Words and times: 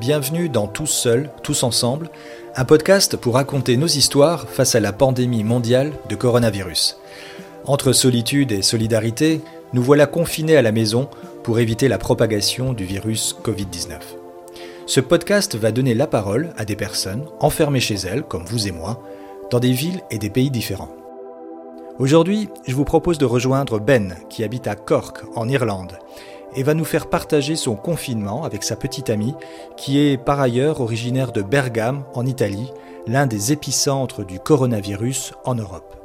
Bienvenue 0.00 0.48
dans 0.48 0.66
Tous 0.66 0.86
Seuls, 0.86 1.28
Tous 1.42 1.62
Ensemble, 1.62 2.08
un 2.56 2.64
podcast 2.64 3.18
pour 3.18 3.34
raconter 3.34 3.76
nos 3.76 3.86
histoires 3.86 4.48
face 4.48 4.74
à 4.74 4.80
la 4.80 4.94
pandémie 4.94 5.44
mondiale 5.44 5.92
de 6.08 6.16
coronavirus. 6.16 6.96
Entre 7.66 7.92
solitude 7.92 8.50
et 8.50 8.62
solidarité, 8.62 9.42
nous 9.74 9.82
voilà 9.82 10.06
confinés 10.06 10.56
à 10.56 10.62
la 10.62 10.72
maison 10.72 11.10
pour 11.42 11.58
éviter 11.58 11.86
la 11.86 11.98
propagation 11.98 12.72
du 12.72 12.86
virus 12.86 13.36
Covid-19. 13.44 13.98
Ce 14.86 15.00
podcast 15.00 15.54
va 15.56 15.70
donner 15.70 15.92
la 15.92 16.06
parole 16.06 16.54
à 16.56 16.64
des 16.64 16.76
personnes 16.76 17.26
enfermées 17.38 17.80
chez 17.80 17.96
elles, 17.96 18.22
comme 18.22 18.46
vous 18.46 18.68
et 18.68 18.72
moi, 18.72 19.02
dans 19.50 19.60
des 19.60 19.72
villes 19.72 20.00
et 20.10 20.16
des 20.16 20.30
pays 20.30 20.50
différents. 20.50 20.96
Aujourd'hui, 21.98 22.48
je 22.66 22.74
vous 22.74 22.86
propose 22.86 23.18
de 23.18 23.26
rejoindre 23.26 23.78
Ben, 23.78 24.16
qui 24.30 24.44
habite 24.44 24.66
à 24.66 24.76
Cork, 24.76 25.24
en 25.36 25.46
Irlande, 25.46 25.98
et 26.54 26.62
va 26.62 26.74
nous 26.74 26.84
faire 26.84 27.08
partager 27.08 27.56
son 27.56 27.76
confinement 27.76 28.44
avec 28.44 28.62
sa 28.62 28.76
petite 28.76 29.10
amie, 29.10 29.34
qui 29.76 29.98
est 30.00 30.16
par 30.16 30.40
ailleurs 30.40 30.80
originaire 30.80 31.32
de 31.32 31.42
Bergame, 31.42 32.04
en 32.14 32.26
Italie, 32.26 32.70
l'un 33.06 33.26
des 33.26 33.52
épicentres 33.52 34.24
du 34.24 34.38
coronavirus 34.38 35.32
en 35.44 35.54
Europe. 35.54 35.96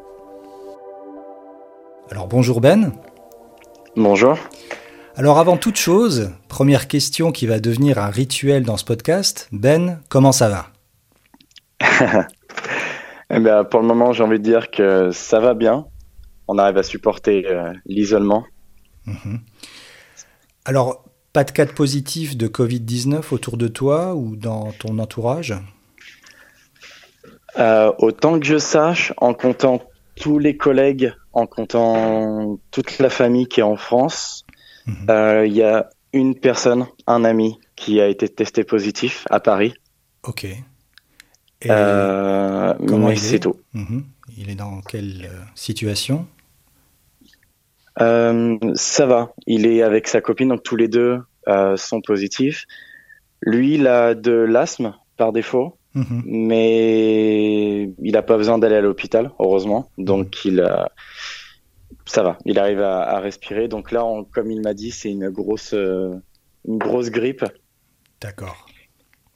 Alors 2.12 2.28
bonjour 2.28 2.62
Ben. 2.62 2.94
Bonjour. 3.96 4.38
Alors 5.16 5.40
avant 5.40 5.58
toute 5.58 5.78
chose, 5.78 6.32
première 6.50 6.88
question 6.88 7.32
qui 7.32 7.48
va 7.48 7.60
devenir 7.60 7.98
un 7.98 8.10
rituel 8.10 8.64
dans 8.64 8.78
ce 8.78 8.86
podcast. 8.86 9.48
Ben, 9.52 10.02
comment 10.10 10.32
ça 10.32 10.50
va? 10.50 10.68
Eh 13.32 13.40
bien, 13.40 13.64
Pour 13.64 13.82
le 13.82 13.88
moment, 13.88 14.14
j'ai 14.14 14.24
envie 14.24 14.38
de 14.38 14.44
dire 14.44 14.70
que 14.70 15.10
ça 15.12 15.40
va 15.40 15.54
bien. 15.56 15.88
On 16.48 16.58
arrive 16.58 16.78
à 16.78 16.84
supporter 16.84 17.46
euh, 17.48 17.74
l'isolement. 17.86 18.46
Mhm. 19.06 19.40
Alors, 20.66 21.04
pas 21.34 21.44
de 21.44 21.52
cas 21.52 21.66
de 21.66 21.72
positif 21.72 22.36
de 22.38 22.48
Covid-19 22.48 23.34
autour 23.34 23.58
de 23.58 23.68
toi 23.68 24.16
ou 24.16 24.36
dans 24.36 24.72
ton 24.74 25.00
entourage? 25.00 25.54
Euh, 27.58 27.92
Autant 28.00 28.40
que 28.40 28.46
je 28.46 28.58
sache, 28.58 29.14
en 29.18 29.34
comptant 29.34 29.82
tous 30.16 30.40
les 30.40 30.58
collègues, 30.58 31.14
en 31.34 31.46
comptant 31.46 32.60
toute 32.72 33.00
la 33.00 33.10
famille 33.10 33.48
qui 33.48 33.60
est 33.60 33.64
en 33.64 33.78
France, 33.78 34.46
Mhm. 34.86 35.08
Euh, 35.10 35.48
il 35.48 35.54
y 35.54 35.64
a 35.64 35.90
une 36.14 36.36
personne, 36.36 36.86
un 37.08 37.26
ami, 37.26 37.60
qui 37.76 38.00
a 38.00 38.08
été 38.08 38.30
testé 38.30 38.64
positif 38.64 39.26
à 39.30 39.40
Paris. 39.40 39.74
Ok. 40.24 40.48
Euh, 41.66 42.74
comment 42.88 43.08
mais 43.08 43.16
c'est 43.16 43.40
tout. 43.40 43.56
Mhm. 43.74 44.04
Il 44.38 44.50
est 44.50 44.56
dans 44.56 44.82
quelle 44.82 45.30
euh, 48.02 48.58
Ça 48.76 49.06
va. 49.06 49.34
Il 49.48 49.66
est 49.66 49.82
avec 49.82 50.08
sa 50.08 50.22
copine, 50.22 50.50
donc 50.50 50.64
tous 50.64 50.76
les 50.76 50.88
deux 50.88 51.20
sont 51.76 52.02
positifs. 52.02 52.66
Lui, 53.42 53.76
il 53.76 53.88
a 53.88 54.16
de 54.16 54.32
l'asthme 54.32 54.96
par 55.18 55.32
défaut, 55.32 55.78
mhm. 55.94 56.24
mais 56.26 57.84
il 57.84 58.12
n'a 58.12 58.24
pas 58.24 58.38
besoin 58.38 58.58
d'aller 58.58 58.78
à 58.78 58.82
l'hôpital, 58.82 59.32
heureusement. 59.40 59.92
Donc 59.98 60.44
il 60.46 60.62
a 60.62 60.92
ça 62.06 62.22
va, 62.24 62.38
il 62.46 62.60
arrive 62.60 62.82
à, 62.82 63.20
respirer. 63.20 63.68
Donc 63.68 63.92
là, 63.92 64.04
comme 64.34 64.52
il 64.52 64.62
m'a 64.62 64.74
dit, 64.74 64.92
c'est 64.92 65.12
une 65.12 65.30
grosse, 65.30 65.74
euh, 65.74 66.14
une 66.68 66.78
grosse 66.78 67.10
grippe. 67.10 67.46
D'accord. 68.22 68.68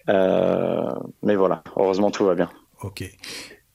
Euh, 0.08 0.90
mais 1.24 1.36
voilà, 1.36 1.64
heureusement, 1.76 2.12
tout 2.12 2.26
va 2.26 2.36
bien. 2.36 2.50
Ok. 2.82 3.04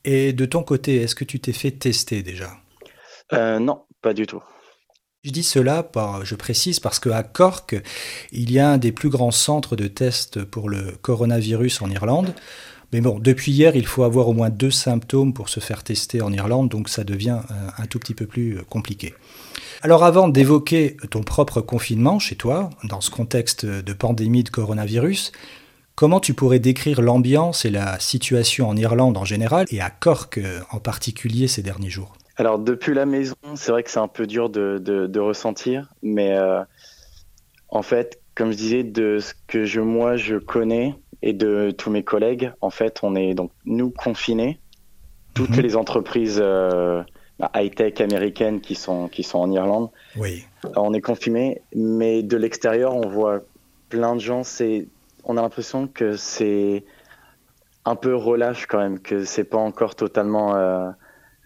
Et 0.05 0.33
de 0.33 0.45
ton 0.45 0.63
côté, 0.63 0.97
est-ce 0.97 1.15
que 1.15 1.25
tu 1.25 1.41
t'es 1.41 1.53
fait 1.53 1.73
tester 1.73 2.23
déjà? 2.23 2.51
Euh, 3.33 3.59
Non, 3.59 3.85
pas 4.01 4.15
du 4.15 4.27
tout. 4.27 4.43
Je 5.25 5.31
dis 5.31 5.43
cela, 5.43 5.83
par, 5.83 6.27
je 6.27 6.35
précise, 6.35 6.81
parce 6.81 6.99
qu'à 6.99 7.23
Cork, 7.23 7.75
il 8.31 8.53
y 8.53 8.59
a 8.59 8.69
un 8.69 8.77
des 8.77 8.93
plus 8.93 9.09
grands 9.09 9.31
centres 9.31 9.75
de 9.75 9.87
tests 9.87 10.45
pour 10.45 10.69
le 10.69 10.99
coronavirus 11.01 11.81
en 11.81 11.89
Irlande. 11.89 12.35
Mais 12.93 13.01
bon, 13.01 13.19
depuis 13.19 13.53
hier, 13.53 13.75
il 13.75 13.87
faut 13.87 14.03
avoir 14.03 14.29
au 14.29 14.35
moins 14.35 14.51
deux 14.51 14.71
symptômes 14.71 15.33
pour 15.33 15.49
se 15.49 15.61
faire 15.61 15.83
tester 15.83 16.21
en 16.21 16.31
Irlande, 16.31 16.69
donc 16.69 16.91
ça 16.91 17.05
devient 17.05 17.39
euh, 17.51 17.55
un 17.79 17.87
tout 17.87 17.99
petit 17.99 18.13
peu 18.13 18.27
plus 18.27 18.59
euh, 18.59 18.63
compliqué. 18.69 19.15
Alors 19.81 20.05
avant 20.05 20.29
d'évoquer 20.29 20.99
ton 21.11 21.23
propre 21.23 21.63
confinement 21.63 22.19
chez 22.19 22.37
toi, 22.37 22.69
dans 22.85 23.01
ce 23.01 23.11
contexte 23.11 23.65
de 23.65 23.93
pandémie 23.95 24.45
de 24.45 24.51
coronavirus, 24.51 25.33
comment 25.95 26.21
tu 26.21 26.35
pourrais 26.35 26.59
décrire 26.59 27.01
l'ambiance 27.01 27.65
et 27.65 27.71
la 27.71 27.99
situation 27.99 28.69
en 28.69 28.77
Irlande 28.77 29.17
en 29.17 29.25
général 29.25 29.65
et 29.71 29.81
à 29.81 29.89
Cork 29.89 30.37
euh, 30.37 30.61
en 30.71 30.81
particulier 30.81 31.49
ces 31.49 31.63
derniers 31.63 31.91
jours? 31.91 32.15
Alors 32.37 32.59
depuis 32.59 32.95
la 32.95 33.07
maison, 33.07 33.37
c'est 33.55 33.71
vrai 33.71 33.83
que 33.83 33.91
c'est 33.91 34.01
un 34.01 34.09
peu 34.09 34.27
dur 34.27 34.51
de, 34.51 35.19
ressentir, 35.19 35.93
mais 36.03 36.37
en 37.69 37.83
fait, 37.83 38.21
comme 38.35 38.51
je 38.51 38.57
disais, 38.57 38.83
de 38.83 39.19
ce 39.21 39.35
que 39.47 39.65
je, 39.65 39.81
moi 39.81 40.17
je 40.17 40.37
connais, 40.37 40.97
et 41.25 41.33
de 41.33 41.71
tous 41.71 41.91
mes 41.91 42.05
collègues. 42.05 42.53
En 42.61 42.69
fait, 42.69 43.01
on 43.03 43.17
est 43.17 43.33
donc 43.33 43.51
nous 43.65 43.91
confinés, 43.91 44.61
toutes 45.33 45.57
mhm. 45.57 45.63
les 45.63 45.75
entreprises 45.75 46.39
euh, 46.41 47.03
bah, 47.39 47.51
high-tech 47.55 47.99
américaines 48.03 48.61
qui 48.61 48.75
sont, 48.75 49.09
qui 49.09 49.23
sont 49.23 49.39
en 49.39 49.51
Irlande. 49.51 49.89
Oui. 50.17 50.45
On 50.77 50.93
est 50.93 51.01
confinés, 51.01 51.63
mais 51.75 52.23
de 52.23 52.37
l'extérieur, 52.37 52.95
on 52.95 53.09
voit 53.09 53.41
plein 53.89 54.15
de 54.15 54.21
gens. 54.21 54.45
C'est, 54.45 54.87
on 55.25 55.39
a 55.39 55.43
l'impression 55.43 55.89
que 55.89 56.15
c'est 56.15 56.85
un 57.87 57.97
peu 57.97 58.15
relâche 58.15 58.67
quand 58.67 58.79
même, 58.79 59.01
que 59.01 59.25
c'est 59.25 59.45
pas 59.45 59.57
encore 59.57 59.95
totalement 59.95 60.55
euh, 60.57 60.91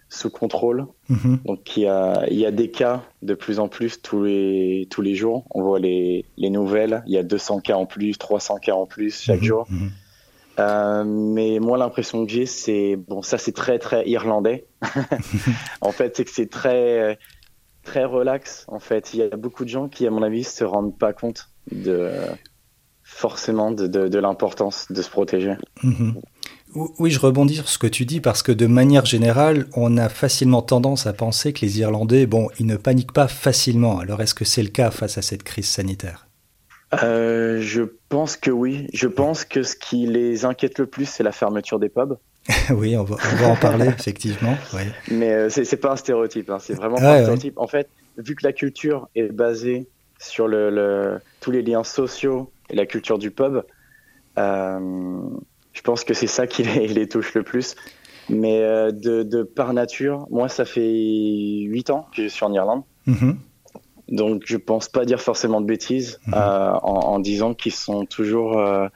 sous 0.09 0.29
contrôle. 0.29 0.87
Mhm. 1.07 1.39
Donc 1.45 1.77
il 1.77 1.83
y 1.83 1.87
a, 1.87 2.25
il 2.29 2.37
y 2.37 2.45
a 2.45 2.51
des 2.51 2.71
cas 2.71 3.03
de 3.21 3.35
plus 3.35 3.59
en 3.59 3.67
plus 3.67 4.01
tous 4.01 4.23
les, 4.23 4.87
tous 4.89 5.01
les 5.01 5.15
jours. 5.15 5.45
On 5.51 5.61
voit 5.61 5.79
les, 5.79 6.25
les 6.37 6.49
nouvelles. 6.49 7.03
Il 7.05 7.13
y 7.13 7.17
a 7.17 7.23
200 7.23 7.61
cas 7.61 7.75
en 7.75 7.85
plus, 7.85 8.17
300 8.17 8.57
cas 8.57 8.73
en 8.73 8.85
plus 8.85 9.21
chaque 9.21 9.41
mhm. 9.41 9.45
jour. 9.45 9.67
Mhm. 9.69 9.91
Euh, 10.59 11.03
mais 11.05 11.59
moi, 11.59 11.77
l'impression 11.77 12.25
que 12.25 12.31
j'ai, 12.31 12.45
c'est 12.45 12.97
bon, 12.97 13.21
ça 13.21 13.37
c'est 13.37 13.53
très 13.53 13.79
très 13.79 14.07
irlandais. 14.09 14.65
en 15.81 15.91
fait, 15.91 16.17
c'est 16.17 16.25
que 16.25 16.31
c'est 16.31 16.49
très 16.49 17.17
très 17.83 18.03
relax. 18.03 18.65
En 18.67 18.79
fait, 18.79 19.13
il 19.13 19.19
y 19.19 19.23
a 19.23 19.37
beaucoup 19.37 19.63
de 19.63 19.69
gens 19.69 19.87
qui, 19.87 20.05
à 20.05 20.11
mon 20.11 20.21
avis, 20.21 20.43
se 20.43 20.65
rendent 20.65 20.97
pas 20.97 21.13
compte 21.13 21.49
de 21.71 22.11
forcément 23.03 23.71
de, 23.71 23.87
de, 23.87 24.07
de 24.07 24.19
l'importance 24.19 24.91
de 24.91 25.01
se 25.01 25.09
protéger. 25.09 25.55
Oui, 26.75 27.09
je 27.09 27.19
rebondis 27.19 27.55
sur 27.55 27.67
ce 27.67 27.79
que 27.79 27.87
tu 27.87 28.05
dis 28.05 28.21
parce 28.21 28.43
que 28.43 28.51
de 28.51 28.67
manière 28.67 29.05
générale, 29.05 29.65
on 29.75 29.97
a 29.97 30.07
facilement 30.07 30.61
tendance 30.61 31.07
à 31.07 31.13
penser 31.13 31.51
que 31.51 31.61
les 31.61 31.79
Irlandais, 31.79 32.27
bon, 32.27 32.49
ils 32.59 32.65
ne 32.67 32.75
paniquent 32.75 33.13
pas 33.13 33.27
facilement. 33.27 33.99
Alors 33.99 34.21
est-ce 34.21 34.35
que 34.35 34.45
c'est 34.45 34.61
le 34.61 34.69
cas 34.69 34.91
face 34.91 35.17
à 35.17 35.23
cette 35.23 35.43
crise 35.43 35.67
sanitaire? 35.67 36.27
Euh, 37.03 37.59
Je 37.61 37.81
pense 38.09 38.37
que 38.37 38.51
oui. 38.51 38.87
Je 38.93 39.07
pense 39.07 39.45
que 39.45 39.63
ce 39.63 39.75
qui 39.75 40.05
les 40.05 40.45
inquiète 40.45 40.77
le 40.77 40.85
plus, 40.85 41.05
c'est 41.05 41.23
la 41.23 41.31
fermeture 41.31 41.79
des 41.79 41.89
pubs. 41.89 42.17
oui, 42.71 42.95
on 42.95 43.03
va, 43.03 43.17
en 43.47 43.55
parler 43.55 43.87
effectivement. 43.99 44.55
Mais 45.09 45.31
euh, 45.33 45.49
c'est 45.49 45.77
pas 45.77 45.91
un 45.93 45.95
stéréotype. 45.95 46.49
Hein. 46.51 46.57
C'est 46.59 46.75
vraiment 46.75 46.97
pas 46.97 47.15
un 47.15 47.21
stéréotype. 47.23 47.57
En 47.57 47.67
fait, 47.67 47.89
vu 48.17 48.35
que 48.35 48.45
la 48.45 48.53
culture 48.53 49.09
est 49.15 49.31
basée 49.31 49.87
sur 50.19 50.47
le, 50.47 51.19
tous 51.39 51.51
les 51.51 51.63
liens 51.63 51.83
sociaux 51.83 52.51
et 52.69 52.75
la 52.75 52.85
culture 52.85 53.17
du 53.17 53.31
pub. 53.31 53.63
Euh, 54.37 55.19
je 55.73 55.81
pense 55.81 56.03
que 56.03 56.13
c'est 56.13 56.27
ça 56.27 56.47
qui 56.47 56.63
les, 56.63 57.07
touche 57.09 57.33
le 57.33 57.43
plus. 57.43 57.75
Mais 58.29 58.61
euh, 58.61 58.91
de, 58.91 59.43
par 59.43 59.73
nature, 59.73 60.27
moi, 60.29 60.49
ça 60.49 60.65
fait 60.65 60.91
8 60.91 61.89
ans 61.89 62.07
que 62.15 62.23
je 62.23 62.27
suis 62.27 62.45
en 62.45 62.53
Irlande. 62.53 62.83
Mhm. 63.07 63.37
Donc, 64.07 64.43
je 64.45 64.57
pense 64.57 64.89
pas 64.89 65.05
dire 65.05 65.21
forcément 65.21 65.61
de 65.61 65.65
bêtises 65.65 66.19
mhm. 66.27 66.33
euh, 66.35 66.73
en, 66.73 67.19
disant 67.19 67.53
qu'ils 67.53 67.73
sont 67.73 68.05
toujours. 68.05 68.59
Euh, 68.59 68.87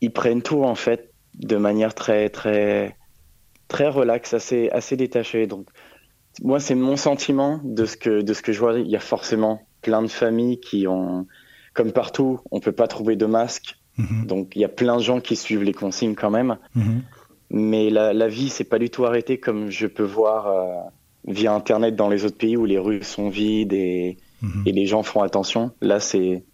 ils 0.00 0.12
prennent 0.12 0.42
tout, 0.42 0.64
en 0.64 0.74
fait, 0.74 1.12
de 1.34 1.56
manière 1.56 1.94
très, 1.94 2.28
très, 2.28 2.96
très 3.68 3.88
relaxe, 3.88 4.34
assez, 4.34 4.68
assez 4.70 4.96
détachée. 4.96 5.46
Donc, 5.46 5.68
moi, 6.42 6.60
c'est 6.60 6.74
mon 6.74 6.96
sentiment 6.96 7.60
de 7.64 7.86
ce, 7.86 7.96
que, 7.96 8.20
de 8.20 8.34
ce 8.34 8.42
que 8.42 8.52
je 8.52 8.60
vois. 8.60 8.78
Il 8.78 8.88
y 8.88 8.96
a 8.96 9.00
forcément 9.00 9.62
plein 9.80 10.02
de 10.02 10.08
familles 10.08 10.60
qui 10.60 10.86
ont. 10.86 11.26
Comme 11.72 11.92
partout, 11.92 12.40
on 12.50 12.58
peut 12.58 12.72
pas 12.72 12.88
trouver 12.88 13.16
de 13.16 13.26
masque 13.26 13.76
Mhm. 13.98 14.26
Donc 14.26 14.52
il 14.54 14.62
y 14.62 14.64
a 14.64 14.68
plein 14.68 14.96
de 14.96 15.02
gens 15.02 15.20
qui 15.20 15.36
suivent 15.36 15.62
les 15.62 15.72
consignes 15.72 16.14
quand 16.14 16.30
même. 16.30 16.58
Mhm. 16.74 17.02
Mais 17.50 17.90
la, 17.90 18.12
la 18.12 18.28
vie, 18.28 18.48
c'est 18.48 18.64
pas 18.64 18.78
du 18.78 18.90
tout 18.90 19.04
arrêté 19.04 19.38
comme 19.38 19.70
je 19.70 19.86
peux 19.86 20.02
voir 20.02 20.48
euh, 20.48 20.90
via 21.26 21.52
Internet 21.54 21.94
dans 21.94 22.08
les 22.08 22.24
autres 22.24 22.38
pays 22.38 22.56
où 22.56 22.64
les 22.64 22.78
rues 22.78 23.04
sont 23.04 23.28
vides 23.28 23.72
et, 23.72 24.16
mhm. 24.42 24.62
et 24.66 24.72
les 24.72 24.86
gens 24.86 25.02
font 25.02 25.22
attention. 25.22 25.70
Là, 25.80 26.00
c'est 26.00 26.44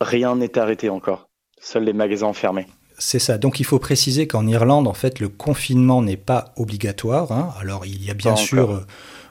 rien 0.00 0.36
n'est 0.36 0.58
arrêté 0.58 0.88
encore. 0.88 1.28
Seuls 1.60 1.84
les 1.84 1.92
magasins 1.92 2.32
fermés. 2.32 2.66
C'est 2.98 3.20
ça. 3.20 3.38
Donc 3.38 3.60
il 3.60 3.64
faut 3.64 3.78
préciser 3.78 4.26
qu'en 4.26 4.46
Irlande, 4.46 4.88
en 4.88 4.94
fait, 4.94 5.20
le 5.20 5.28
confinement 5.28 6.02
n'est 6.02 6.16
pas 6.16 6.52
obligatoire. 6.56 7.30
Hein. 7.30 7.54
Alors 7.60 7.86
il 7.86 8.04
y 8.04 8.10
a 8.10 8.14
bien 8.14 8.34
sûr 8.34 8.70
euh, 8.70 8.86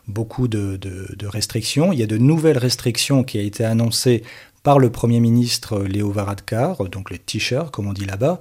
beaucoup 0.08 0.48
de, 0.48 0.78
de, 0.78 1.14
de, 1.16 1.28
restrictions. 1.28 1.92
Il 1.92 2.00
y 2.00 2.04
a 2.04 2.08
de 2.08 2.18
nouvelles 2.18 2.58
restrictions 2.58 3.24
qui 3.24 3.38
ont 3.38 3.42
été 3.42 3.66
annoncées 3.66 4.24
par 4.64 4.80
le 4.80 4.90
Premier 4.90 5.20
ministre 5.20 5.84
Léo 5.84 6.12
Varadkar, 6.12 6.84
donc 6.90 7.10
le 7.10 7.18
t-shirt 7.18 7.72
comme 7.72 7.88
on 7.88 7.94
dit 7.94 8.06
là-bas, 8.06 8.40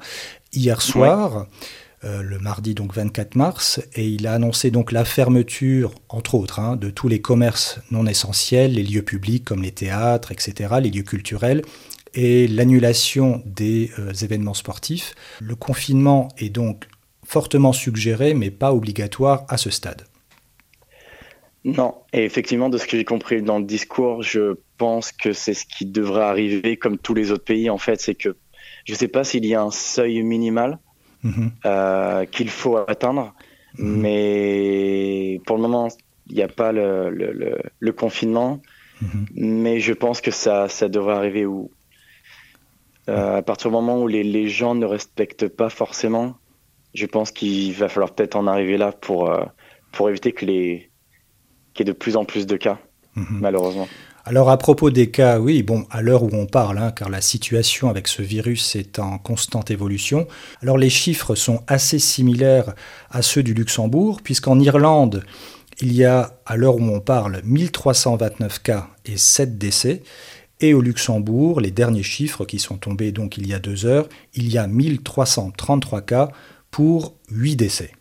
hier 0.52 0.82
soir. 0.82 1.46
Euh, 2.04 2.22
le 2.22 2.38
mardi 2.38 2.74
donc 2.74 2.94
24 2.94 3.36
mars, 3.36 3.80
et 3.94 4.06
il 4.06 4.26
a 4.26 4.34
annoncé 4.34 4.70
donc 4.70 4.92
la 4.92 5.06
fermeture, 5.06 5.92
entre 6.10 6.34
autres, 6.34 6.60
hein, 6.60 6.76
de 6.76 6.90
tous 6.90 7.08
les 7.08 7.22
commerces 7.22 7.80
non 7.90 8.06
essentiels, 8.06 8.74
les 8.74 8.82
lieux 8.82 9.02
publics 9.02 9.46
comme 9.46 9.62
les 9.62 9.72
théâtres, 9.72 10.30
etc., 10.30 10.74
les 10.82 10.90
lieux 10.90 11.04
culturels, 11.04 11.62
et 12.12 12.48
l'annulation 12.48 13.42
des 13.46 13.90
euh, 13.98 14.12
événements 14.12 14.54
sportifs. 14.54 15.14
Le 15.40 15.56
confinement 15.56 16.28
est 16.36 16.50
donc 16.50 16.84
fortement 17.24 17.72
suggéré, 17.72 18.34
mais 18.34 18.50
pas 18.50 18.74
obligatoire 18.74 19.46
à 19.48 19.56
ce 19.56 19.70
stade. 19.70 20.04
Non, 21.64 21.94
et 22.12 22.24
effectivement, 22.24 22.68
de 22.68 22.78
ce 22.78 22.86
que 22.86 22.96
j'ai 22.96 23.04
compris 23.04 23.42
dans 23.42 23.58
le 23.58 23.64
discours, 23.64 24.22
je 24.22 24.56
pense 24.76 25.12
que 25.12 25.32
c'est 25.32 25.54
ce 25.54 25.64
qui 25.66 25.86
devrait 25.86 26.22
arriver 26.22 26.76
comme 26.76 26.98
tous 26.98 27.14
les 27.14 27.30
autres 27.30 27.44
pays. 27.44 27.70
En 27.70 27.78
fait, 27.78 28.00
c'est 28.00 28.14
que 28.14 28.36
je 28.84 28.92
ne 28.92 28.96
sais 28.96 29.08
pas 29.08 29.24
s'il 29.24 29.44
y 29.44 29.54
a 29.54 29.62
un 29.62 29.70
seuil 29.70 30.22
minimal 30.22 30.78
mhm. 31.22 31.50
euh, 31.64 32.24
qu'il 32.26 32.50
faut 32.50 32.76
atteindre, 32.76 33.34
mhm. 33.78 34.00
mais 34.00 35.40
pour 35.46 35.56
le 35.56 35.62
moment, 35.62 35.88
il 36.28 36.36
n'y 36.36 36.42
a 36.42 36.48
pas 36.48 36.72
le, 36.72 37.10
le, 37.78 37.92
confinement. 37.92 38.60
Mhm. 39.00 39.26
Mais 39.34 39.80
je 39.80 39.92
pense 39.92 40.20
que 40.20 40.30
ça, 40.30 40.68
ça 40.68 40.88
devrait 40.88 41.14
arriver 41.14 41.46
où 41.46 41.70
euh, 43.08 43.38
à 43.38 43.42
partir 43.42 43.70
du 43.70 43.74
moment 43.74 44.00
où 44.00 44.08
les, 44.08 44.24
les, 44.24 44.48
gens 44.48 44.74
ne 44.74 44.86
respectent 44.86 45.48
pas 45.48 45.68
forcément, 45.68 46.36
je 46.94 47.06
pense 47.06 47.30
qu'il 47.30 47.72
va 47.74 47.88
falloir 47.88 48.12
peut-être 48.12 48.34
en 48.34 48.46
arriver 48.46 48.76
là 48.76 48.90
pour, 48.90 49.30
euh, 49.30 49.44
pour 49.92 50.08
éviter 50.08 50.34
les 50.42 50.90
qu'il 51.74 51.86
y 51.86 51.90
ait 51.90 51.92
de 51.92 51.98
plus 51.98 52.16
en 52.16 52.24
plus 52.24 52.46
de 52.46 52.56
cas, 52.56 52.78
malheureusement. 53.14 53.86
Alors 54.28 54.50
à 54.50 54.58
propos 54.58 54.90
des 54.90 55.08
cas, 55.08 55.38
oui, 55.38 55.62
bon, 55.62 55.86
à 55.88 56.02
l'heure 56.02 56.24
où 56.24 56.30
on 56.32 56.46
parle, 56.46 56.78
hein, 56.78 56.90
car 56.90 57.08
la 57.10 57.20
situation 57.20 57.88
avec 57.88 58.08
ce 58.08 58.22
virus 58.22 58.74
est 58.74 58.98
en 58.98 59.18
constante 59.18 59.70
évolution, 59.70 60.26
alors 60.62 60.78
les 60.78 60.90
chiffres 60.90 61.36
sont 61.36 61.62
assez 61.68 62.00
similaires 62.00 62.74
à 63.08 63.22
ceux 63.22 63.44
du 63.44 63.54
Luxembourg, 63.54 64.22
puisqu'en 64.24 64.58
Irlande, 64.58 65.22
il 65.80 65.92
y 65.92 66.04
a, 66.04 66.40
à 66.44 66.56
l'heure 66.56 66.74
où 66.74 66.82
on 66.82 66.98
parle, 66.98 67.40
1329 67.44 68.64
cas 68.64 68.88
et 69.04 69.16
7 69.16 69.58
décès, 69.58 70.02
et 70.58 70.74
au 70.74 70.80
Luxembourg, 70.80 71.60
les 71.60 71.70
derniers 71.70 72.02
chiffres 72.02 72.44
qui 72.44 72.58
sont 72.58 72.78
tombés 72.78 73.12
donc 73.12 73.38
il 73.38 73.46
y 73.46 73.54
a 73.54 73.60
deux 73.60 73.86
heures, 73.86 74.08
il 74.34 74.52
y 74.52 74.58
a 74.58 74.66
1333 74.66 76.00
cas 76.00 76.30
pour 76.72 77.14
8 77.30 77.54
décès. 77.54 77.92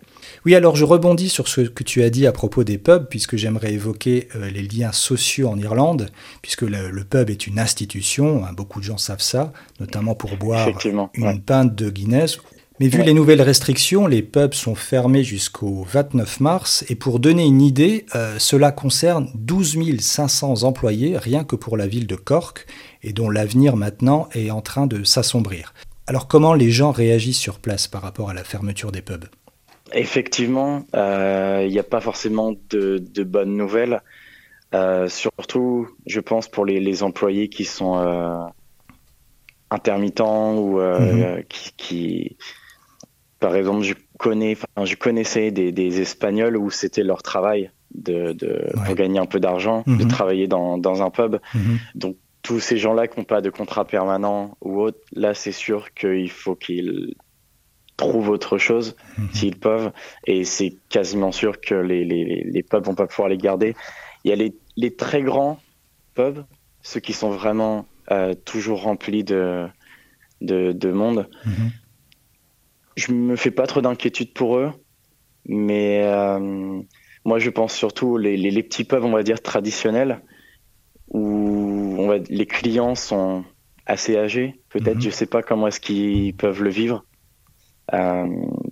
Oui, 0.46 0.56
alors 0.56 0.76
je 0.76 0.86
rebondis 0.86 1.30
sur 1.30 1.48
ce 1.48 1.62
que 1.62 1.84
tu 1.84 2.04
as 2.04 2.10
dit 2.10 2.28
à 2.28 2.32
propos 2.32 2.64
des 2.64 2.78
pubs, 2.78 3.08
puisque 3.10 3.36
j'aimerais 3.36 3.74
évoquer 3.74 4.28
euh, 4.36 4.50
les 4.50 4.64
liens 4.64 4.92
sociaux 4.92 5.50
en 5.50 5.58
Irlande, 5.58 6.10
puisque 6.42 6.64
le, 6.64 7.04
pub 7.04 7.30
est 7.30 7.48
une 7.48 7.60
institution, 7.60 8.46
hein, 8.46 8.54
beaucoup 8.54 8.80
de 8.80 8.86
gens 8.86 8.98
savent 8.98 9.22
ça, 9.22 9.54
notamment 9.80 10.16
pour 10.16 10.38
boire 10.38 10.70
une 11.16 11.42
pinte 11.42 11.76
de 11.76 11.90
Guinness. 11.90 12.40
Mais 12.82 12.90
vu 12.90 13.04
les 13.04 13.14
nouvelles 13.14 13.42
restrictions, 13.42 14.06
les 14.06 14.22
pubs 14.22 14.54
sont 14.54 14.76
fermés 14.76 15.24
jusqu'au 15.24 15.86
29 15.90 16.42
mars, 16.42 16.84
et 16.90 16.96
pour 16.96 17.20
donner 17.20 17.46
une 17.46 17.62
idée, 17.62 18.06
euh, 18.16 18.36
cela 18.38 18.74
concerne 18.74 19.30
12 19.36 19.78
500 20.00 20.64
employés 20.64 21.18
rien 21.18 21.46
que 21.46 21.56
pour 21.56 21.78
la 21.78 21.88
ville 21.88 22.06
de 22.06 22.18
Cork, 22.18 22.66
et 23.02 23.14
dont 23.14 23.30
l'avenir 23.30 23.78
maintenant 23.78 24.28
est 24.34 24.52
en 24.52 24.62
train 24.62 24.88
de 24.88 25.06
s'assombrir. 25.06 25.74
Alors 26.08 26.28
comment 26.28 26.54
les 26.54 26.70
gens 26.70 26.92
réagissent 26.92 27.40
sur 27.40 27.60
place 27.60 27.88
par 27.88 28.02
rapport 28.02 28.30
à 28.30 28.34
la 28.34 28.44
fermeture 28.44 28.92
des 28.92 29.02
pubs? 29.02 29.26
Effectivement, 29.94 30.86
il 30.94 31.00
euh, 31.00 31.68
n'y 31.68 31.80
a 31.80 31.84
pas 31.84 32.02
forcément 32.02 32.54
de, 32.70 33.24
bonnes 33.24 33.56
nouvelles. 33.56 34.02
Euh, 34.74 35.08
surtout, 35.08 35.88
je 36.08 36.20
pense 36.20 36.48
pour 36.48 36.66
les, 36.66 37.04
employés 37.04 37.50
qui 37.50 37.66
sont 37.66 37.98
euh, 37.98 38.36
intermittents 39.70 40.58
ou 40.58 40.80
mhm. 40.80 41.44
qui, 41.78 42.38
par 43.40 43.56
exemple, 43.56 43.84
je 43.84 43.94
connais, 44.18 44.58
je 44.84 44.96
connaissais 44.96 45.52
des, 45.52 46.02
Espagnols 46.02 46.58
où 46.58 46.72
c'était 46.72 47.04
leur 47.04 47.22
travail 47.22 47.72
de, 47.94 48.36
pour 48.86 48.96
gagner 48.96 49.20
un 49.20 49.28
peu 49.28 49.40
d'argent, 49.40 49.84
de 49.86 50.04
mhm. 50.04 50.08
travailler 50.08 50.48
dans, 50.48 51.04
un 51.04 51.10
pub. 51.12 51.38
Mhm. 51.54 51.80
Donc 51.94 52.18
tous 52.42 52.60
ces 52.60 52.78
gens-là 52.78 53.08
qui 53.08 53.20
n'ont 53.20 53.26
pas 53.26 53.42
de 53.42 53.50
contrat 53.50 53.86
permanent 53.86 54.58
ou 54.62 54.80
autre, 54.82 55.00
là 55.14 55.34
c'est 55.34 55.52
sûr 55.52 55.94
qu'il 55.94 56.30
faut 56.30 56.56
qu'ils 56.56 57.16
trouvent 57.98 58.30
autre 58.30 58.58
chose 58.58 58.96
mhm. 59.18 59.30
s'ils 59.34 59.60
peuvent. 59.60 59.92
Et 60.26 60.44
c'est 60.44 60.78
quasiment 60.90 61.32
sûr 61.32 61.60
que 61.62 61.76
les, 61.76 62.04
les, 62.04 62.44
les, 62.44 62.64
pubs 62.64 62.86
vont 62.86 62.96
pas 62.96 63.08
pouvoir 63.08 63.30
les 63.30 63.38
garder. 63.38 63.76
Il 64.24 64.30
y 64.30 64.34
a 64.34 64.36
les, 64.36 64.56
les 64.76 64.96
très 64.96 65.22
grands 65.22 65.60
pubs, 66.14 66.46
ceux 66.82 67.00
qui 67.00 67.14
sont 67.14 67.30
vraiment 67.30 67.86
euh, 68.12 68.34
toujours 68.34 68.84
remplis 68.84 69.24
de, 69.24 69.68
de, 70.42 70.72
de 70.72 70.92
monde. 70.92 71.30
Mhm. 71.46 71.72
Je 72.98 73.12
me 73.12 73.36
fais 73.36 73.52
pas 73.52 73.68
trop 73.68 73.82
d'inquiétude 73.82 74.34
pour 74.34 74.58
eux, 74.58 74.72
mais 75.46 76.02
euh, 76.04 76.82
moi 77.26 77.40
je 77.40 77.50
pense 77.50 77.74
surtout 77.74 78.18
les, 78.18 78.38
les, 78.38 78.64
petits 78.64 78.86
pubs, 78.86 79.04
on 79.04 79.12
va 79.12 79.24
dire 79.24 79.42
traditionnels, 79.42 80.22
où 81.10 81.96
on 81.98 82.08
va, 82.08 82.18
les 82.30 82.46
clients 82.46 82.96
sont 82.96 83.44
assez 83.86 84.18
âgés. 84.18 84.62
Peut-être, 84.70 84.96
mhm. 84.96 85.02
je 85.02 85.10
sais 85.10 85.26
pas 85.26 85.42
comment 85.42 85.68
est-ce 85.68 85.80
qu'ils 85.80 86.36
peuvent 86.36 86.64
le 86.64 86.70
vivre. 86.70 87.06
Euh, 87.94 88.28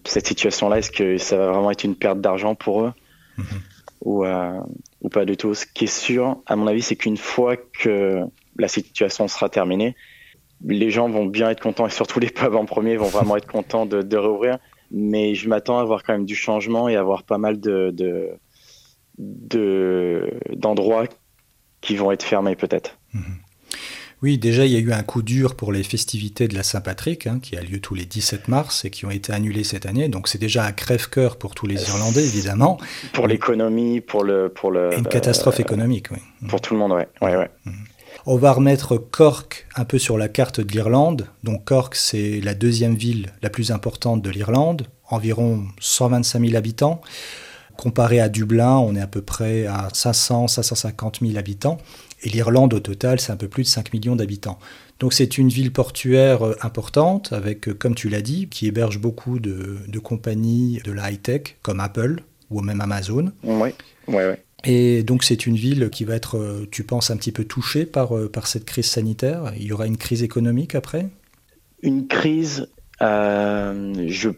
cette 0.05 0.27
situation-là, 0.27 0.79
est-ce 0.79 0.91
que 0.91 1.17
ça 1.17 1.37
va 1.37 1.51
vraiment 1.51 1.71
être 1.71 1.83
une 1.83 1.95
perte 1.95 2.19
d'argent 2.19 2.55
pour 2.55 2.81
eux 2.81 2.93
mhm. 3.37 3.45
ou, 4.01 4.25
euh, 4.25 4.59
ou 5.01 5.09
pas 5.09 5.25
du 5.25 5.37
tout? 5.37 5.53
Ce 5.53 5.65
qui 5.65 5.85
est 5.85 5.87
sûr, 5.87 6.37
à 6.45 6.55
mon 6.55 6.67
avis, 6.67 6.81
c'est 6.81 6.95
qu'une 6.95 7.17
fois 7.17 7.55
que 7.57 8.23
la 8.57 8.67
situation 8.67 9.27
sera 9.27 9.49
terminée, 9.49 9.95
les 10.65 10.89
gens 10.89 11.09
vont 11.09 11.25
bien 11.25 11.49
être 11.49 11.61
contents 11.61 11.87
et 11.87 11.91
surtout 11.91 12.19
les 12.19 12.29
pubs 12.31 12.55
en 12.55 12.65
premier 12.65 12.97
vont 12.97 13.07
vraiment 13.07 13.37
être 13.37 13.47
contents 13.47 13.85
de, 13.85 14.01
de 14.01 14.17
réouvrir. 14.17 14.57
Mais 14.91 15.33
je 15.33 15.49
m'attends 15.49 15.79
à 15.79 15.81
avoir 15.81 16.03
quand 16.03 16.13
même 16.13 16.25
du 16.25 16.35
changement 16.35 16.87
et 16.87 16.95
à 16.95 16.99
avoir 16.99 17.23
pas 17.23 17.39
mal 17.39 17.59
de, 17.59 17.91
de, 19.17 20.39
d'endroits 20.55 21.05
qui 21.81 21.95
vont 21.95 22.11
être 22.11 22.23
fermés 22.23 22.55
peut-être. 22.55 22.97
Mhm. 23.13 23.42
Oui, 24.23 24.37
déjà, 24.37 24.65
il 24.65 24.71
y 24.71 24.77
a 24.77 24.79
eu 24.79 24.93
un 24.93 25.03
coup 25.03 25.21
dur 25.21 25.53
pour 25.53 25.73
les 25.73 25.83
festivités 25.83 26.47
de 26.47 26.55
la 26.55 26.63
Saint-Patrick, 26.63 27.27
hein, 27.27 27.39
qui 27.41 27.57
a 27.57 27.61
lieu 27.61 27.81
tous 27.81 27.93
les 27.93 28.05
17 28.05 28.47
mars 28.47 28.85
et 28.85 28.89
qui 28.89 29.05
ont 29.05 29.11
été 29.11 29.33
annulées 29.33 29.65
cette 29.65 29.85
année. 29.85 30.07
Donc, 30.07 30.29
c'est 30.29 30.37
déjà 30.37 30.63
un 30.63 30.71
crève-cœur 30.71 31.35
pour 31.35 31.53
tous 31.55 31.67
les 31.67 31.89
Irlandais, 31.89 32.23
évidemment. 32.23 32.79
Pour 33.11 33.27
l'économie, 33.27 33.99
pour 33.99 34.23
le, 34.23 34.47
pour 34.47 34.71
le. 34.71 34.97
une 34.97 35.05
catastrophe 35.05 35.59
économique, 35.59 36.07
oui. 36.09 36.19
Pour 36.47 36.61
tout 36.61 36.73
le 36.73 36.79
monde, 36.79 36.93
oui. 36.93 37.03
Ouais, 37.21 37.35
ouais. 37.35 37.49
Mhm. 37.65 37.73
On 38.25 38.37
va 38.37 38.53
remettre 38.53 38.95
Cork 38.95 39.67
un 39.75 39.83
peu 39.83 39.99
sur 39.99 40.17
la 40.17 40.29
carte 40.29 40.61
de 40.61 40.71
l'Irlande. 40.71 41.27
Donc, 41.43 41.65
Cork, 41.65 41.93
c'est 41.93 42.39
la 42.39 42.53
deuxième 42.53 42.95
ville 42.95 43.33
la 43.41 43.49
plus 43.49 43.71
importante 43.71 44.21
de 44.21 44.29
l'Irlande, 44.29 44.87
environ 45.09 45.65
125 45.81 46.39
000 46.39 46.55
habitants. 46.55 47.01
Comparé 47.75 48.21
à 48.21 48.29
Dublin, 48.29 48.77
on 48.77 48.95
est 48.95 49.01
à 49.01 49.07
peu 49.07 49.21
près 49.21 49.65
à 49.65 49.89
500, 49.91 50.47
550 50.47 51.19
000 51.21 51.37
habitants. 51.37 51.79
Et 52.23 52.29
l'Irlande, 52.29 52.73
au 52.73 52.79
total, 52.79 53.19
c'est 53.19 53.31
un 53.31 53.37
peu 53.37 53.49
plus 53.49 53.63
de 53.63 53.67
5 53.67 53.93
millions 53.93 54.15
d'habitants. 54.15 54.57
Donc 54.99 55.13
c'est 55.13 55.37
une 55.37 55.49
ville 55.49 55.73
portuaire 55.73 56.45
euh, 56.45 56.55
importante, 56.61 57.33
avec, 57.33 57.67
euh, 57.67 57.73
comme 57.73 57.95
tu 57.95 58.07
l'as 58.07 58.21
dit, 58.21 58.47
qui 58.47 58.67
héberge 58.67 58.99
beaucoup 58.99 59.39
de, 59.39 59.77
compagnies 60.01 60.79
de 60.85 60.93
la 60.93 61.11
high-tech, 61.11 61.57
comme 61.61 61.81
Apple 61.81 62.21
ou 62.49 62.61
même 62.61 62.79
Amazon. 62.79 63.31
Oui, 63.43 63.71
oui, 64.07 64.15
oui. 64.15 64.35
Et 64.65 65.03
donc 65.03 65.25
c'est 65.25 65.45
une 65.45 65.57
ville 65.57 65.89
qui 65.89 66.05
va 66.05 66.15
être, 66.15 66.37
euh, 66.37 66.65
tu 66.71 66.85
penses, 66.85 67.11
un 67.11 67.17
petit 67.17 67.33
peu 67.33 67.43
touchée 67.43 67.85
par, 67.85 68.13
par 68.31 68.47
cette 68.47 68.63
crise 68.63 68.85
sanitaire. 68.85 69.51
Il 69.57 69.63
y 69.63 69.73
aura 69.73 69.87
une 69.87 69.97
crise 69.97 70.23
économique 70.23 70.75
après? 70.75 71.09
Une 71.81 72.07
crise, 72.07 72.69
je 73.01 74.29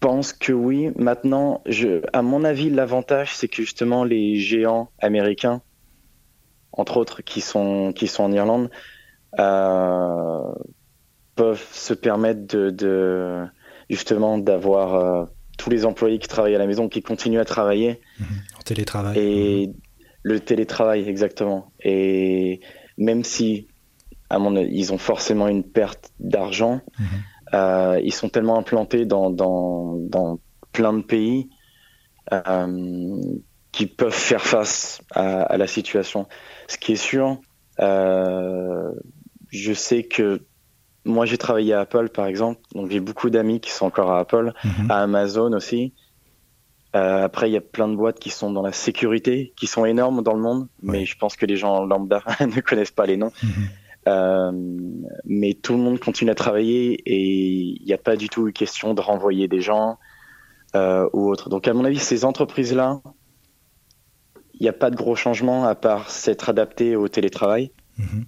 pense 0.00 0.34
que 0.34 0.52
oui. 0.52 0.90
Maintenant, 0.96 1.62
je, 1.64 2.02
à 2.12 2.20
mon 2.20 2.44
avis, 2.44 2.68
l'avantage, 2.68 3.34
c'est 3.34 3.48
que 3.48 3.56
justement 3.56 4.04
les 4.04 4.38
géants 4.38 4.90
américains 4.98 5.62
entre 6.76 6.96
autres, 6.96 7.22
qui 7.22 7.40
sont, 7.40 7.92
qui 7.92 8.06
sont 8.06 8.24
en 8.24 8.32
Irlande, 8.32 8.70
euh, 9.38 10.52
peuvent 11.34 11.66
se 11.72 11.94
permettre 11.94 12.46
de, 12.46 13.44
justement 13.90 14.38
d'avoir 14.38 14.94
euh, 14.94 15.24
tous 15.58 15.70
les 15.70 15.84
employés 15.84 16.18
qui 16.18 16.28
travaillent 16.28 16.54
à 16.54 16.58
la 16.58 16.66
maison, 16.66 16.88
qui 16.88 17.02
continuent 17.02 17.40
à 17.40 17.44
travailler. 17.44 18.00
Mhm. 18.18 18.26
En 18.58 18.62
télétravail. 18.62 19.18
Et 19.18 19.72
le 20.22 20.40
télétravail, 20.40 21.08
exactement. 21.08 21.72
Et 21.80 22.60
même 22.98 23.24
si, 23.24 23.68
à 24.30 24.38
mon 24.38 24.56
ils 24.56 24.92
ont 24.92 24.98
forcément 24.98 25.48
une 25.48 25.64
perte 25.64 26.12
d'argent, 26.18 26.80
mhm. 26.98 27.06
euh, 27.54 28.00
ils 28.02 28.14
sont 28.14 28.28
tellement 28.28 28.58
implantés 28.58 29.04
dans, 29.04 29.30
dans, 29.30 29.96
dans 29.96 30.38
plein 30.72 30.92
de 30.92 31.02
pays 31.02 31.48
qui 33.74 33.86
peuvent 33.86 34.12
faire 34.12 34.42
face 34.42 35.00
à, 35.10 35.56
la 35.56 35.66
situation. 35.66 36.26
Ce 36.68 36.78
qui 36.78 36.92
est 36.92 36.96
sûr, 36.96 37.38
euh, 37.80 38.92
je 39.50 39.72
sais 39.72 40.04
que 40.04 40.42
moi 41.04 41.26
j'ai 41.26 41.38
travaillé 41.38 41.74
à 41.74 41.80
Apple 41.80 42.08
par 42.08 42.26
exemple, 42.26 42.60
donc 42.74 42.90
j'ai 42.90 43.00
beaucoup 43.00 43.30
d'amis 43.30 43.60
qui 43.60 43.70
sont 43.70 43.86
encore 43.86 44.10
à 44.10 44.20
Apple, 44.20 44.52
mhm. 44.64 44.90
à 44.90 45.02
Amazon 45.02 45.52
aussi. 45.52 45.92
Euh, 46.96 47.24
après, 47.24 47.50
il 47.50 47.52
y 47.52 47.56
a 47.56 47.60
plein 47.60 47.88
de 47.88 47.96
boîtes 47.96 48.20
qui 48.20 48.30
sont 48.30 48.52
dans 48.52 48.62
la 48.62 48.70
sécurité, 48.70 49.52
qui 49.56 49.66
sont 49.66 49.84
énormes 49.84 50.22
dans 50.22 50.34
le 50.34 50.40
monde, 50.40 50.68
mais 50.80 51.04
je 51.06 51.18
pense 51.18 51.34
que 51.34 51.44
les 51.44 51.56
gens 51.56 51.84
lambda 51.84 52.22
ne 52.40 52.60
connaissent 52.60 52.92
pas 52.92 53.06
les 53.06 53.16
noms. 53.16 53.32
Mhm. 53.42 53.50
Euh, 54.06 54.52
mais 55.24 55.54
tout 55.54 55.72
le 55.72 55.80
monde 55.80 55.98
continue 55.98 56.30
à 56.30 56.34
travailler 56.34 56.92
et 57.06 57.20
il 57.80 57.84
n'y 57.84 57.92
a 57.94 57.98
pas 57.98 58.16
du 58.16 58.28
tout 58.28 58.46
eu 58.46 58.52
question 58.52 58.92
de 58.94 59.00
renvoyer 59.00 59.48
des 59.48 59.60
gens 59.60 59.98
ou 60.74 61.30
autre. 61.30 61.50
Donc, 61.50 61.68
à 61.68 61.72
mon 61.72 61.84
avis, 61.84 62.00
ces 62.00 62.24
entreprises-là, 62.24 63.00
il 64.54 64.62
n'y 64.62 64.68
a 64.68 64.72
pas 64.72 64.90
de 64.90 64.96
gros 64.96 65.16
changements 65.16 65.66
à 65.66 65.74
part 65.74 66.10
s'être 66.10 66.48
adapté 66.48 66.96
au 66.96 67.08
télétravail. 67.08 67.70
Mhm. 67.98 68.24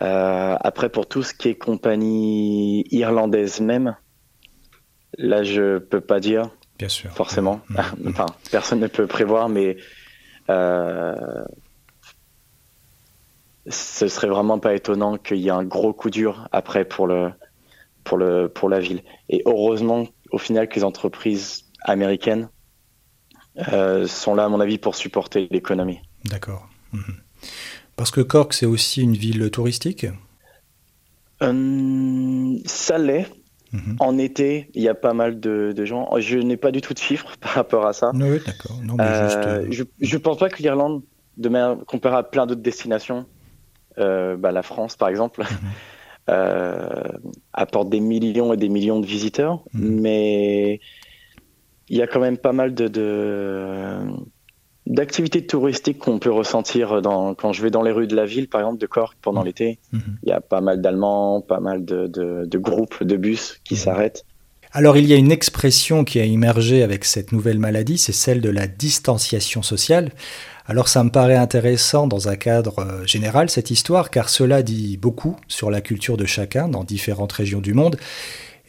après, 0.00 0.88
pour 0.88 1.06
tout 1.06 1.22
ce 1.22 1.34
qui 1.34 1.48
est 1.48 1.54
compagnie 1.54 2.84
irlandaise 2.90 3.60
même, 3.60 3.96
là, 5.18 5.42
je 5.42 5.78
peux 5.78 6.00
pas 6.00 6.20
dire. 6.20 6.50
Bien 6.78 6.88
sûr. 6.88 7.10
Forcément. 7.12 7.60
Mm. 7.68 7.76
enfin, 8.08 8.26
personne 8.50 8.80
ne 8.80 8.86
peut 8.86 9.06
prévoir, 9.06 9.50
mais 9.50 9.76
ce 13.66 14.08
serait 14.08 14.28
vraiment 14.28 14.58
pas 14.58 14.74
étonnant 14.74 15.16
qu'il 15.16 15.38
y 15.38 15.48
ait 15.48 15.52
un 15.52 15.64
gros 15.64 15.92
coup 15.92 16.10
dur 16.10 16.48
après 16.52 16.84
pour 16.84 17.06
le 17.06 17.32
pour 18.04 18.18
le 18.18 18.48
pour 18.48 18.68
la 18.68 18.80
ville. 18.80 19.02
Et 19.28 19.42
heureusement, 19.46 20.06
au 20.30 20.38
final, 20.38 20.68
que 20.68 20.76
les 20.76 20.84
entreprises 20.84 21.64
américaines 21.82 22.48
euh, 23.72 24.06
sont 24.06 24.34
là, 24.34 24.44
à 24.44 24.48
mon 24.48 24.60
avis, 24.60 24.78
pour 24.78 24.94
supporter 24.94 25.48
l'économie. 25.50 26.00
D'accord. 26.24 26.68
Mhm. 26.92 27.16
Parce 27.96 28.10
que 28.10 28.20
Cork, 28.20 28.52
c'est 28.52 28.66
aussi 28.66 29.02
une 29.02 29.14
ville 29.14 29.50
touristique? 29.50 30.06
Euh, 31.42 32.56
ça 32.64 32.98
l'est. 32.98 33.26
Mhm. 33.72 33.96
En 34.00 34.18
été, 34.18 34.68
il 34.74 34.82
y 34.82 34.88
a 34.88 34.94
pas 34.94 35.12
mal 35.12 35.38
de, 35.38 35.84
gens. 35.84 36.08
Je 36.18 36.38
n'ai 36.38 36.56
pas 36.56 36.72
du 36.72 36.80
tout 36.80 36.92
de 36.92 36.98
chiffres 36.98 37.36
par 37.40 37.52
rapport 37.52 37.86
à 37.86 37.92
ça. 37.92 38.10
Oui, 38.14 38.40
d'accord. 38.44 38.78
Euh, 39.00 39.66
je 39.70 39.84
ne 39.84 40.18
pense 40.18 40.38
pas 40.38 40.48
que 40.48 40.62
l'Irlande, 40.62 41.02
comparé 41.86 42.16
à 42.16 42.22
plein 42.22 42.46
d'autres 42.46 42.62
destinations, 42.62 43.26
bah, 43.96 44.52
la 44.52 44.62
France 44.62 44.96
par 44.96 45.08
exemple, 45.08 45.42
mhm. 45.42 46.34
apporte 47.52 47.90
des 47.90 48.00
millions 48.00 48.52
et 48.52 48.56
des 48.56 48.68
millions 48.68 49.00
de 49.00 49.06
visiteurs, 49.06 49.62
mais 49.74 50.80
il 51.90 51.98
y 51.98 52.02
a 52.02 52.06
quand 52.06 52.20
même 52.20 52.38
pas 52.38 52.52
mal 52.52 52.72
de, 52.72 53.98
d'activités 54.86 55.44
touristiques 55.44 55.98
qu'on 55.98 56.20
peut 56.20 56.30
ressentir 56.30 57.02
dans, 57.02 57.34
quand 57.34 57.52
je 57.52 57.62
vais 57.62 57.70
dans 57.70 57.82
les 57.82 57.90
rues 57.90 58.06
de 58.06 58.16
la 58.16 58.24
ville, 58.24 58.48
par 58.48 58.60
exemple 58.60 58.78
de 58.78 58.86
Cork 58.86 59.16
pendant 59.20 59.40
mhm. 59.40 59.46
l'été. 59.46 59.78
Il 59.92 60.28
y 60.28 60.32
a 60.32 60.40
pas 60.40 60.60
mal 60.60 60.80
d'Allemands, 60.80 61.40
pas 61.40 61.60
mal 61.60 61.84
de, 61.84 62.06
de, 62.06 62.58
groupes 62.58 63.02
de 63.02 63.16
bus 63.16 63.60
qui 63.64 63.76
s'arrêtent. 63.76 64.24
Alors 64.72 64.96
il 64.96 65.06
y 65.06 65.12
a 65.12 65.16
une 65.16 65.32
expression 65.32 66.04
qui 66.04 66.20
a 66.20 66.24
émergé 66.24 66.84
avec 66.84 67.04
cette 67.04 67.32
nouvelle 67.32 67.58
maladie, 67.58 67.98
c'est 67.98 68.12
celle 68.12 68.40
de 68.40 68.50
la 68.50 68.68
distanciation 68.68 69.62
sociale. 69.62 70.12
Alors 70.66 70.86
ça 70.86 71.02
me 71.02 71.10
paraît 71.10 71.34
intéressant 71.36 72.06
dans 72.06 72.28
un 72.28 72.36
cadre 72.36 72.78
euh, 72.78 73.04
général 73.04 73.50
cette 73.50 73.72
histoire, 73.72 74.10
car 74.10 74.28
cela 74.28 74.62
dit 74.62 74.96
beaucoup 74.96 75.34
sur 75.48 75.72
la 75.72 75.80
culture 75.80 76.16
de 76.16 76.24
chacun 76.24 76.68
dans 76.68 76.84
différentes 76.84 77.32
régions 77.32 77.60
du 77.60 77.74
monde, 77.74 77.96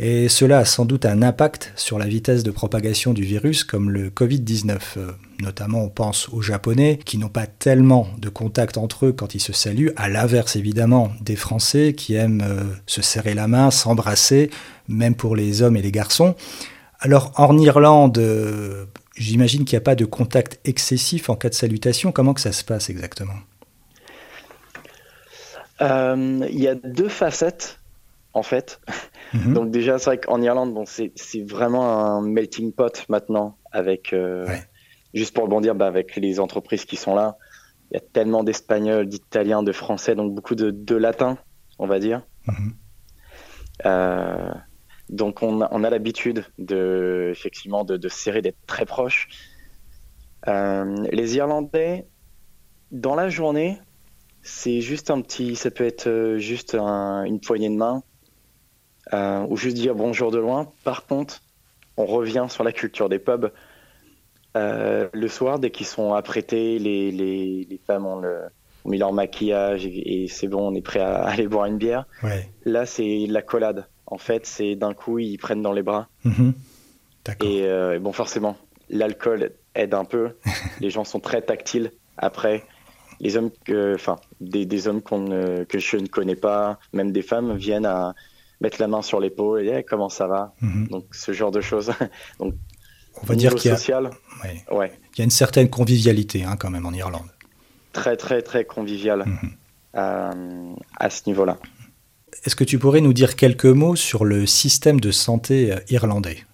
et 0.03 0.27
cela 0.27 0.59
a 0.59 0.65
sans 0.65 0.85
doute 0.85 1.05
un 1.05 1.21
impact 1.21 1.71
sur 1.75 1.97
la 1.97 2.07
vitesse 2.07 2.43
de 2.43 2.51
propagation 2.51 3.13
du 3.13 3.23
virus 3.23 3.63
comme 3.63 3.89
le 3.89 4.09
Covid-19. 4.09 4.79
Euh, 4.97 5.11
notamment 5.39 5.83
on 5.83 5.89
pense 5.89 6.27
aux 6.29 6.41
Japonais 6.41 6.99
qui 7.05 7.17
n'ont 7.17 7.29
pas 7.29 7.47
tellement 7.47 8.07
de 8.17 8.29
contact 8.29 8.77
entre 8.77 9.05
eux 9.05 9.11
quand 9.13 9.35
ils 9.35 9.39
se 9.39 9.53
saluent, 9.53 9.91
à 9.95 10.09
l'inverse 10.09 10.55
évidemment 10.55 11.11
des 11.21 11.35
Français 11.35 11.93
qui 11.95 12.15
aiment 12.15 12.43
euh, 12.43 12.63
se 12.85 13.01
serrer 13.01 13.33
la 13.33 13.47
main, 13.47 13.71
s'embrasser, 13.71 14.49
même 14.87 15.15
pour 15.15 15.35
les 15.35 15.61
hommes 15.61 15.77
et 15.77 15.81
les 15.81 15.91
garçons. 15.91 16.35
Alors 16.99 17.31
en 17.37 17.57
Irlande, 17.57 18.19
J'imagine 19.21 19.65
qu'il 19.65 19.75
n'y 19.75 19.81
a 19.81 19.83
pas 19.83 19.95
de 19.95 20.05
contact 20.05 20.59
excessif 20.65 21.29
en 21.29 21.35
cas 21.35 21.49
de 21.49 21.53
salutation. 21.53 22.11
Comment 22.11 22.33
que 22.33 22.41
ça 22.41 22.51
se 22.51 22.63
passe 22.63 22.89
exactement? 22.89 23.35
Euh, 25.81 26.47
Il 26.49 26.59
y 26.59 26.67
a 26.67 26.75
deux 26.75 27.09
facettes, 27.09 27.79
en 28.33 28.43
fait. 28.43 28.79
Mhm. 29.33 29.53
Donc 29.53 29.71
déjà, 29.71 29.97
c'est 29.97 30.05
vrai 30.05 30.17
qu'en 30.17 30.41
Irlande, 30.41 30.73
bon, 30.73 30.85
c'est 30.85 31.11
vraiment 31.43 31.97
un 31.97 32.21
melting 32.21 32.73
pot 32.73 33.05
maintenant, 33.09 33.57
avec, 33.71 34.13
euh, 34.13 34.45
juste 35.13 35.33
pour 35.33 35.45
rebondir, 35.45 35.75
bah, 35.75 35.87
avec 35.87 36.15
les 36.15 36.39
entreprises 36.39 36.85
qui 36.85 36.95
sont 36.95 37.15
là. 37.15 37.37
Il 37.89 37.95
y 37.95 37.97
a 37.97 38.01
tellement 38.01 38.43
d'Espagnols, 38.43 39.07
d'Italiens, 39.07 39.63
de 39.63 39.71
Français, 39.71 40.15
donc 40.15 40.33
beaucoup 40.33 40.55
de, 40.55 40.71
de 40.71 40.95
latins, 40.95 41.37
on 41.79 41.87
va 41.87 41.99
dire. 41.99 42.25
Mhm. 42.47 42.73
Euh, 43.85 44.51
donc 45.09 45.43
on 45.43 45.61
a, 45.61 45.89
l'habitude 45.89 46.45
de 46.57 47.29
effectivement 47.31 47.83
de, 47.83 48.07
serrer, 48.07 48.41
d'être 48.41 48.65
très 48.65 48.85
proches. 48.85 49.27
Euh, 50.47 50.95
les 51.11 51.35
Irlandais, 51.35 52.07
dans 52.91 53.15
la 53.15 53.29
journée, 53.29 53.79
c'est 54.41 54.81
juste 54.81 55.11
un 55.11 55.21
petit, 55.21 55.55
ça 55.55 55.69
peut 55.69 55.85
être 55.85 56.35
juste 56.37 56.75
une 56.75 57.39
poignée 57.41 57.69
de 57.69 57.75
main 57.75 58.03
euh, 59.13 59.45
ou 59.49 59.57
juste 59.57 59.75
dire 59.75 59.95
bonjour 59.95 60.31
de 60.31 60.39
loin. 60.39 60.71
Par 60.83 61.05
contre, 61.05 61.41
on 61.97 62.05
revient 62.05 62.47
sur 62.49 62.63
la 62.63 62.71
culture 62.71 63.09
des 63.09 63.19
pubs. 63.19 63.51
le 64.55 65.27
soir, 65.27 65.59
dès 65.59 65.71
qu'ils 65.71 65.85
sont 65.85 66.13
apprêtés, 66.13 66.79
les, 66.79 67.11
les, 67.11 67.79
femmes 67.85 68.05
ont, 68.05 68.19
le, 68.19 68.41
mis 68.85 68.97
leur 68.97 69.13
maquillage 69.13 69.85
et, 69.85 70.27
c'est 70.29 70.47
bon, 70.47 70.71
on 70.71 70.75
est 70.75 70.81
prêt 70.81 70.99
à 70.99 71.23
aller 71.25 71.47
boire 71.47 71.65
une 71.65 71.77
bière. 71.77 72.05
Là, 72.65 72.85
c'est 72.85 73.25
la 73.27 73.41
collade 73.41 73.87
en 74.11 74.17
fait, 74.17 74.45
c'est 74.45 74.75
d'un 74.75 74.93
coup, 74.93 75.19
ils 75.19 75.37
prennent 75.37 75.61
dans 75.61 75.71
les 75.71 75.81
bras. 75.81 76.09
Mhm. 76.25 76.53
Euh, 77.43 77.95
et 77.95 77.99
bon, 77.99 78.11
forcément, 78.11 78.57
l'alcool 78.89 79.51
aide 79.73 79.93
un 79.93 80.03
peu. 80.03 80.31
les 80.81 80.89
gens 80.89 81.05
sont 81.05 81.21
très 81.21 81.41
tactiles. 81.41 81.91
Après, 82.17 82.63
les 83.21 83.37
hommes, 83.37 83.51
enfin, 83.95 84.17
des, 84.41 84.87
hommes 84.87 85.01
que 85.01 85.79
je 85.79 85.97
ne 85.97 86.07
connais 86.07 86.35
pas, 86.35 86.77
même 86.91 87.13
des 87.13 87.21
femmes, 87.21 87.55
viennent 87.55 87.85
à 87.85 88.13
mettre 88.61 88.79
la 88.79 88.87
main 88.87 89.01
sur 89.01 89.19
l'épaule 89.19 89.67
et 89.67 89.83
comment 89.83 90.09
ça 90.09 90.27
va. 90.27 90.53
Mhm. 90.61 90.87
Donc, 90.87 91.05
ce 91.11 91.33
genre 91.33 91.51
de 91.51 91.61
choses. 91.61 91.91
Donc, 92.39 92.53
on 93.21 93.25
va 93.25 93.35
dire 93.35 93.53
qu'il 93.55 93.71
y 93.71 93.73
a, 93.73 94.01
ouais. 94.71 94.93
il 95.13 95.19
y 95.19 95.21
a 95.21 95.23
une 95.25 95.31
certaine 95.31 95.69
convivialité 95.69 96.45
hein, 96.45 96.55
quand 96.57 96.69
même 96.69 96.85
en 96.85 96.93
Irlande. 96.93 97.27
Très, 97.91 98.15
très, 98.15 98.41
très 98.41 98.63
convivial 98.63 99.25
mhm. 99.25 99.51
euh, 99.95 100.73
à 100.97 101.09
ce 101.09 101.23
niveau-là. 101.27 101.57
Est-ce 102.45 102.55
que 102.55 102.63
tu 102.63 102.79
pourrais 102.79 103.01
nous 103.01 103.13
dire 103.13 103.35
quelques 103.35 103.65
mots 103.65 103.97
sur 103.97 104.23
le 104.23 104.45
système 104.45 105.01
de 105.01 105.11
santé 105.11 105.73
euh, 105.73 105.79
irlandais? 105.89 106.45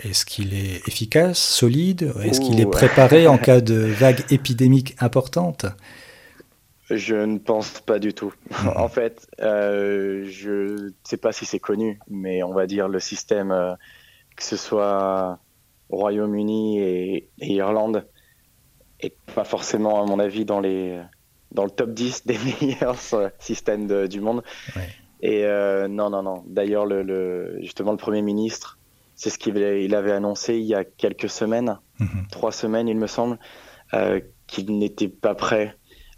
Est-ce 0.00 0.24
qu'il 0.24 0.54
est 0.54 0.86
efficace, 0.88 1.38
solide? 1.38 2.12
Est-ce 2.22 2.40
qu'il 2.40 2.60
est 2.60 2.70
préparé 2.70 3.26
en 3.26 3.38
cas 3.48 3.60
de 3.60 3.74
vague 3.74 4.24
épidémique 4.30 4.94
importante? 5.00 5.66
Je 6.90 7.16
ne 7.16 7.38
pense 7.38 7.80
pas 7.80 7.98
du 7.98 8.14
tout. 8.14 8.32
Hmm. 8.50 8.68
en 8.76 8.88
fait, 8.88 9.28
euh, 9.40 10.24
je 10.28 10.84
ne 10.84 10.90
sais 11.02 11.16
pas 11.16 11.32
si 11.32 11.44
c'est 11.44 11.58
connu, 11.58 11.98
mais 12.08 12.42
on 12.42 12.52
va 12.52 12.66
dire 12.66 12.88
le 12.88 13.00
système, 13.00 13.50
euh, 13.50 13.74
que 14.36 14.44
ce 14.44 14.56
soit 14.56 15.40
Royaume-Uni 15.90 16.80
et, 16.80 17.30
Irlande, 17.38 18.06
est 19.00 19.16
pas 19.34 19.44
forcément, 19.44 20.02
à 20.02 20.06
mon 20.06 20.18
avis, 20.18 20.44
dans 20.44 20.60
les 20.60 21.00
dans 21.52 21.64
le 21.64 21.70
top 21.70 21.90
10 21.90 22.22
des 22.26 22.38
meilleurs 22.60 22.96
systèmes 23.38 24.06
du 24.08 24.20
monde. 24.20 24.42
Et 25.22 25.44
euh, 25.44 25.88
non, 25.88 26.10
non, 26.10 26.22
non. 26.22 26.44
D'ailleurs, 26.46 26.86
le, 26.86 27.58
justement, 27.62 27.92
le 27.92 27.96
Premier 27.96 28.22
ministre, 28.22 28.78
c'est 29.14 29.30
ce 29.30 29.38
qu'il 29.38 29.56
il 29.56 29.94
avait 29.94 30.12
annoncé 30.12 30.56
il 30.56 30.64
y 30.64 30.74
a 30.74 30.84
quelques 30.84 31.30
semaines, 31.30 31.78
mhm. 31.98 32.26
trois 32.30 32.52
semaines, 32.52 32.86
il 32.86 32.96
me 32.96 33.06
semble, 33.06 33.38
qu'il 34.46 34.78
n'était 34.78 35.08
pas 35.08 35.34
prêt. 35.34 35.74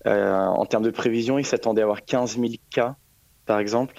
Euh, 0.06 0.46
en 0.46 0.64
termes 0.66 0.84
de 0.84 0.90
prévision, 0.90 1.38
il 1.38 1.44
s'attendait 1.44 1.82
à 1.82 1.84
avoir 1.84 2.04
15 2.04 2.38
000 2.38 2.52
cas, 2.70 2.96
par 3.46 3.58
exemple, 3.58 3.94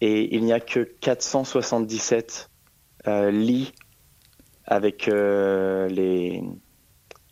et 0.00 0.34
il 0.34 0.44
n'y 0.44 0.52
a 0.52 0.60
que 0.60 0.80
477 0.80 2.48
lits 3.06 3.72
avec 4.66 5.06
les, 5.06 6.42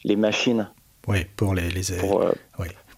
les 0.05 0.17
machines. 0.17 0.71
Oui, 1.07 1.25
pour 1.37 1.55
les, 1.55 1.71
les 1.71 1.83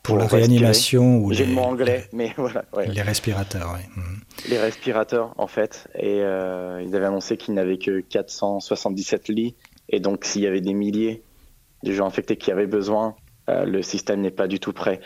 pour, 0.02 0.18
la 0.18 0.26
réanimation 0.26 1.18
ou 1.18 1.30
les, 1.30 1.56
anglais, 1.56 2.08
mais 2.12 2.32
voilà. 2.36 2.64
Les 2.88 3.02
respirateurs, 3.02 3.74
oui. 3.74 3.84
Mhm. 3.96 4.20
Les 4.48 4.58
respirateurs, 4.58 5.32
en 5.38 5.46
fait. 5.46 5.88
Et 5.94 6.20
euh, 6.20 6.82
ils 6.84 6.94
avaient 6.96 7.06
annoncé 7.06 7.36
qu'ils 7.36 7.54
n'avaient 7.54 7.78
que 7.78 8.00
477 8.00 9.28
lits. 9.28 9.54
Et 9.88 10.00
donc, 10.00 10.24
s'il 10.24 10.42
y 10.42 10.46
avait 10.46 10.60
des 10.60 10.74
milliers 10.74 11.22
de 11.84 11.92
gens 11.92 12.06
infectés 12.06 12.36
qui 12.36 12.50
avaient 12.50 12.66
besoin, 12.66 13.14
euh, 13.52 13.64
le 13.64 13.82
système 13.82 14.20
n'est 14.20 14.30
pas 14.30 14.46
du 14.46 14.60
tout 14.60 14.72
prêt. 14.72 15.00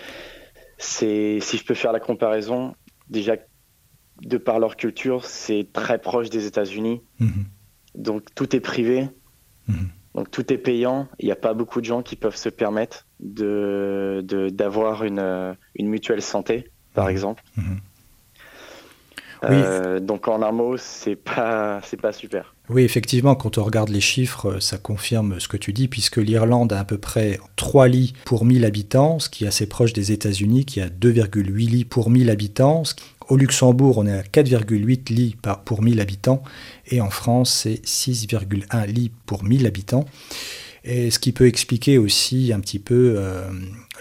C'est, 0.78 1.38
si 1.40 1.56
je 1.56 1.64
peux 1.64 1.74
faire 1.74 1.92
la 1.92 2.00
comparaison, 2.00 2.74
déjà, 3.08 3.36
de 4.22 4.38
par 4.38 4.58
leur 4.58 4.76
culture, 4.76 5.24
c'est 5.24 5.68
très 5.72 5.98
proche 5.98 6.30
des 6.30 6.46
États-Unis. 6.46 7.02
Mhm. 7.18 7.44
Donc, 7.94 8.34
tout 8.34 8.54
est 8.54 8.60
privé. 8.60 9.08
Mhm. 9.68 9.88
Donc 10.16 10.30
tout 10.30 10.50
est 10.50 10.58
payant. 10.58 11.08
Il 11.18 11.26
n'y 11.26 11.32
a 11.32 11.36
pas 11.36 11.52
beaucoup 11.52 11.82
de 11.82 11.84
gens 11.84 12.02
qui 12.02 12.16
peuvent 12.16 12.36
se 12.36 12.48
permettre 12.48 13.06
de 13.20 14.24
d'avoir 14.50 15.04
une, 15.04 15.56
une 15.74 15.88
mutuelle 15.88 16.22
santé, 16.22 16.70
par 16.94 17.04
mhm. 17.04 17.10
exemple. 17.10 17.42
Euh, 19.44 20.00
donc 20.00 20.26
en 20.26 20.42
un 20.42 20.52
mot, 20.52 20.78
c'est 20.78 21.16
pas 21.16 21.80
c'est 21.84 22.00
pas 22.00 22.12
super. 22.12 22.55
Oui, 22.68 22.82
effectivement, 22.82 23.36
quand 23.36 23.58
on 23.58 23.64
regarde 23.64 23.90
les 23.90 24.00
chiffres, 24.00 24.58
ça 24.58 24.76
confirme 24.76 25.38
ce 25.38 25.46
que 25.46 25.56
tu 25.56 25.72
dis, 25.72 25.86
puisque 25.86 26.16
l'Irlande 26.16 26.72
a 26.72 26.80
à 26.80 26.84
peu 26.84 26.98
près 26.98 27.38
3 27.54 27.86
lits 27.86 28.12
pour 28.24 28.44
1000 28.44 28.64
habitants, 28.64 29.20
ce 29.20 29.28
qui 29.28 29.44
est 29.44 29.48
assez 29.48 29.66
proche 29.66 29.92
des 29.92 30.10
États-Unis, 30.10 30.64
qui 30.64 30.80
a 30.80 30.88
2,8 30.88 31.70
lits 31.70 31.84
pour 31.84 32.10
1000 32.10 32.28
habitants, 32.28 32.82
au 33.28 33.36
Luxembourg, 33.36 33.98
on 33.98 34.06
est 34.06 34.18
à 34.18 34.22
4,8 34.22 35.12
lits 35.12 35.36
pour 35.64 35.82
1000 35.82 36.00
habitants 36.00 36.42
et 36.86 37.00
en 37.00 37.10
France, 37.10 37.62
c'est 37.62 37.84
6,1 37.84 38.86
lits 38.86 39.10
pour 39.26 39.42
1000 39.42 39.66
habitants. 39.66 40.04
Et 40.86 41.10
ce 41.10 41.18
qui 41.18 41.32
peut 41.32 41.48
expliquer 41.48 41.98
aussi 41.98 42.52
un 42.52 42.60
petit 42.60 42.78
peu 42.78 43.16
euh, 43.18 43.42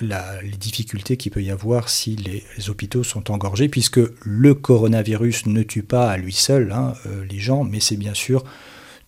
les 0.02 0.58
difficultés 0.58 1.18
qu'il 1.18 1.32
peut 1.32 1.42
y 1.42 1.50
avoir 1.50 1.90
si 1.90 2.16
les, 2.16 2.44
hôpitaux 2.70 3.04
sont 3.04 3.32
engorgés, 3.32 3.70
puisque 3.70 4.00
le 4.24 4.54
coronavirus 4.54 5.48
ne 5.48 5.64
tue 5.64 5.84
pas 5.84 6.12
à 6.12 6.18
lui 6.18 6.34
seul 6.34 6.72
hein, 6.72 6.94
euh, 7.08 7.26
les 7.26 7.40
gens, 7.40 7.64
mais 7.64 7.80
c'est 7.80 7.98
bien 7.98 8.14
sûr 8.14 8.44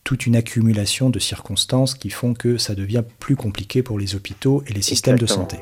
toute 0.04 0.26
une 0.26 0.36
accumulation 0.36 1.10
de 1.10 1.20
circonstances 1.20 1.94
qui 1.94 2.10
font 2.10 2.34
que 2.34 2.58
ça 2.58 2.74
devient 2.74 3.04
plus 3.20 3.36
compliqué 3.36 3.84
pour 3.84 4.00
les 4.00 4.16
hôpitaux 4.16 4.64
et 4.66 4.74
les 4.74 4.82
systèmes 4.82 5.20
de 5.20 5.26
santé. 5.28 5.58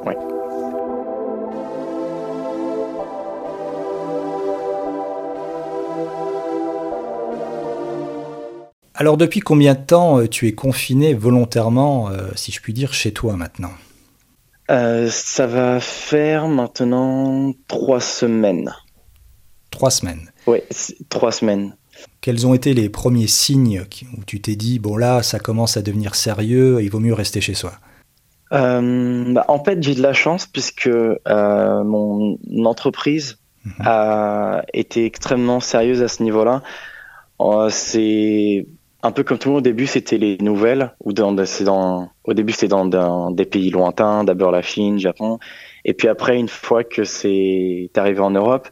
Alors 8.97 9.17
depuis 9.17 9.41
combien 9.41 9.73
de 9.73 9.79
temps 9.79 10.19
euh, 10.19 10.27
tu 10.27 10.47
es 10.47 10.53
confiné 10.53 11.13
volontairement, 11.13 12.09
euh, 12.09 12.29
si 12.35 12.53
je 12.53 12.61
puis 12.61 12.71
dire, 12.71 12.93
chez 12.93 13.11
toi 13.11 13.35
maintenant? 13.35 13.73
Euh, 14.71 15.09
Ça 15.11 15.47
va 15.47 15.81
faire 15.81 16.47
maintenant 16.47 17.53
trois 17.67 17.99
semaines. 17.99 18.73
Trois 19.69 19.91
semaines 19.91 20.31
Oui, 20.47 20.59
trois 21.09 21.33
semaines. 21.33 21.75
Quels 22.21 22.47
ont 22.47 22.53
été 22.53 22.73
les 22.73 22.87
premiers 22.87 23.27
signes 23.27 23.83
où 24.17 24.23
tu 24.25 24.39
t'es 24.39 24.55
dit, 24.55 24.79
bon 24.79 24.95
là, 24.95 25.21
ça 25.23 25.39
commence 25.39 25.75
à 25.75 25.81
devenir 25.81 26.15
sérieux, 26.15 26.81
il 26.81 26.89
vaut 26.89 26.99
mieux 26.99 27.13
rester 27.13 27.41
chez 27.41 27.53
soi? 27.53 27.73
Bah, 28.51 29.45
En 29.49 29.63
fait, 29.63 29.83
j'ai 29.83 29.95
de 29.95 30.01
la 30.01 30.13
chance 30.13 30.45
puisque 30.45 30.89
mon 31.27 32.37
entreprise 32.63 33.39
mhm. 33.65 33.73
a 33.79 34.63
été 34.73 35.05
extrêmement 35.05 35.59
sérieuse 35.59 36.01
à 36.01 36.07
ce 36.07 36.23
niveau-là. 36.23 36.63
c'est 37.69 38.65
un 39.05 39.11
peu 39.11 39.23
comme 39.23 39.37
tout 39.37 39.49
le 39.49 39.53
monde 39.53 39.59
au 39.59 39.69
début, 39.69 39.85
c'était 39.87 40.17
les 40.17 40.37
nouvelles. 40.39 40.93
Ou 41.03 41.13
dans, 41.13 41.31
dans, 41.33 42.09
au 42.23 42.33
début, 42.33 42.53
c'était 42.53 42.67
dans, 42.67 43.31
des 43.31 43.45
pays 43.45 43.69
lointains, 43.69 44.23
d'abord 44.23 44.51
la 44.51 44.61
Chine, 44.61 44.99
Japon. 44.99 45.39
Et 45.83 45.93
puis 45.93 46.07
après, 46.07 46.37
une 46.37 46.49
fois 46.49 46.83
que 46.83 47.03
c'est 47.03 47.89
arrivé 47.95 48.19
en 48.19 48.31
Europe, 48.31 48.67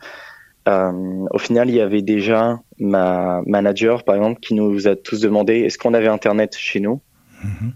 euh, 0.68 1.26
au 1.32 1.38
final, 1.38 1.70
il 1.70 1.76
y 1.76 1.82
avait 1.82 2.02
déjà 2.02 2.60
ma 2.80 3.42
manager, 3.46 4.04
par 4.04 4.16
exemple, 4.16 4.40
qui 4.40 4.54
nous 4.54 4.88
a 4.88 4.96
tous 4.96 5.20
demandé 5.20 5.60
est-ce 5.60 5.78
qu'on 5.78 5.94
avait 5.94 6.08
Internet 6.08 6.56
chez 6.58 6.80
nous? 6.80 7.02
Mm-hmm. 7.44 7.72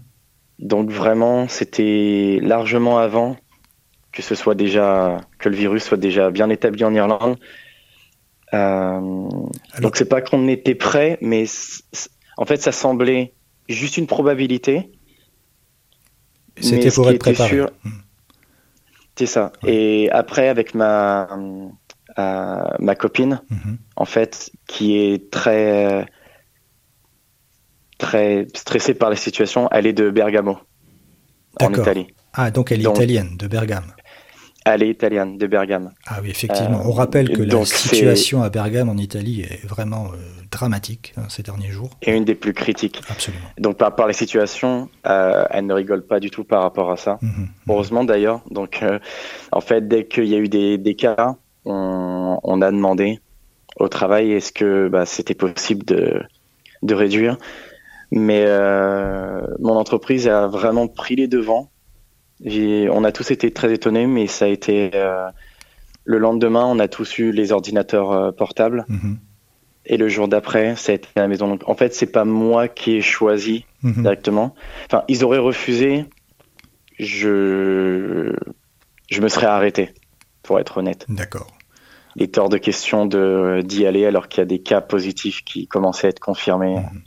Donc 0.58 0.90
vraiment, 0.90 1.46
c'était 1.48 2.40
largement 2.42 2.98
avant 2.98 3.36
que 4.10 4.22
ce 4.22 4.34
soit 4.34 4.56
déjà 4.56 5.20
que 5.38 5.48
le 5.48 5.54
virus 5.54 5.84
soit 5.84 5.96
déjà 5.96 6.30
bien 6.30 6.50
établi 6.50 6.82
en 6.82 6.92
Irlande. 6.94 7.36
Euh, 8.54 9.28
donc 9.80 9.96
c'est 9.96 10.08
pas 10.08 10.22
qu'on 10.22 10.48
était 10.48 10.74
prêt, 10.74 11.18
mais 11.20 11.44
en 12.38 12.46
fait, 12.46 12.62
ça 12.62 12.72
semblait 12.72 13.34
juste 13.68 13.98
une 13.98 14.06
probabilité. 14.06 14.90
C'était 16.60 16.90
pour 16.90 17.10
être 17.10 17.18
préparé. 17.18 17.60
Hmm. 17.60 17.90
C'est 19.16 19.26
ça. 19.26 19.52
Et 19.66 20.08
après, 20.12 20.48
avec 20.48 20.74
ma, 20.74 21.28
euh, 22.18 22.62
ma 22.78 22.94
copine, 22.94 23.42
mhm. 23.50 23.78
en 23.96 24.04
fait, 24.04 24.50
qui 24.68 24.96
est 24.96 25.30
très, 25.32 26.06
très 27.98 28.46
stressée 28.54 28.94
par 28.94 29.10
la 29.10 29.16
situation, 29.16 29.68
elle 29.72 29.86
est 29.86 29.92
de 29.92 30.08
Bergamo, 30.08 30.58
en 31.60 31.72
Italie. 31.72 32.06
Ah, 32.32 32.52
donc 32.52 32.70
elle 32.70 32.86
est 32.86 32.88
italienne, 32.88 33.36
de 33.36 33.48
Bergame. 33.48 33.92
Elle 34.70 34.82
est 34.82 34.90
italienne, 34.90 35.38
de 35.38 35.46
Bergame. 35.46 35.92
Ah 36.06 36.18
oui, 36.22 36.28
effectivement. 36.28 36.82
On 36.84 36.92
rappelle 36.92 37.30
que 37.30 37.40
la 37.40 37.64
situation 37.64 38.42
à 38.42 38.50
Bergame, 38.50 38.90
en 38.90 38.98
Italie, 38.98 39.40
est 39.40 39.66
vraiment 39.66 40.08
euh, 40.08 40.16
dramatique 40.50 41.14
hein, 41.16 41.22
ces 41.30 41.42
derniers 41.42 41.70
jours. 41.70 41.88
Et 42.02 42.14
une 42.14 42.26
des 42.26 42.34
plus 42.34 42.52
critiques. 42.52 43.00
Absolument. 43.08 43.46
Donc 43.58 43.78
par 43.78 43.88
rapport 43.88 44.04
à 44.04 44.08
la 44.08 44.14
situation, 44.14 44.90
euh, 45.06 45.44
elle 45.50 45.64
ne 45.64 45.72
rigole 45.72 46.06
pas 46.06 46.20
du 46.20 46.30
tout 46.30 46.44
par 46.44 46.62
rapport 46.62 46.90
à 46.90 46.98
ça. 46.98 47.18
Mhm, 47.22 47.30
mhm. 47.30 47.48
Heureusement 47.70 48.04
d'ailleurs. 48.04 48.42
Donc 48.50 48.82
euh, 48.82 48.98
en 49.52 49.62
fait, 49.62 49.88
dès 49.88 50.04
qu'il 50.04 50.26
y 50.26 50.34
a 50.34 50.38
eu 50.38 50.48
des, 50.48 50.76
des 50.76 50.94
cas, 50.94 51.36
on, 51.64 52.38
on, 52.42 52.60
a 52.60 52.70
demandé 52.70 53.20
au 53.76 53.88
travail 53.88 54.32
est-ce 54.32 54.52
que 54.52 54.88
bah, 54.88 55.06
c'était 55.06 55.34
possible 55.34 55.86
de, 55.86 56.22
de 56.82 56.94
réduire. 56.94 57.38
Mais 58.10 58.46
mon 59.60 59.76
entreprise 59.76 60.28
a 60.28 60.46
vraiment 60.46 60.88
pris 60.88 61.14
les 61.14 61.28
devants 61.28 61.70
on 62.44 63.04
a 63.04 63.12
tous 63.12 63.30
été 63.30 63.50
très 63.50 63.72
étonnés, 63.72 64.06
mais 64.06 64.26
ça 64.26 64.46
a 64.46 64.48
été 64.48 64.90
euh, 64.94 65.28
le 66.04 66.18
lendemain, 66.18 66.64
on 66.64 66.78
a 66.78 66.88
tous 66.88 67.18
eu 67.18 67.32
les 67.32 67.52
ordinateurs 67.52 68.12
euh, 68.12 68.32
portables. 68.32 68.84
Mhm. 68.88 69.18
Et 69.86 69.96
le 69.96 70.08
jour 70.08 70.28
d'après, 70.28 70.76
ça 70.76 70.92
a 70.92 70.94
été 70.96 71.08
à 71.16 71.20
la 71.20 71.28
maison. 71.28 71.48
Donc, 71.48 71.66
en 71.66 71.74
fait, 71.74 71.94
c'est 71.94 72.12
pas 72.12 72.24
moi 72.24 72.68
qui 72.68 72.96
ai 72.96 73.00
choisi 73.00 73.64
mhm. 73.82 74.02
directement. 74.02 74.54
Enfin, 74.86 75.04
ils 75.08 75.24
auraient 75.24 75.38
refusé. 75.38 76.04
Je, 76.98 78.34
je 79.08 79.20
me 79.20 79.28
serais 79.28 79.46
arrêté, 79.46 79.94
pour 80.42 80.58
être 80.58 80.78
honnête. 80.78 81.06
D'accord. 81.08 81.46
Il 82.16 82.22
est 82.22 82.38
hors 82.38 82.48
de 82.48 82.58
question 82.58 83.06
d'y 83.06 83.86
aller 83.86 84.04
alors 84.04 84.28
qu'il 84.28 84.40
y 84.40 84.42
a 84.42 84.46
des 84.46 84.58
cas 84.58 84.80
positifs 84.80 85.44
qui 85.44 85.68
commençaient 85.68 86.08
à 86.08 86.10
être 86.10 86.20
confirmés. 86.20 86.76
Mhm. 86.76 87.02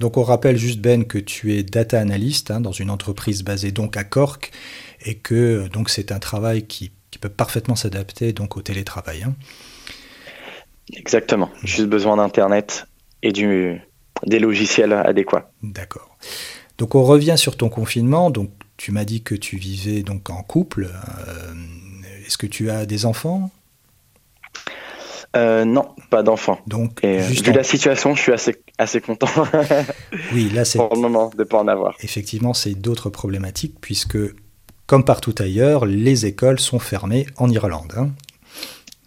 Donc 0.00 0.16
on 0.16 0.22
rappelle 0.22 0.56
juste 0.56 0.80
Ben 0.80 1.04
que 1.04 1.18
tu 1.18 1.54
es 1.54 1.62
data 1.62 2.00
analyst 2.00 2.50
hein, 2.50 2.62
dans 2.62 2.72
une 2.72 2.88
entreprise 2.88 3.44
basée 3.44 3.70
donc 3.70 3.98
à 3.98 4.04
Cork 4.04 4.50
et 5.04 5.16
que 5.16 5.68
donc 5.68 5.90
c'est 5.90 6.10
un 6.10 6.18
travail 6.18 6.66
qui, 6.66 6.90
peut 7.20 7.28
parfaitement 7.28 7.76
s'adapter 7.76 8.32
donc 8.32 8.56
au 8.56 8.62
télétravail. 8.62 9.24
Hein. 9.24 9.34
Exactement. 10.94 11.50
Juste 11.62 11.86
besoin 11.86 12.16
d'internet 12.16 12.86
et 13.22 13.30
du, 13.30 13.78
des 14.26 14.38
logiciels 14.38 14.94
adéquats. 14.94 15.50
D'accord. 15.62 16.16
Donc 16.78 16.94
on 16.94 17.04
revient 17.04 17.36
sur 17.36 17.58
ton 17.58 17.68
confinement. 17.68 18.30
Donc 18.30 18.50
tu 18.78 18.92
m'as 18.92 19.04
dit 19.04 19.22
que 19.22 19.34
tu 19.34 19.58
vivais 19.58 20.02
donc 20.02 20.30
en 20.30 20.42
couple. 20.42 20.88
Euh, 21.28 21.54
est-ce 22.26 22.38
que 22.38 22.46
tu 22.46 22.70
as 22.70 22.86
des 22.86 23.04
enfants? 23.04 23.50
Euh, 25.36 25.64
non, 25.64 25.94
pas 26.10 26.22
d'enfant. 26.22 26.58
Donc, 26.66 27.04
euh, 27.04 27.18
vu 27.18 27.52
la 27.52 27.62
situation, 27.62 28.14
je 28.14 28.22
suis 28.22 28.32
assez, 28.32 28.56
assez 28.78 29.00
content. 29.00 29.28
oui, 30.32 30.50
là, 30.50 30.64
c'est. 30.64 30.78
Pour 30.78 30.94
le 30.94 31.00
moment, 31.00 31.30
de 31.30 31.38
ne 31.38 31.44
pas 31.44 31.58
en 31.58 31.68
avoir. 31.68 31.94
Effectivement, 32.02 32.52
c'est 32.52 32.74
d'autres 32.74 33.10
problématiques, 33.10 33.76
puisque, 33.80 34.18
comme 34.86 35.04
partout 35.04 35.34
ailleurs, 35.38 35.86
les 35.86 36.26
écoles 36.26 36.58
sont 36.58 36.80
fermées 36.80 37.26
en 37.36 37.48
Irlande. 37.48 37.92
Hein. 37.96 38.10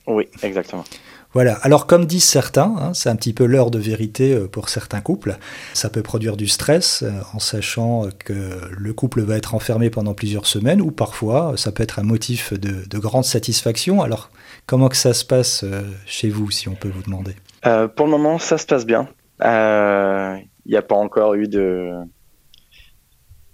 Oui, 0.08 0.28
exactement. 0.44 0.86
Voilà, 1.34 1.56
alors 1.64 1.88
comme 1.88 2.06
disent 2.06 2.26
certains, 2.26 2.76
hein, 2.80 2.94
c'est 2.94 3.10
un 3.10 3.16
petit 3.16 3.34
peu 3.34 3.46
l'heure 3.46 3.72
de 3.72 3.80
vérité 3.80 4.34
euh, 4.34 4.48
pour 4.48 4.70
certains 4.70 5.02
couples, 5.02 5.38
ça 5.74 5.90
peut 5.90 6.04
produire 6.04 6.38
du 6.38 6.48
stress 6.48 7.04
en 7.34 7.40
sachant 7.40 8.08
que 8.24 8.60
le 8.70 8.94
couple 8.94 9.22
va 9.22 9.38
être 9.38 9.56
enfermé 9.56 9.90
pendant 9.90 10.14
plusieurs 10.14 10.46
semaines 10.46 10.82
ou 10.82 10.92
parfois 10.92 11.54
ça 11.58 11.72
peut 11.72 11.84
être 11.84 12.00
un 12.00 12.04
motif 12.04 12.54
de, 12.54 12.88
de 12.88 13.00
grande 13.00 13.26
satisfaction. 13.26 14.02
Alors 14.02 14.30
Comment 14.66 14.88
que 14.88 14.96
ça 14.96 15.14
se 15.14 15.26
passe 15.26 15.64
euh, 15.64 15.84
chez 16.06 16.30
vous, 16.30 16.50
si 16.50 16.70
on 16.70 16.76
peut 16.76 16.90
vous 16.90 17.04
demander? 17.04 17.36
Euh, 17.66 17.88
Pour 17.88 18.06
le 18.06 18.12
moment, 18.12 18.40
ça 18.40 18.58
se 18.58 18.66
passe 18.66 18.86
bien. 18.86 19.08
Il 19.42 19.48
euh, 19.48 20.38
n'y 20.66 20.78
a 20.78 20.82
pas 20.82 20.96
encore 20.96 21.34
eu 21.34 21.50
de, 21.50 21.92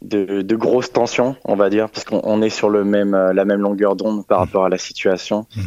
de, 0.03 0.55
grosses 0.55 0.91
tensions, 0.91 1.35
on 1.45 1.55
va 1.55 1.69
dire, 1.71 1.89
parce 1.89 2.05
qu'on 2.05 2.41
est 2.43 2.49
sur 2.49 2.69
le 2.69 2.83
même, 2.83 3.15
la 3.15 3.43
même 3.43 3.61
longueur 3.61 3.95
d'onde 3.95 4.25
par 4.25 4.39
mmh. 4.39 4.43
rapport 4.43 4.65
à 4.65 4.69
la 4.69 4.77
situation. 4.77 5.47
Mmh. 5.55 5.61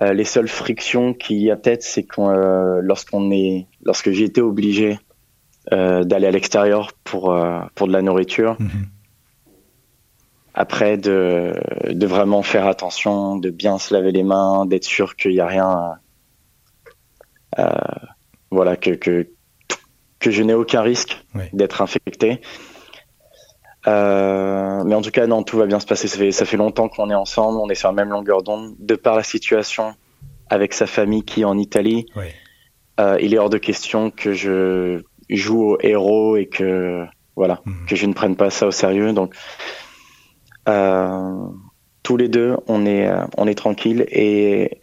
Les 0.00 0.24
seules 0.24 0.48
frictions 0.48 1.14
qu'il 1.14 1.38
y 1.38 1.50
a 1.50 1.56
peut-être, 1.56 1.82
c'est 1.82 2.04
quand 2.04 2.32
lorsqu'on 2.80 3.30
est, 3.30 3.66
lorsque 3.84 4.10
j'ai 4.10 4.24
été 4.24 4.40
obligé 4.40 4.98
d'aller 5.70 6.26
à 6.26 6.30
l'extérieur 6.30 6.92
pour 7.04 7.36
pour 7.74 7.86
de 7.86 7.92
la 7.92 8.02
nourriture. 8.02 8.56
Mmh. 8.58 8.68
Après, 10.56 10.96
de, 10.96 11.52
de 11.90 12.06
vraiment 12.06 12.42
faire 12.42 12.68
attention, 12.68 13.36
de 13.36 13.50
bien 13.50 13.78
se 13.78 13.92
laver 13.92 14.12
les 14.12 14.22
mains, 14.22 14.66
d'être 14.66 14.84
sûr 14.84 15.16
qu'il 15.16 15.32
n'y 15.32 15.40
a 15.40 15.46
rien, 15.48 15.96
euh, 17.58 17.68
voilà, 18.52 18.76
que, 18.76 18.90
que, 18.90 19.26
que 20.20 20.30
je 20.30 20.44
n'ai 20.44 20.54
aucun 20.54 20.80
risque 20.82 21.24
d'être 21.52 21.82
infecté. 21.82 22.40
Euh, 23.86 24.82
mais 24.84 24.94
en 24.94 25.02
tout 25.02 25.10
cas, 25.10 25.26
non, 25.26 25.42
tout 25.42 25.58
va 25.58 25.66
bien 25.66 25.80
se 25.80 25.86
passer. 25.86 26.08
Ça 26.08 26.18
fait, 26.18 26.32
ça 26.32 26.44
fait 26.44 26.56
longtemps 26.56 26.88
qu'on 26.88 27.10
est 27.10 27.14
ensemble, 27.14 27.58
on 27.58 27.68
est 27.68 27.74
sur 27.74 27.88
la 27.88 27.94
même 27.94 28.10
longueur 28.10 28.42
d'onde. 28.42 28.74
De 28.78 28.94
par 28.94 29.16
la 29.16 29.22
situation 29.22 29.94
avec 30.48 30.72
sa 30.72 30.86
famille 30.86 31.22
qui 31.22 31.42
est 31.42 31.44
en 31.44 31.58
Italie, 31.58 32.06
euh, 33.00 33.18
il 33.20 33.34
est 33.34 33.38
hors 33.38 33.50
de 33.50 33.58
question 33.58 34.10
que 34.10 34.32
je 34.32 35.02
joue 35.28 35.72
au 35.72 35.78
héros 35.80 36.36
et 36.36 36.46
que 36.46 37.04
voilà, 37.36 37.60
mhm. 37.64 37.86
que 37.86 37.96
je 37.96 38.06
ne 38.06 38.12
prenne 38.12 38.36
pas 38.36 38.50
ça 38.50 38.66
au 38.66 38.70
sérieux. 38.70 39.12
Donc, 39.12 39.34
euh, 40.68 41.46
tous 42.02 42.16
les 42.16 42.28
deux, 42.28 42.56
on 42.66 42.86
est, 42.86 43.08
euh, 43.08 43.24
on 43.36 43.46
est 43.46 43.54
tranquille. 43.54 44.06
Et 44.10 44.80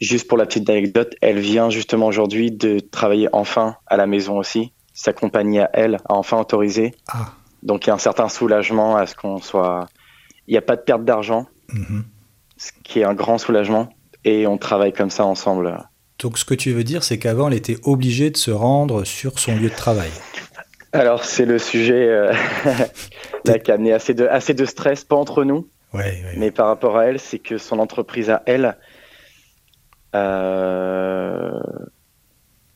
juste 0.00 0.28
pour 0.28 0.38
la 0.38 0.46
petite 0.46 0.68
anecdote, 0.68 1.14
elle 1.20 1.38
vient 1.38 1.70
justement 1.70 2.06
aujourd'hui 2.06 2.50
de 2.50 2.80
travailler 2.80 3.28
enfin 3.32 3.76
à 3.86 3.96
la 3.96 4.06
maison 4.06 4.38
aussi. 4.38 4.72
Sa 4.94 5.12
compagnie 5.12 5.60
à 5.60 5.70
elle 5.72 5.96
a 5.96 6.16
enfin 6.16 6.38
autorisé. 6.38 6.94
Ah. 7.08 7.32
Donc 7.62 7.86
il 7.86 7.88
y 7.88 7.90
a 7.90 7.94
un 7.94 7.98
certain 7.98 8.28
soulagement 8.28 8.96
à 8.96 9.06
ce 9.06 9.14
qu'on 9.14 9.38
soit. 9.38 9.88
Il 10.46 10.52
n'y 10.52 10.58
a 10.58 10.62
pas 10.62 10.76
de 10.76 10.82
perte 10.82 11.04
d'argent, 11.04 11.46
mhm. 11.72 12.04
ce 12.56 12.72
qui 12.82 13.00
est 13.00 13.04
un 13.04 13.14
grand 13.14 13.38
soulagement. 13.38 13.88
Et 14.24 14.46
on 14.46 14.58
travaille 14.58 14.92
comme 14.92 15.10
ça 15.10 15.24
ensemble. 15.24 15.78
Donc 16.18 16.38
ce 16.38 16.44
que 16.44 16.54
tu 16.54 16.72
veux 16.72 16.84
dire, 16.84 17.02
c'est 17.02 17.18
qu'avant, 17.18 17.48
elle 17.48 17.54
était 17.54 17.78
obligée 17.82 18.30
de 18.30 18.36
se 18.36 18.50
rendre 18.50 19.04
sur 19.04 19.38
son 19.38 19.56
lieu 19.56 19.68
de 19.68 19.74
travail. 19.74 20.10
Alors, 20.92 21.24
c'est 21.24 21.46
le 21.46 21.58
sujet 21.58 22.06
euh, 22.06 22.32
qui 23.64 23.70
a 23.70 23.74
amené 23.74 23.92
assez 23.92 24.14
de, 24.14 24.26
assez 24.26 24.52
de 24.54 24.64
stress, 24.66 25.04
pas 25.04 25.16
entre 25.16 25.42
nous, 25.42 25.66
mais 26.36 26.50
par 26.50 26.66
rapport 26.66 26.98
à 26.98 27.06
elle, 27.06 27.18
c'est 27.18 27.38
que 27.38 27.58
son 27.58 27.78
entreprise 27.78 28.30
à 28.30 28.42
elle, 28.46 28.76
euh, 30.14 31.58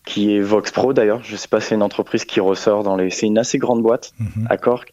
qui 0.06 0.34
est 0.34 0.40
Vox 0.40 0.70
Pro 0.70 0.94
d'ailleurs, 0.94 1.22
je 1.22 1.36
sais 1.36 1.48
pas, 1.48 1.60
c'est 1.60 1.74
une 1.74 1.82
entreprise 1.82 2.24
qui 2.24 2.40
ressort 2.40 2.84
dans 2.84 2.96
les. 2.96 3.10
C'est 3.10 3.26
une 3.26 3.38
assez 3.38 3.58
grande 3.58 3.82
boîte 3.82 4.12
mhm. 4.18 4.46
à 4.48 4.56
Cork. 4.56 4.92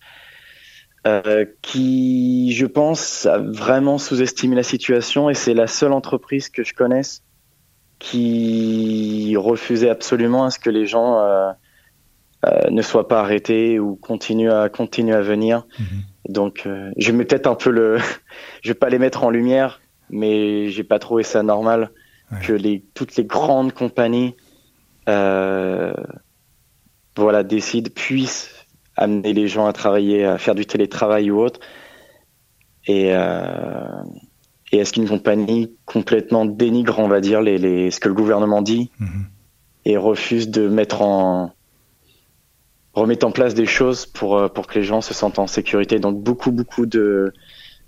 Euh, 1.05 1.45
qui, 1.61 2.53
je 2.53 2.65
pense, 2.65 3.25
a 3.25 3.37
vraiment 3.37 3.97
sous-estimé 3.97 4.55
la 4.55 4.63
situation 4.63 5.29
et 5.29 5.33
c'est 5.33 5.53
la 5.53 5.67
seule 5.67 5.91
entreprise 5.91 6.49
que 6.49 6.63
je 6.63 6.73
connaisse 6.73 7.23
qui 7.99 9.35
refusait 9.37 9.89
absolument 9.89 10.45
à 10.45 10.49
ce 10.49 10.59
que 10.59 10.69
les 10.69 10.85
gens 10.85 11.19
euh, 11.19 11.51
euh, 12.45 12.69
ne 12.71 12.81
soient 12.81 13.09
pas 13.09 13.19
arrêtés 13.19 13.79
ou 13.79 13.95
continuent 13.97 14.51
à 14.51 14.69
continuer 14.69 15.13
à 15.13 15.21
venir. 15.21 15.67
Mhm. 15.77 15.85
Donc, 16.29 16.69
je 16.97 17.11
vais 17.11 17.25
peut-être 17.25 17.47
un 17.47 17.55
peu 17.55 17.69
le, 17.69 17.97
je 18.61 18.69
vais 18.69 18.79
pas 18.79 18.89
les 18.89 18.97
mettre 18.97 19.25
en 19.25 19.29
lumière, 19.29 19.81
mais 20.09 20.69
j'ai 20.69 20.83
pas 20.85 20.99
trouvé 20.99 21.23
ça 21.23 21.43
normal 21.43 21.91
que 22.41 22.53
les 22.53 22.83
toutes 22.93 23.15
les 23.15 23.25
grandes 23.25 23.73
compagnies, 23.73 24.35
voilà, 27.15 27.43
décident 27.43 27.91
puissent 27.93 28.63
amener 28.95 29.33
les 29.33 29.47
gens 29.47 29.65
à 29.65 29.73
travailler, 29.73 30.25
à 30.25 30.37
faire 30.37 30.55
du 30.55 30.65
télétravail 30.65 31.31
ou 31.31 31.39
autre. 31.39 31.59
Et, 32.85 33.11
euh, 33.13 34.03
et 34.71 34.77
est-ce 34.77 34.93
qu'une 34.93 35.07
compagnie 35.07 35.75
complètement 35.85 36.45
dénigre, 36.45 36.99
on 36.99 37.07
va 37.07 37.21
dire, 37.21 37.41
les, 37.41 37.57
les, 37.57 37.91
ce 37.91 37.99
que 37.99 38.07
le 38.07 38.13
gouvernement 38.13 38.61
dit 38.61 38.91
mhm. 38.99 39.27
et 39.85 39.97
refuse 39.97 40.49
de 40.49 40.67
mettre 40.67 41.01
en 41.01 41.53
remettre 42.93 43.25
en 43.25 43.31
place 43.31 43.55
des 43.55 43.65
choses 43.65 44.05
pour 44.05 44.37
euh, 44.37 44.47
pour 44.49 44.67
que 44.67 44.77
les 44.77 44.85
gens 44.85 45.01
se 45.01 45.13
sentent 45.13 45.39
en 45.39 45.47
sécurité? 45.47 45.99
Donc 45.99 46.21
beaucoup 46.21 46.51
beaucoup 46.51 46.85
de 46.85 47.33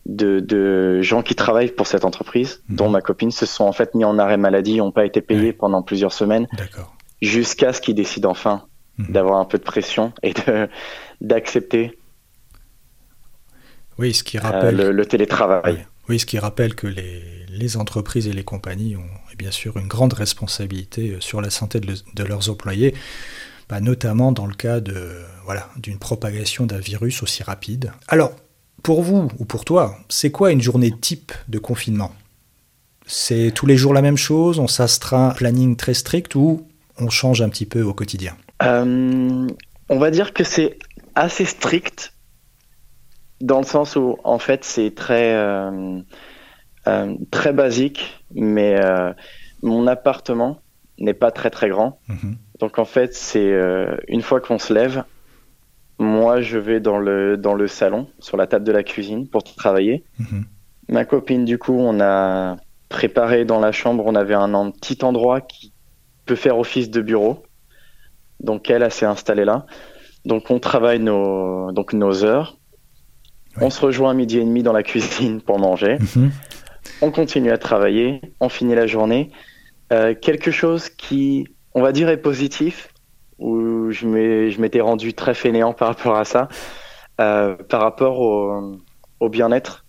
de, 0.06 0.40
de 0.40 1.02
gens 1.02 1.24
qui 1.24 1.36
travaillent 1.36 1.72
pour 1.72 1.88
cette 1.88 2.06
entreprise, 2.06 2.64
mhm. 2.70 2.76
dont 2.78 2.90
ma 2.90 3.02
copine, 3.02 3.32
se 3.32 3.46
sont 3.46 3.66
en 3.66 3.74
fait 3.74 3.96
mis 3.96 4.06
en 4.06 4.18
arrêt 4.18 4.38
maladie, 4.38 4.78
n'ont 4.78 4.92
pas 4.92 5.06
été 5.06 5.22
payés 5.22 5.52
pendant 5.52 5.82
plusieurs 5.82 6.14
semaines, 6.14 6.48
jusqu'à 7.26 7.74
ce 7.74 7.82
qu'ils 7.82 7.96
décident 7.96 8.30
enfin 8.30 8.66
Mhm. 8.98 9.12
d'avoir 9.12 9.40
un 9.40 9.46
peu 9.46 9.58
de 9.58 9.64
pression 9.64 10.14
et 10.24 10.34
d'accepter 11.22 11.98
oui, 13.98 14.14
ce 14.14 14.24
qui 14.26 14.38
rappelle 14.38 14.82
euh, 14.82 14.92
le, 14.92 15.06
télétravail. 15.06 15.88
Oui. 16.10 16.20
ce 16.20 16.26
qui 16.26 16.38
rappelle 16.38 16.76
que 16.76 16.86
les, 16.86 17.24
les, 17.48 17.78
entreprises 17.78 18.28
et 18.28 18.34
les 18.34 18.44
compagnies 18.44 18.98
ont 18.98 19.10
bien 19.38 19.52
sûr 19.52 19.78
une 19.78 19.88
grande 19.88 20.12
responsabilité 20.12 21.12
euh, 21.12 21.22
sur 21.22 21.40
la 21.40 21.50
santé 21.50 21.80
de, 21.80 22.24
leurs 22.26 22.50
employés, 22.50 22.94
bah, 23.70 23.80
notamment 23.80 24.34
dans 24.34 24.48
le 24.48 24.54
cas 24.54 24.82
de 24.82 25.14
voilà 25.46 25.70
d'une 25.78 25.98
propagation 25.98 26.66
d'un 26.66 26.80
virus 26.80 27.24
aussi 27.24 27.42
rapide. 27.42 27.94
Alors, 28.10 28.34
pour 28.84 29.02
vous 29.02 29.30
ou 29.40 29.46
pour 29.46 29.64
toi, 29.64 29.98
c'est 30.10 30.30
quoi 30.30 30.52
une 30.52 30.62
journée 30.62 30.92
type 30.92 31.32
de 31.48 31.58
confinement? 31.58 32.14
C'est 33.08 33.54
tous 33.56 33.66
les 33.66 33.78
jours 33.78 33.94
la 33.94 34.02
même 34.02 34.18
chose? 34.18 34.60
On 34.60 34.68
s'astreint 34.68 35.30
planning 35.30 35.78
très 35.78 35.94
strict 35.94 36.36
ou 36.36 36.68
on 37.00 37.10
change 37.10 37.42
un 37.42 37.50
petit 37.50 37.66
peu 37.66 37.82
au 37.82 37.94
quotidien 37.94 38.36
euh, 38.64 39.48
On 39.90 40.00
va 40.00 40.12
dire 40.12 40.34
que 40.34 40.44
c'est 40.44 40.78
assez 41.16 41.46
strict 41.46 42.14
dans 43.42 43.60
le 43.60 43.66
sens 43.66 43.96
où 43.96 44.18
en 44.24 44.40
fait 44.40 44.64
c'est 44.64 44.96
très 44.96 45.36
euh, 45.36 46.00
euh, 46.88 47.16
très 47.32 47.54
basique, 47.54 48.24
mais 48.34 48.80
mon 49.62 49.88
appartement 49.88 50.62
n'est 51.00 51.14
pas 51.14 51.32
très 51.32 51.50
très 51.50 51.70
grand. 51.70 52.00
Mhm. 52.08 52.38
Donc 52.60 52.80
en 52.80 52.86
fait 52.86 53.14
c'est 53.14 53.54
une 54.08 54.22
fois 54.22 54.40
qu'on 54.40 54.60
se 54.60 54.74
lève, 54.74 55.04
moi 56.00 56.42
je 56.42 56.58
vais 56.58 56.80
dans 56.80 56.98
le 56.98 57.38
dans 57.38 57.54
le 57.54 57.68
salon 57.68 58.08
sur 58.20 58.38
la 58.38 58.48
table 58.48 58.66
de 58.66 58.72
la 58.72 58.84
cuisine 58.84 59.28
pour 59.28 59.44
travailler. 59.44 60.04
Mhm. 60.20 60.46
Ma 60.88 61.04
copine 61.04 61.46
du 61.46 61.58
coup 61.58 61.78
on 61.78 62.00
a 62.00 62.58
préparé 62.88 63.44
dans 63.44 63.60
la 63.60 63.72
chambre, 63.74 64.06
on 64.06 64.16
avait 64.16 64.36
un 64.36 64.72
petit 64.72 65.04
endroit 65.04 65.42
qui 65.42 65.74
peut 66.26 66.36
faire 66.36 66.58
office 66.58 66.90
de 66.90 67.02
bureau. 67.02 67.44
Donc 68.40 68.70
elle, 68.70 68.84
elle 68.84 68.92
s'est 68.92 69.06
installée 69.06 69.46
là. 69.46 69.66
Donc 70.26 70.50
on 70.50 70.60
travaille 70.60 71.00
nos, 71.00 71.72
donc 71.72 71.94
nos 71.94 72.24
heures. 72.24 72.58
On 73.62 73.70
se 73.70 73.80
rejoint 73.80 74.12
à 74.12 74.14
midi 74.14 74.38
et 74.38 74.44
demi 74.44 74.64
dans 74.64 74.74
la 74.74 74.84
cuisine 74.84 75.42
pour 75.42 75.60
manger. 75.60 75.98
Mhm. 76.16 76.32
On 77.02 77.12
continue 77.12 77.52
à 77.52 77.58
travailler. 77.58 78.22
On 78.40 78.48
finit 78.48 78.76
la 78.76 78.86
journée. 78.88 79.32
Euh, 79.92 80.14
quelque 80.14 80.52
chose 80.52 80.90
qui, 80.90 81.48
on 81.74 81.82
va 81.82 81.92
dire, 81.92 82.10
est 82.10 82.18
positif, 82.18 82.90
où 83.40 83.92
je 83.92 84.08
m'étais 84.60 84.82
rendu 84.82 85.14
très 85.14 85.34
fainéant 85.34 85.74
par 85.74 85.90
rapport 85.90 86.16
à 86.16 86.26
ça, 86.26 86.48
euh, 87.20 87.56
par 87.56 87.82
rapport 87.82 88.20
au, 88.20 88.78
au 89.20 89.30
bien-être, 89.30 89.86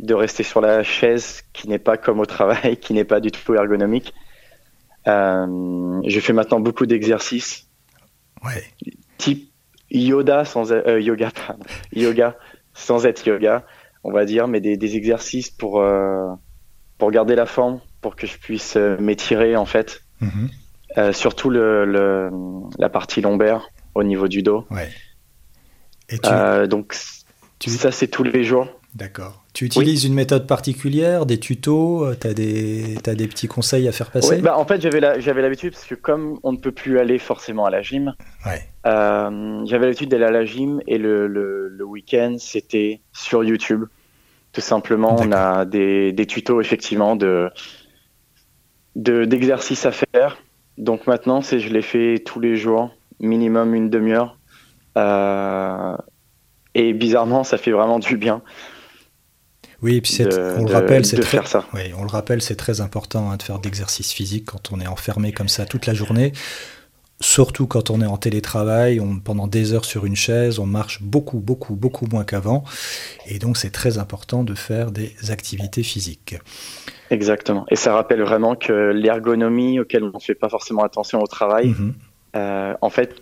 de 0.00 0.14
rester 0.14 0.42
sur 0.42 0.60
la 0.60 0.82
chaise 0.82 1.42
qui 1.52 1.68
n'est 1.68 1.78
pas 1.78 1.96
comme 1.96 2.18
au 2.18 2.26
travail, 2.26 2.76
qui 2.80 2.94
n'est 2.94 3.04
pas 3.04 3.20
du 3.20 3.30
tout 3.30 3.54
ergonomique. 3.54 4.14
Euh, 5.06 6.00
je 6.06 6.20
fais 6.20 6.32
maintenant 6.32 6.60
beaucoup 6.60 6.86
d'exercices 6.86 7.66
Ouais. 8.44 8.64
Type 9.16 9.50
yoga 9.90 10.44
sans 10.44 10.70
euh, 10.70 11.00
yoga, 11.00 11.30
yoga 11.92 12.36
sans 12.72 13.04
être 13.04 13.26
yoga, 13.26 13.64
on 14.04 14.12
va 14.12 14.24
dire, 14.24 14.46
mais 14.46 14.60
des, 14.60 14.96
exercices 14.96 15.50
pour 15.50 15.80
euh, 15.80 16.32
pour 16.98 17.10
garder 17.10 17.34
la 17.34 17.46
forme, 17.46 17.80
pour 18.00 18.14
que 18.14 18.26
je 18.26 18.38
puisse 18.38 18.76
m'étirer 18.76 19.56
en 19.56 19.66
fait. 19.66 20.02
Mhm. 20.20 21.12
surtout 21.12 21.50
le, 21.50 22.30
la 22.78 22.88
partie 22.88 23.20
lombaire 23.20 23.68
au 23.94 24.02
niveau 24.02 24.28
du 24.28 24.42
dos. 24.42 24.66
Ouais. 24.70 24.88
Et 26.08 26.18
donc 26.68 26.94
ça 26.94 27.90
c'est 27.90 28.08
tous 28.08 28.22
les 28.22 28.44
jours. 28.44 28.68
D'accord. 28.94 29.44
Tu 29.52 29.66
utilises 29.66 30.04
une 30.04 30.14
méthode 30.14 30.46
particulière, 30.46 31.26
des 31.26 31.38
tutos, 31.38 32.04
euh, 32.04 32.16
tu 32.18 32.26
as 32.26 32.34
des, 32.34 32.96
as 33.06 33.14
des 33.14 33.28
petits 33.28 33.46
conseils 33.46 33.86
à 33.86 33.92
faire 33.92 34.10
passer 34.10 34.40
bah 34.40 34.56
En 34.56 34.64
fait, 34.64 34.80
j'avais 34.80 35.00
l'habitude, 35.42 35.72
parce 35.72 35.84
que 35.84 35.94
comme 35.94 36.38
on 36.42 36.52
ne 36.52 36.56
peut 36.56 36.72
plus 36.72 36.98
aller 36.98 37.18
forcément 37.18 37.66
à 37.66 37.70
la 37.70 37.82
gym, 37.82 38.14
euh, 38.86 39.62
j'avais 39.66 39.86
l'habitude 39.86 40.08
d'aller 40.08 40.24
à 40.24 40.30
la 40.30 40.44
gym 40.44 40.80
et 40.86 40.96
le, 40.96 41.26
le, 41.26 41.84
week-end, 41.84 42.36
c'était 42.38 43.00
sur 43.12 43.44
YouTube. 43.44 43.84
Tout 44.52 44.62
simplement, 44.62 45.16
on 45.18 45.32
a 45.32 45.66
des, 45.66 46.12
des 46.12 46.26
tutos, 46.26 46.60
effectivement, 46.60 47.14
de 47.14 47.50
d'exercices 48.96 49.86
à 49.86 49.92
faire. 49.92 50.38
Donc 50.76 51.06
maintenant, 51.06 51.40
c'est 51.40 51.60
je 51.60 51.72
les 51.72 51.82
fais 51.82 52.18
tous 52.18 52.40
les 52.40 52.56
jours, 52.56 52.90
minimum 53.20 53.74
une 53.74 53.90
demi-heure. 53.90 54.38
Euh, 54.96 55.96
et 56.74 56.92
bizarrement, 56.92 57.44
ça 57.44 57.58
fait 57.58 57.70
vraiment 57.70 57.98
du 57.98 58.16
bien. 58.16 58.42
Oui, 59.82 59.96
et 59.96 60.00
puis 60.00 60.18
on 60.56 60.64
le 60.64 60.72
rappelle, 60.72 61.04
c'est 61.04 61.20
très, 61.20 61.40
Oui, 61.72 61.92
on 61.96 62.02
le 62.02 62.10
rappelle, 62.10 62.42
c'est 62.42 62.56
très 62.56 62.80
important 62.80 63.30
hein, 63.30 63.36
de 63.36 63.42
faire 63.42 63.60
d'exercice 63.60 64.12
physique 64.12 64.46
quand 64.46 64.72
on 64.72 64.80
est 64.80 64.88
enfermé 64.88 65.32
comme 65.32 65.48
ça 65.48 65.66
toute 65.66 65.86
la 65.86 65.94
journée. 65.94 66.32
Surtout 67.20 67.66
quand 67.66 67.90
on 67.90 68.00
est 68.00 68.06
en 68.06 68.16
télétravail, 68.16 69.00
on, 69.00 69.18
pendant 69.18 69.48
des 69.48 69.72
heures 69.72 69.84
sur 69.84 70.04
une 70.04 70.14
chaise, 70.14 70.60
on 70.60 70.66
marche 70.66 71.02
beaucoup, 71.02 71.38
beaucoup, 71.38 71.74
beaucoup 71.74 72.06
moins 72.06 72.24
qu'avant. 72.24 72.62
Et 73.26 73.40
donc, 73.40 73.56
c'est 73.56 73.70
très 73.70 73.98
important 73.98 74.44
de 74.44 74.54
faire 74.54 74.92
des 74.92 75.12
activités 75.30 75.82
physiques. 75.82 76.36
Exactement. 77.10 77.64
Et 77.70 77.76
ça 77.76 77.92
rappelle 77.92 78.22
vraiment 78.22 78.54
que 78.54 78.92
l'ergonomie, 78.92 79.80
auquel 79.80 80.04
on 80.04 80.12
ne 80.14 80.20
fait 80.20 80.36
pas 80.36 80.48
forcément 80.48 80.84
attention 80.84 81.20
au 81.20 81.26
travail, 81.26 81.68
mhm. 81.68 81.94
euh, 82.36 82.74
en 82.80 82.90
fait, 82.90 83.16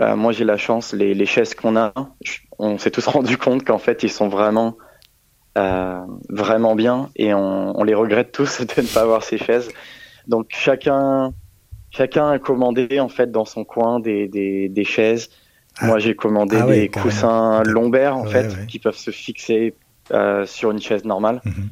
euh, 0.00 0.16
moi 0.16 0.32
j'ai 0.32 0.44
la 0.44 0.56
chance, 0.56 0.94
les, 0.94 1.12
les 1.12 1.26
chaises 1.26 1.54
qu'on 1.54 1.76
a, 1.76 1.92
on 2.58 2.78
s'est 2.78 2.90
tous 2.90 3.06
rendu 3.06 3.36
compte 3.36 3.64
qu'en 3.64 3.78
fait, 3.78 4.02
ils 4.02 4.10
sont 4.10 4.28
vraiment 4.28 4.76
euh, 5.58 6.00
vraiment 6.28 6.76
bien 6.76 7.10
et 7.16 7.34
on, 7.34 7.82
les 7.82 7.94
regrette 7.94 8.30
tous 8.32 8.60
de 8.76 8.82
ne 8.82 8.86
pas 8.86 9.02
avoir 9.02 9.22
ces 9.22 9.38
chaises. 9.38 9.68
Donc 10.26 10.46
chacun, 10.50 11.32
chacun 11.90 12.30
a 12.30 12.38
commandé 12.38 13.00
en 13.00 13.08
fait 13.08 13.32
dans 13.32 13.44
son 13.44 13.64
coin 13.64 14.00
des, 14.00 14.28
des, 14.28 14.84
chaises. 14.84 15.28
Ah. 15.78 15.86
Moi 15.86 15.98
j'ai 15.98 16.14
commandé 16.14 16.58
ah 16.60 16.66
des 16.66 16.88
coussins 16.88 17.62
lombaires 17.64 18.16
en 18.16 18.26
fait 18.26 18.66
qui 18.66 18.78
peuvent 18.78 18.96
se 18.96 19.10
fixer 19.10 19.74
euh, 20.12 20.46
sur 20.46 20.70
une 20.70 20.80
chaise 20.80 21.04
normale. 21.04 21.40
Mhm. 21.44 21.70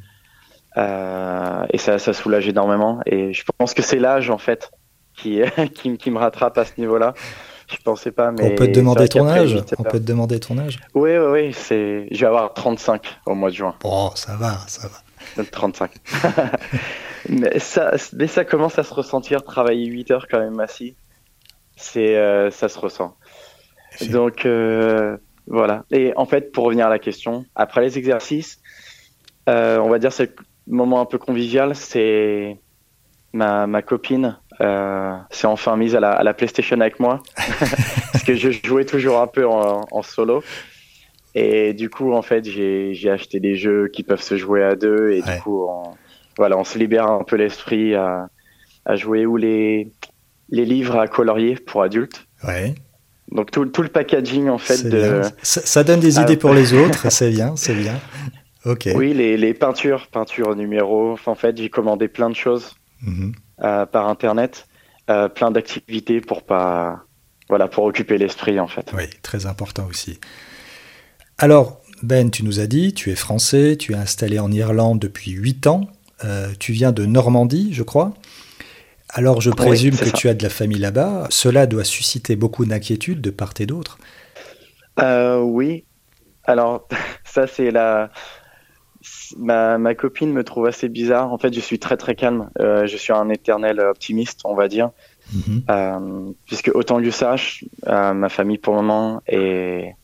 Euh, 0.76 1.66
et 1.70 1.78
ça, 1.78 1.98
ça 1.98 2.12
soulage 2.12 2.48
énormément. 2.48 3.00
Et 3.06 3.32
je 3.32 3.42
pense 3.56 3.74
que 3.74 3.82
c'est 3.82 3.98
l'âge 3.98 4.30
en 4.30 4.38
fait 4.38 4.70
qui, 5.14 5.40
qui, 5.74 5.96
qui 5.96 6.10
me 6.10 6.18
rattrape 6.18 6.58
à 6.58 6.64
ce 6.64 6.72
niveau-là. 6.78 7.14
Je 7.68 7.76
pensais 7.84 8.12
pas, 8.12 8.30
mais. 8.32 8.52
On 8.52 8.54
peut 8.54 8.66
te 8.66 8.72
demander 8.72 9.08
ton 9.08 9.26
âge 9.26 9.56
On 9.78 9.82
peut 9.82 10.00
te 10.00 10.04
demander 10.04 10.40
ton 10.40 10.58
âge 10.58 10.80
Oui, 10.94 11.10
oui, 11.16 11.26
oui. 11.30 11.52
C'est... 11.52 12.08
Je 12.10 12.20
vais 12.20 12.26
avoir 12.26 12.54
35 12.54 13.02
au 13.26 13.34
mois 13.34 13.50
de 13.50 13.54
juin. 13.54 13.74
Bon, 13.82 14.10
ça 14.14 14.36
va, 14.36 14.58
ça 14.66 14.88
va. 14.88 15.44
35. 15.50 15.90
mais, 17.28 17.58
ça, 17.58 17.92
mais 18.14 18.26
ça 18.26 18.44
commence 18.44 18.78
à 18.78 18.82
se 18.82 18.94
ressentir, 18.94 19.42
travailler 19.42 19.86
8 19.86 20.10
heures 20.10 20.26
quand 20.28 20.40
même 20.40 20.60
assis. 20.60 20.96
C'est, 21.76 22.16
euh, 22.16 22.50
ça 22.50 22.68
se 22.68 22.78
ressent. 22.78 23.16
Donc, 24.10 24.46
euh, 24.46 25.16
voilà. 25.46 25.84
Et 25.90 26.12
en 26.16 26.26
fait, 26.26 26.52
pour 26.52 26.64
revenir 26.64 26.86
à 26.86 26.90
la 26.90 26.98
question, 26.98 27.44
après 27.54 27.82
les 27.82 27.98
exercices, 27.98 28.60
euh, 29.48 29.78
on 29.78 29.88
va 29.88 29.98
dire 29.98 30.12
c'est 30.12 30.34
le 30.66 30.76
moment 30.76 31.00
un 31.00 31.06
peu 31.06 31.18
convivial, 31.18 31.74
c'est 31.74 32.58
ma, 33.32 33.66
ma 33.66 33.82
copine 33.82 34.38
euh, 34.60 35.16
s'est 35.30 35.46
enfin 35.46 35.76
mise 35.76 35.94
à 35.94 36.00
la, 36.00 36.10
à 36.10 36.22
la, 36.22 36.34
PlayStation 36.34 36.80
avec 36.80 36.98
moi 36.98 37.22
parce 38.12 38.24
que 38.24 38.34
je 38.34 38.50
jouais 38.64 38.84
toujours 38.84 39.20
un 39.20 39.26
peu 39.26 39.46
en, 39.46 39.86
en 39.90 40.02
solo. 40.02 40.42
Et 41.34 41.74
du 41.74 41.90
coup, 41.90 42.12
en 42.12 42.22
fait, 42.22 42.44
j'ai 42.44 43.10
acheté 43.10 43.38
des 43.38 43.54
jeux 43.54 43.88
qui 43.88 44.02
peuvent 44.02 44.22
se 44.22 44.36
jouer 44.36 44.64
à 44.64 44.74
deux 44.74 45.12
et 45.12 45.22
du 45.22 45.40
coup, 45.42 45.66
on, 45.68 45.94
voilà, 46.36 46.58
on 46.58 46.64
se 46.64 46.78
libère 46.78 47.06
un 47.06 47.22
peu 47.22 47.36
l'esprit 47.36 47.94
à, 47.94 48.28
à, 48.84 48.96
jouer 48.96 49.26
ou 49.26 49.36
les, 49.36 49.92
les 50.48 50.64
livres 50.64 50.98
à 50.98 51.06
colorier 51.06 51.54
pour 51.54 51.82
adultes. 51.82 52.26
Ouais. 52.44 52.74
Donc 53.30 53.50
tout, 53.50 53.66
tout, 53.66 53.82
le 53.82 53.88
packaging 53.88 54.48
en 54.48 54.56
fait 54.56 54.88
de... 54.88 55.20
ça, 55.42 55.60
ça, 55.60 55.84
donne 55.84 56.00
des 56.00 56.18
idées 56.18 56.38
pour 56.38 56.54
les 56.54 56.72
autres, 56.72 57.06
c'est 57.12 57.30
bien, 57.30 57.54
c'est 57.56 57.74
bien. 57.74 58.00
Ok. 58.64 58.88
Oui, 58.94 59.12
les, 59.12 59.36
les 59.36 59.52
peintures, 59.52 60.08
peintures 60.10 60.56
numéro. 60.56 61.16
en 61.26 61.34
fait, 61.34 61.56
j'ai 61.58 61.68
commandé 61.68 62.08
plein 62.08 62.30
de 62.30 62.34
choses 62.36 62.74
mhm. 63.02 63.32
euh, 63.62 63.86
par 63.86 64.08
internet, 64.08 64.66
euh, 65.10 65.28
plein 65.28 65.50
d'activités 65.50 66.20
pour 66.20 66.42
pas, 66.42 67.04
voilà, 67.48 67.68
pour 67.68 67.84
occuper 67.84 68.18
l'esprit 68.18 68.60
en 68.60 68.68
fait. 68.68 68.92
Oui, 68.96 69.04
très 69.22 69.46
important 69.46 69.86
aussi. 69.86 70.20
Alors, 71.38 71.80
Ben, 72.02 72.30
tu 72.30 72.44
nous 72.44 72.60
as 72.60 72.68
dit, 72.68 72.94
tu 72.94 73.10
es 73.10 73.16
français, 73.16 73.76
tu 73.76 73.92
es 73.92 73.96
installé 73.96 74.38
en 74.38 74.52
Irlande 74.52 75.00
depuis 75.00 75.32
8 75.32 75.66
ans, 75.66 75.88
euh, 76.24 76.52
tu 76.60 76.72
viens 76.72 76.92
de 76.92 77.04
Normandie, 77.04 77.70
je 77.72 77.82
crois. 77.82 78.14
Alors, 79.08 79.40
je 79.40 79.50
présume 79.50 79.96
que 79.96 80.10
tu 80.10 80.28
as 80.28 80.34
de 80.34 80.42
la 80.44 80.48
famille 80.48 80.78
là-bas. 80.78 81.26
Cela 81.30 81.66
doit 81.66 81.82
susciter 81.82 82.36
beaucoup 82.36 82.64
d'inquiétude 82.66 83.20
de 83.20 83.30
part 83.30 83.54
et 83.58 83.66
d'autre. 83.66 83.98
Oui. 85.00 85.86
Alors, 86.44 86.88
ça, 87.24 87.46
c'est 87.46 87.70
la. 87.70 88.10
Ma, 89.36 89.78
ma, 89.78 89.94
copine 89.94 90.32
me 90.32 90.42
trouve 90.42 90.66
assez 90.66 90.88
bizarre. 90.88 91.32
En 91.32 91.38
fait, 91.38 91.54
je 91.54 91.60
suis 91.60 91.78
très 91.78 91.96
très 91.96 92.14
calme. 92.14 92.50
Euh, 92.58 92.86
je 92.86 92.96
suis 92.96 93.12
un 93.12 93.28
éternel 93.28 93.80
optimiste, 93.80 94.40
on 94.44 94.54
va 94.54 94.68
dire. 94.68 94.90
Mhm. 95.34 96.34
puisque 96.46 96.70
autant 96.74 96.96
que 96.96 97.04
je 97.04 97.10
sache, 97.10 97.64
ma 97.86 98.28
famille 98.30 98.56
pour 98.56 98.74
le 98.74 98.80
moment 98.80 99.20
est, 99.26 99.94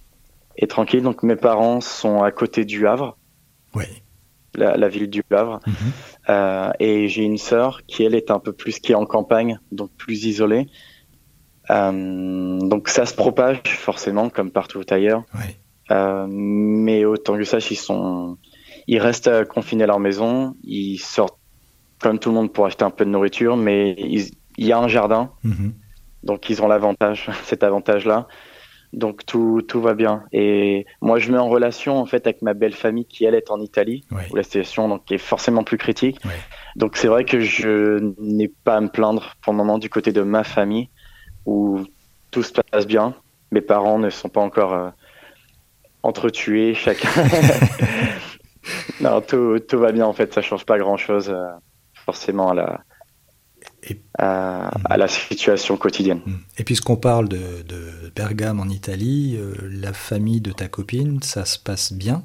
est 0.57 0.71
tranquille. 0.71 1.03
Donc 1.03 1.23
mes 1.23 1.37
parents 1.37 1.81
sont 1.81 2.23
à 2.23 2.31
côté 2.31 2.65
du 2.65 2.87
Havre. 2.87 3.17
Oui. 3.75 3.85
La, 4.57 4.89
ville 4.89 5.11
du 5.11 5.23
Havre. 5.33 5.61
Mhm. 5.67 5.75
Euh, 6.29 6.71
et 6.79 7.09
j'ai 7.09 7.25
une 7.25 7.39
sœur 7.39 7.81
qui, 7.87 8.05
elle, 8.05 8.15
est 8.15 8.31
un 8.31 8.39
peu 8.39 8.53
plus 8.53 8.79
qui 8.79 8.93
est 8.93 8.95
en 8.95 9.07
campagne, 9.07 9.59
donc 9.73 9.91
plus 9.97 10.25
isolée. 10.25 10.69
Euh, 11.71 12.59
donc 12.61 12.89
ça 12.89 13.05
se 13.05 13.15
propage 13.15 13.63
forcément, 13.65 14.29
comme 14.31 14.53
partout 14.53 14.83
ailleurs. 14.91 15.25
Oui. 15.35 15.57
Euh, 15.91 16.27
mais 16.29 17.05
autant 17.05 17.37
que 17.37 17.45
ça, 17.45 17.59
ils 17.59 17.77
sont, 17.77 18.39
ils 18.87 18.99
restent 18.99 19.45
confinés 19.47 19.85
à 19.85 19.87
leur 19.87 20.01
maison. 20.01 20.57
Ils 20.63 20.99
sortent 20.99 21.39
comme 22.01 22.19
tout 22.19 22.29
le 22.29 22.35
monde 22.35 22.53
pour 22.53 22.67
acheter 22.67 22.85
un 22.85 22.91
peu 22.91 23.05
de 23.05 23.11
nourriture, 23.11 23.57
mais 23.57 23.95
il 23.99 24.31
y 24.59 24.73
a 24.73 24.79
un 24.79 24.89
jardin. 24.89 25.31
Mhm. 25.43 25.75
Donc 26.23 26.51
ils 26.51 26.63
ont 26.63 26.69
l'avantage, 26.69 27.31
cet 27.45 27.63
avantage-là. 27.63 28.27
Donc 28.93 29.27
tout, 29.27 29.63
tout 29.67 29.81
va 29.81 29.95
bien. 29.95 30.23
Et 30.33 30.87
moi, 31.01 31.19
je 31.19 31.33
mets 31.33 31.39
en 31.39 31.49
relation 31.49 31.99
en 31.99 32.07
fait 32.07 32.27
avec 32.27 32.43
ma 32.43 32.55
belle 32.55 32.75
famille 32.75 33.07
qui 33.07 33.25
elle 33.25 33.35
est 33.35 33.51
en 33.51 33.61
Italie, 33.61 34.05
où 34.31 34.37
la 34.37 34.45
situation 34.45 34.89
donc 34.89 35.11
est 35.11 35.19
forcément 35.19 35.65
plus 35.65 35.79
critique. 35.79 36.21
Donc 36.77 36.97
c'est 36.97 37.09
vrai 37.09 37.25
que 37.25 37.41
je 37.41 38.15
n'ai 38.19 38.49
pas 38.49 38.77
à 38.77 38.81
me 38.81 38.89
plaindre 38.89 39.35
pour 39.43 39.53
le 39.53 39.57
moment 39.57 39.79
du 39.79 39.91
côté 39.91 40.13
de 40.13 40.23
ma 40.23 40.45
famille, 40.45 40.91
où 41.45 41.81
tout 42.31 42.43
se 42.43 42.53
passe 42.53 42.87
bien. 42.87 43.15
Mes 43.51 43.61
parents 43.61 43.99
ne 43.99 44.11
sont 44.11 44.29
pas 44.29 44.41
encore 44.41 44.75
euh, 44.75 44.91
entretués, 46.03 46.75
chacun. 46.75 47.09
non, 49.01 49.21
tout, 49.21 49.59
tout, 49.61 49.79
va 49.79 49.93
bien 49.93 50.07
en 50.07 50.13
fait. 50.13 50.33
Ça 50.33 50.43
change 50.43 50.65
pas 50.65 50.79
grand 50.79 50.97
chose 50.97 51.31
euh, 51.31 51.51
forcément 51.95 52.51
à 52.51 52.55
la 52.55 52.85
à, 54.19 54.97
la 54.97 55.09
situation 55.09 55.77
quotidienne. 55.77 56.21
Hmm. 56.25 56.37
Et 56.59 56.65
puisqu'on 56.65 56.97
parle 56.97 57.29
de, 57.29 57.41
Bergame 58.15 58.61
en 58.61 58.69
Italie, 58.69 59.37
euh, 59.39 59.55
la 59.71 59.93
famille 59.93 60.41
de 60.41 60.53
ta 60.53 60.69
copine, 60.69 61.23
ça 61.23 61.45
se 61.45 61.59
passe 61.59 61.93
bien? 61.93 62.23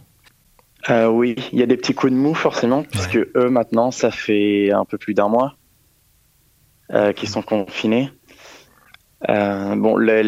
Euh, 0.90 1.08
Oui, 1.08 1.36
il 1.52 1.60
y 1.60 1.64
a 1.64 1.66
des 1.66 1.78
petits 1.78 1.94
coups 1.94 2.14
de 2.14 2.18
mou 2.18 2.34
forcément, 2.34 2.84
puisque 2.84 3.18
eux 3.18 3.50
maintenant, 3.50 3.92
ça 3.92 4.12
fait 4.12 4.72
un 4.72 4.86
peu 4.86 4.98
plus 4.98 5.14
d'un 5.14 5.28
mois 5.28 5.56
euh, 6.92 7.12
qu'ils 7.12 7.30
sont 7.30 7.42
confinés. 7.42 8.12
bon, 9.28 9.98
la, 9.98 10.22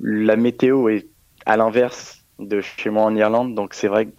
la, 0.00 0.36
météo 0.36 0.88
est 0.88 1.08
à 1.46 1.56
l'inverse 1.56 2.24
de 2.38 2.60
chez 2.60 2.90
moi 2.90 3.04
en 3.04 3.16
Irlande, 3.16 3.54
donc 3.54 3.74
c'est 3.74 3.88
vrai 3.88 4.06
que 4.06 4.12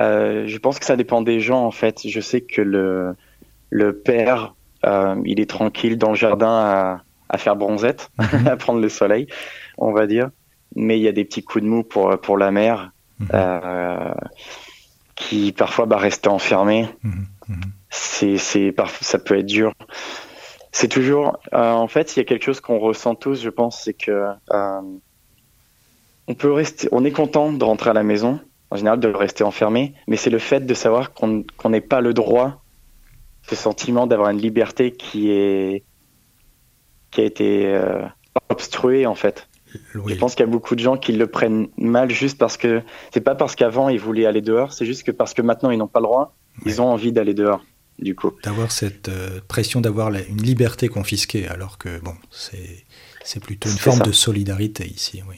je 0.00 0.58
pense 0.58 0.78
que 0.78 0.84
ça 0.84 0.96
dépend 0.96 1.22
des 1.22 1.40
gens 1.40 1.64
en 1.64 1.70
fait. 1.70 2.06
Je 2.06 2.20
sais 2.20 2.40
que 2.40 2.62
le, 2.62 3.14
le 3.70 3.96
père 3.96 4.54
euh, 4.84 5.16
il 5.24 5.40
est 5.40 5.50
tranquille 5.50 5.98
dans 5.98 6.10
le 6.10 6.16
jardin 6.16 7.02
à, 7.28 7.38
faire 7.38 7.56
bronzette, 7.56 8.10
mhm. 8.18 8.46
à 8.48 8.56
prendre 8.56 8.80
le 8.80 8.88
soleil, 8.88 9.26
on 9.78 9.92
va 9.92 10.06
dire. 10.06 10.30
Mais 10.74 10.98
il 10.98 11.02
y 11.02 11.08
a 11.08 11.12
des 11.12 11.24
petits 11.24 11.42
coups 11.42 11.64
de 11.64 11.68
mou 11.68 11.82
pour, 11.82 12.18
pour 12.20 12.38
la 12.38 12.50
mère, 12.50 12.92
mhm. 13.18 13.28
euh, 13.34 14.14
qui 15.14 15.52
parfois 15.52 15.86
bah, 15.86 15.96
rester 15.96 16.28
enfermée. 16.28 16.88
Mhm. 17.02 17.26
C'est, 17.90 18.38
c'est, 18.38 18.74
ça 19.00 19.18
peut 19.18 19.38
être 19.38 19.46
dur. 19.46 19.72
C'est 20.72 20.88
toujours, 20.88 21.38
euh, 21.54 21.72
en 21.72 21.88
fait, 21.88 22.14
il 22.14 22.18
y 22.18 22.22
a 22.22 22.24
quelque 22.24 22.44
chose 22.44 22.60
qu'on 22.60 22.78
ressent 22.78 23.14
tous, 23.14 23.40
je 23.40 23.48
pense, 23.48 23.82
c'est 23.82 23.94
que 23.94 24.26
on 26.28 26.34
peut 26.34 26.50
rester, 26.50 26.88
on 26.90 27.04
est 27.04 27.12
content 27.12 27.52
de 27.52 27.64
rentrer 27.64 27.90
à 27.90 27.92
la 27.92 28.02
maison, 28.02 28.40
en 28.70 28.76
général 28.76 29.00
de 29.00 29.08
rester 29.08 29.44
enfermé, 29.44 29.94
mais 30.08 30.16
c'est 30.16 30.30
le 30.30 30.38
fait 30.38 30.66
de 30.66 30.74
savoir 30.74 31.12
qu'on 31.12 31.44
n'ait 31.68 31.80
pas 31.80 32.00
le 32.00 32.14
droit 32.14 32.62
ce 33.48 33.54
sentiment 33.54 34.06
d'avoir 34.06 34.30
une 34.30 34.40
liberté 34.40 34.92
qui 34.92 35.30
est 35.30 35.84
qui 37.10 37.20
a 37.20 37.24
été 37.24 37.66
euh, 37.66 38.02
obstruée 38.48 39.06
en 39.06 39.14
fait. 39.14 39.48
Je 39.94 40.14
pense 40.14 40.34
qu'il 40.34 40.44
y 40.44 40.48
a 40.48 40.50
beaucoup 40.50 40.74
de 40.74 40.80
gens 40.80 40.96
qui 40.96 41.12
le 41.12 41.26
prennent 41.26 41.68
mal 41.76 42.10
juste 42.10 42.38
parce 42.38 42.56
que 42.56 42.82
c'est 43.12 43.20
pas 43.20 43.34
parce 43.34 43.54
qu'avant 43.54 43.88
ils 43.88 44.00
voulaient 44.00 44.26
aller 44.26 44.40
dehors, 44.40 44.72
c'est 44.72 44.86
juste 44.86 45.02
que 45.02 45.10
parce 45.10 45.34
que 45.34 45.42
maintenant 45.42 45.70
ils 45.70 45.78
n'ont 45.78 45.86
pas 45.86 46.00
le 46.00 46.06
droit, 46.06 46.34
ils 46.64 46.80
ont 46.80 46.86
envie 46.86 47.12
d'aller 47.12 47.34
dehors. 47.34 47.64
Du 47.98 48.14
coup. 48.14 48.32
D'avoir 48.44 48.72
cette 48.72 49.08
euh, 49.08 49.40
pression 49.48 49.80
d'avoir 49.80 50.10
une 50.10 50.42
liberté 50.42 50.88
confisquée, 50.88 51.48
alors 51.48 51.78
que 51.78 51.98
bon, 52.00 52.12
c'est 52.30 52.84
c'est 53.24 53.40
plutôt 53.40 53.70
une 53.70 53.78
forme 53.78 54.02
de 54.02 54.12
solidarité 54.12 54.86
ici, 54.86 55.22
oui. 55.26 55.36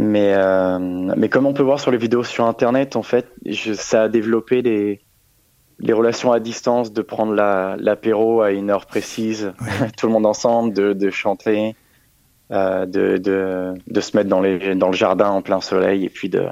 Mais, 0.00 0.32
euh, 0.32 0.78
mais 0.78 1.28
comme 1.28 1.44
on 1.46 1.52
peut 1.52 1.64
voir 1.64 1.80
sur 1.80 1.90
les 1.90 1.98
vidéos 1.98 2.22
sur 2.22 2.46
Internet, 2.46 2.94
en 2.94 3.02
fait, 3.02 3.32
je, 3.44 3.72
ça 3.72 4.04
a 4.04 4.08
développé 4.08 4.62
des, 4.62 5.00
les 5.80 5.92
relations 5.92 6.30
à 6.30 6.38
distance, 6.38 6.92
de 6.92 7.02
prendre 7.02 7.34
l'apéro 7.34 8.40
à 8.40 8.52
une 8.52 8.70
heure 8.70 8.86
précise, 8.86 9.52
tout 9.98 10.06
le 10.06 10.12
monde 10.12 10.24
ensemble, 10.24 10.72
de, 10.72 10.92
de 10.92 11.10
chanter, 11.10 11.74
euh, 12.52 12.86
de, 12.86 13.16
de, 13.16 13.74
de, 13.88 14.00
se 14.00 14.16
mettre 14.16 14.28
dans, 14.28 14.40
les, 14.40 14.76
dans 14.76 14.86
le 14.86 14.96
jardin 14.96 15.30
en 15.30 15.42
plein 15.42 15.60
soleil 15.60 16.04
et 16.04 16.10
puis 16.10 16.28
de, 16.28 16.46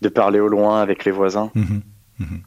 de 0.00 0.08
parler 0.08 0.38
au 0.38 0.46
loin 0.46 0.80
avec 0.80 1.04
les 1.04 1.10
voisins. 1.10 1.50
Mhm. 1.56 1.82
Mhm. 2.20 2.42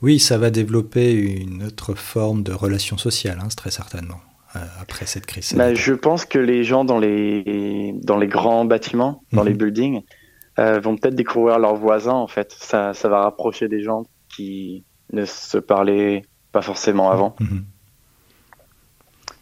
Oui, 0.00 0.18
ça 0.18 0.38
va 0.38 0.48
développer 0.48 1.12
une 1.12 1.62
autre 1.64 1.92
forme 1.92 2.42
de 2.42 2.54
relation 2.54 2.96
sociale, 2.96 3.38
hein, 3.38 3.48
très 3.54 3.70
certainement, 3.70 4.22
après 4.80 5.06
cette 5.06 5.26
crise. 5.26 5.54
Bah, 5.54 5.74
je 5.74 5.94
pense 5.94 6.24
que 6.24 6.38
les 6.38 6.64
gens 6.64 6.84
dans 6.84 6.98
les, 6.98 7.94
dans 8.02 8.18
les 8.18 8.28
grands 8.28 8.64
bâtiments, 8.64 9.22
dans 9.32 9.44
les 9.44 9.52
mhm. 9.52 9.58
buildings, 9.58 10.02
euh, 10.58 10.80
vont 10.80 10.96
peut-être 10.96 11.14
découvrir 11.14 11.58
leurs 11.58 11.76
voisins, 11.76 12.12
en 12.12 12.26
fait. 12.26 12.52
Ça, 12.52 12.92
ça 12.92 13.08
va 13.08 13.22
rapprocher 13.22 13.68
des 13.68 13.82
gens 13.82 14.04
qui, 14.28 14.84
ne 15.12 15.26
se 15.26 15.58
parlaient 15.58 16.22
pas 16.52 16.62
forcément 16.62 17.10
avant. 17.10 17.36
Mhm. 17.40 17.64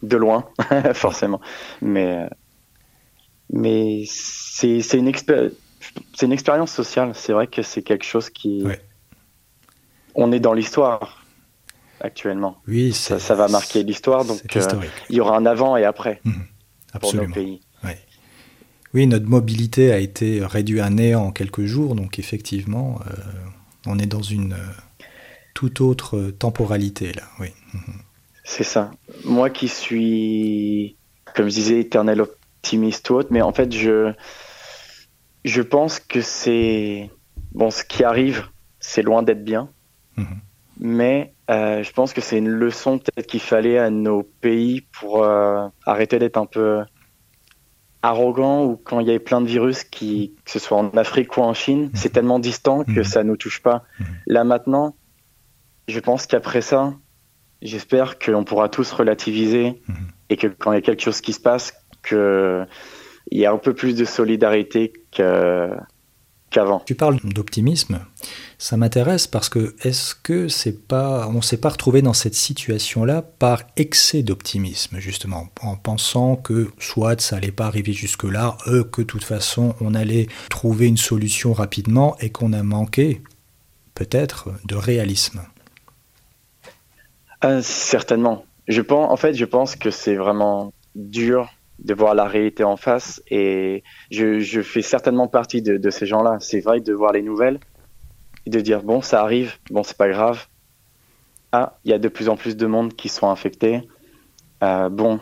De 0.03 0.17
loin, 0.17 0.49
forcément. 0.93 1.39
Mais, 1.81 2.27
mais 3.51 4.03
c'est 4.07 4.79
une, 4.93 5.11
une 6.21 6.31
expérience 6.31 6.71
sociale. 6.71 7.11
C'est 7.13 7.33
vrai 7.33 7.47
que 7.47 7.61
c'est 7.61 7.83
quelque 7.83 8.05
chose 8.05 8.29
qui. 8.29 8.65
On 10.15 10.31
est 10.33 10.39
dans 10.41 10.53
l'histoire 10.53 11.20
actuellement. 12.01 12.57
Oui, 12.67 12.93
ça, 12.93 13.19
ça, 13.19 13.35
va 13.35 13.47
marquer 13.47 13.83
l'histoire. 13.83 14.25
Donc, 14.25 14.41
euh, 14.55 14.61
il 15.09 15.15
y 15.15 15.19
aura 15.19 15.37
un 15.37 15.45
avant 15.45 15.77
et 15.77 15.85
après 15.85 16.21
mhm. 16.23 16.45
pour 16.99 17.15
nos 17.15 17.27
pays. 17.27 17.61
Oui, 18.93 19.07
notre 19.07 19.25
mobilité 19.25 19.93
a 19.93 19.99
été 19.99 20.43
réduite 20.43 20.81
à 20.81 20.89
néant 20.89 21.27
en 21.27 21.31
quelques 21.31 21.63
jours. 21.63 21.95
Donc, 21.95 22.19
effectivement, 22.19 22.99
euh, 23.07 23.13
on 23.85 23.97
est 23.99 24.05
dans 24.05 24.21
une 24.21 24.57
toute 25.53 25.79
autre 25.79 26.31
temporalité 26.37 27.13
là, 27.13 27.23
oui. 27.39 27.47
C'est 28.43 28.63
ça. 28.63 28.91
Moi 29.23 29.49
qui 29.49 29.69
suis, 29.69 30.97
comme 31.35 31.47
je 31.47 31.53
disais, 31.53 31.79
éternel 31.79 32.21
optimiste 32.21 33.09
ou 33.09 33.13
autre, 33.15 33.29
mais 33.31 33.41
en 33.41 33.53
fait, 33.53 33.71
je, 33.71 34.11
je 35.45 35.61
pense 35.61 35.99
que 35.99 36.19
c'est. 36.21 37.09
Bon, 37.53 37.69
ce 37.69 37.83
qui 37.83 38.03
arrive, 38.03 38.47
c'est 38.79 39.03
loin 39.03 39.23
d'être 39.23 39.43
bien. 39.43 39.69
Mhm. 40.17 40.41
Mais 40.83 41.35
euh, 41.51 41.83
je 41.83 41.91
pense 41.93 42.11
que 42.11 42.21
c'est 42.21 42.39
une 42.39 42.49
leçon 42.49 42.97
peut-être 42.97 43.27
qu'il 43.27 43.39
fallait 43.39 43.77
à 43.77 43.91
nos 43.91 44.23
pays 44.23 44.81
pour 44.81 45.23
euh, 45.23 45.67
arrêter 45.85 46.17
d'être 46.17 46.37
un 46.37 46.47
peu 46.47 46.81
arrogant 48.01 48.65
ou 48.65 48.77
quand 48.77 48.99
il 48.99 49.07
y 49.07 49.13
a 49.13 49.19
plein 49.19 49.41
de 49.41 49.47
virus 49.47 49.83
qui, 49.83 50.33
que 50.43 50.49
ce 50.49 50.57
soit 50.57 50.79
en 50.79 50.89
Afrique 50.97 51.37
ou 51.37 51.41
en 51.41 51.53
Chine, 51.53 51.83
mhm. 51.83 51.91
c'est 51.93 52.09
tellement 52.09 52.39
distant 52.39 52.83
que 52.83 52.99
mhm. 52.99 53.03
ça 53.03 53.23
nous 53.23 53.37
touche 53.37 53.61
pas. 53.61 53.83
Là 54.25 54.43
maintenant, 54.43 54.95
je 55.87 55.99
pense 55.99 56.25
qu'après 56.25 56.61
ça, 56.61 56.95
j'espère 57.61 58.17
qu'on 58.17 58.43
pourra 58.43 58.67
tous 58.67 58.91
relativiser 58.91 59.81
mhm. 59.87 60.07
et 60.29 60.37
que 60.37 60.47
quand 60.47 60.71
il 60.71 60.75
y 60.75 60.79
a 60.79 60.81
quelque 60.81 61.03
chose 61.03 61.21
qui 61.21 61.33
se 61.33 61.39
passe, 61.39 61.73
qu'il 62.03 62.65
y 63.31 63.45
a 63.45 63.51
un 63.51 63.57
peu 63.57 63.75
plus 63.75 63.93
de 63.93 64.05
solidarité 64.05 64.93
qu'avant. 65.11 66.79
Tu 66.87 66.95
parles 66.95 67.19
d'optimisme. 67.23 67.99
Ça 68.61 68.77
m'intéresse 68.77 69.25
parce 69.25 69.49
que 69.49 69.73
est-ce 69.81 70.13
que 70.13 70.47
c'est 70.47 70.87
pas, 70.87 71.27
on 71.27 71.41
s'est 71.41 71.57
pas 71.57 71.69
retrouvé 71.69 72.03
dans 72.03 72.13
cette 72.13 72.35
situation-là 72.35 73.23
par 73.23 73.63
excès 73.75 74.21
d'optimisme 74.21 74.99
justement, 74.99 75.47
en 75.63 75.75
pensant 75.77 76.35
que 76.35 76.69
soit 76.77 77.19
ça 77.19 77.37
allait 77.37 77.51
pas 77.51 77.65
arriver 77.65 77.91
jusque-là, 77.91 78.57
euh, 78.67 78.83
que 78.83 79.01
de 79.01 79.07
toute 79.07 79.23
façon 79.23 79.73
on 79.81 79.95
allait 79.95 80.27
trouver 80.51 80.85
une 80.85 80.97
solution 80.97 81.53
rapidement 81.53 82.15
et 82.19 82.29
qu'on 82.29 82.53
a 82.53 82.61
manqué 82.61 83.23
peut-être 83.95 84.49
de 84.65 84.75
réalisme? 84.75 85.41
Euh, 87.43 87.61
certainement. 87.63 88.45
Je 88.67 88.83
pense, 88.83 89.11
en 89.11 89.17
fait, 89.17 89.33
je 89.33 89.45
pense 89.45 89.75
que 89.75 89.89
c'est 89.89 90.15
vraiment 90.15 90.71
dur 90.93 91.49
de 91.79 91.95
voir 91.95 92.13
la 92.13 92.25
réalité 92.25 92.63
en 92.63 92.77
face 92.77 93.23
et 93.27 93.83
je, 94.11 94.61
fais 94.61 94.83
certainement 94.83 95.27
partie 95.27 95.63
de, 95.63 95.77
de 95.77 95.89
ces 95.89 96.05
gens-là. 96.05 96.37
C'est 96.39 96.59
vrai 96.59 96.79
de 96.79 96.93
voir 96.93 97.11
les 97.11 97.23
nouvelles 97.23 97.59
et 98.45 98.49
de 98.49 98.59
dire 98.59 98.83
bon, 98.83 99.01
ça 99.01 99.21
arrive, 99.21 99.57
bon, 99.69 99.83
c'est 99.83 99.97
pas 99.97 100.09
grave. 100.09 100.47
Ah, 101.51 101.77
il 101.83 101.91
y 101.91 101.93
a 101.93 101.99
de 101.99 102.07
plus 102.07 102.29
en 102.29 102.37
plus 102.37 102.55
de 102.55 102.65
monde 102.65 102.93
qui 102.93 103.09
sont 103.09 103.29
infectés. 103.29 103.87
Euh, 104.63 104.89
bon, 104.89 105.19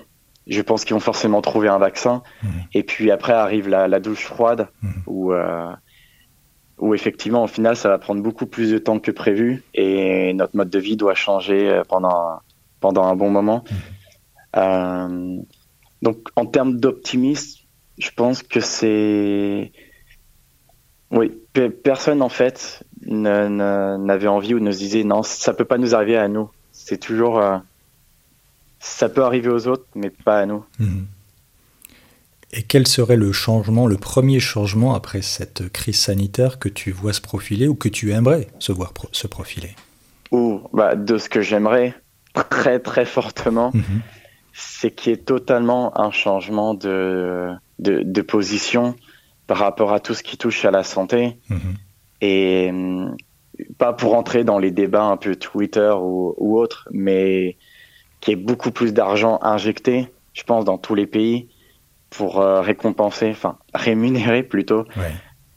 je 0.48 0.62
pense 0.62 0.86
qu'ils 0.86 0.94
vont 0.94 1.00
forcément 1.00 1.42
trouver 1.42 1.70
un 1.70 1.80
vaccin. 1.80 2.24
Mmh. 2.44 2.48
Et 2.74 2.84
puis 2.84 3.12
après 3.12 3.34
arrive 3.34 3.68
la, 3.68 4.00
douche 4.00 4.26
froide 4.26 4.68
mmh. 4.82 4.92
où, 5.08 5.34
euh, 5.34 5.72
où 6.78 6.94
effectivement, 6.94 7.44
au 7.44 7.48
final, 7.48 7.76
ça 7.76 7.90
va 7.90 7.98
prendre 7.98 8.22
beaucoup 8.22 8.46
plus 8.46 8.72
de 8.72 8.78
temps 8.78 9.00
que 9.00 9.12
prévu 9.12 9.64
et 9.74 10.34
notre 10.34 10.56
mode 10.56 10.70
de 10.70 10.80
vie 10.80 10.98
doit 10.98 11.16
changer 11.16 11.70
euh, 11.70 11.84
pendant, 11.88 12.40
pendant 12.80 13.06
un 13.06 13.16
bon 13.16 13.30
moment. 13.30 13.64
Mmh. 14.56 15.42
donc, 16.02 16.28
en 16.36 16.46
termes 16.46 16.80
d'optimisme, 16.80 17.62
je 17.98 18.10
pense 18.16 18.44
que 18.44 18.60
c'est. 18.60 19.72
Oui, 21.12 21.32
personne 21.84 22.22
en 22.22 22.30
fait 22.30 22.84
n'avait 23.06 24.28
envie 24.28 24.54
ou 24.54 24.60
ne 24.60 24.72
se 24.72 24.78
disait 24.78 25.04
non, 25.04 25.24
ça 25.24 25.54
peut 25.54 25.66
pas 25.66 25.78
nous 25.78 25.96
arriver 25.96 26.18
à 26.18 26.28
nous. 26.28 26.50
C'est 26.72 26.98
toujours, 26.98 27.40
euh, 27.40 27.58
ça 28.80 29.10
peut 29.10 29.24
arriver 29.24 29.50
aux 29.50 29.68
autres, 29.68 29.86
mais 29.96 30.10
pas 30.10 30.40
à 30.40 30.46
nous. 30.46 30.64
Mhm. 30.80 31.08
Et 32.52 32.64
quel 32.64 32.88
serait 32.88 33.16
le 33.16 33.32
changement, 33.32 33.86
le 33.86 33.98
premier 33.98 34.40
changement 34.40 34.96
après 34.96 35.22
cette 35.22 35.70
crise 35.70 36.00
sanitaire 36.00 36.58
que 36.58 36.68
tu 36.68 36.92
vois 36.92 37.14
se 37.14 37.22
profiler 37.22 37.68
ou 37.68 37.76
que 37.76 37.90
tu 37.90 38.12
aimerais 38.12 38.48
se 38.58 38.72
voir 38.72 38.92
se 39.12 39.28
profiler? 39.28 39.76
Ou 40.32 40.62
bah, 40.74 40.96
de 40.96 41.18
ce 41.18 41.30
que 41.30 41.42
j'aimerais 41.42 41.94
très 42.50 42.80
très 42.80 43.06
fortement, 43.06 43.72
mhm. 43.74 44.02
c'est 44.54 44.92
qu'il 44.92 45.12
y 45.12 45.14
ait 45.14 45.18
totalement 45.18 46.00
un 46.00 46.12
changement 46.12 46.74
de, 46.74 47.52
de, 47.78 48.22
position 48.22 48.96
par 49.46 49.58
rapport 49.58 49.94
à 49.94 50.00
tout 50.00 50.14
ce 50.14 50.24
qui 50.24 50.38
touche 50.38 50.66
à 50.66 50.72
la 50.72 50.84
santé. 50.84 51.38
Mhm. 51.50 51.76
Et 52.22 52.70
euh, 52.72 53.10
pas 53.78 53.94
pour 53.94 54.16
entrer 54.16 54.44
dans 54.44 54.60
les 54.60 54.72
débats 54.72 55.04
un 55.04 55.18
peu 55.18 55.36
Twitter 55.36 55.94
ou, 55.98 56.36
ou 56.38 56.58
autres, 56.60 56.88
mais 56.92 57.58
qui 58.20 58.32
est 58.32 58.36
beaucoup 58.36 58.72
plus 58.72 58.94
d'argent 58.94 59.40
injecté, 59.42 60.08
je 60.34 60.44
pense, 60.44 60.66
dans 60.66 60.78
tous 60.78 60.96
les 60.96 61.08
pays 61.08 61.48
pour 62.10 62.40
euh, 62.40 62.62
récompenser, 62.62 63.30
enfin 63.30 63.58
rémunérer 63.74 64.44
plutôt, 64.44 64.86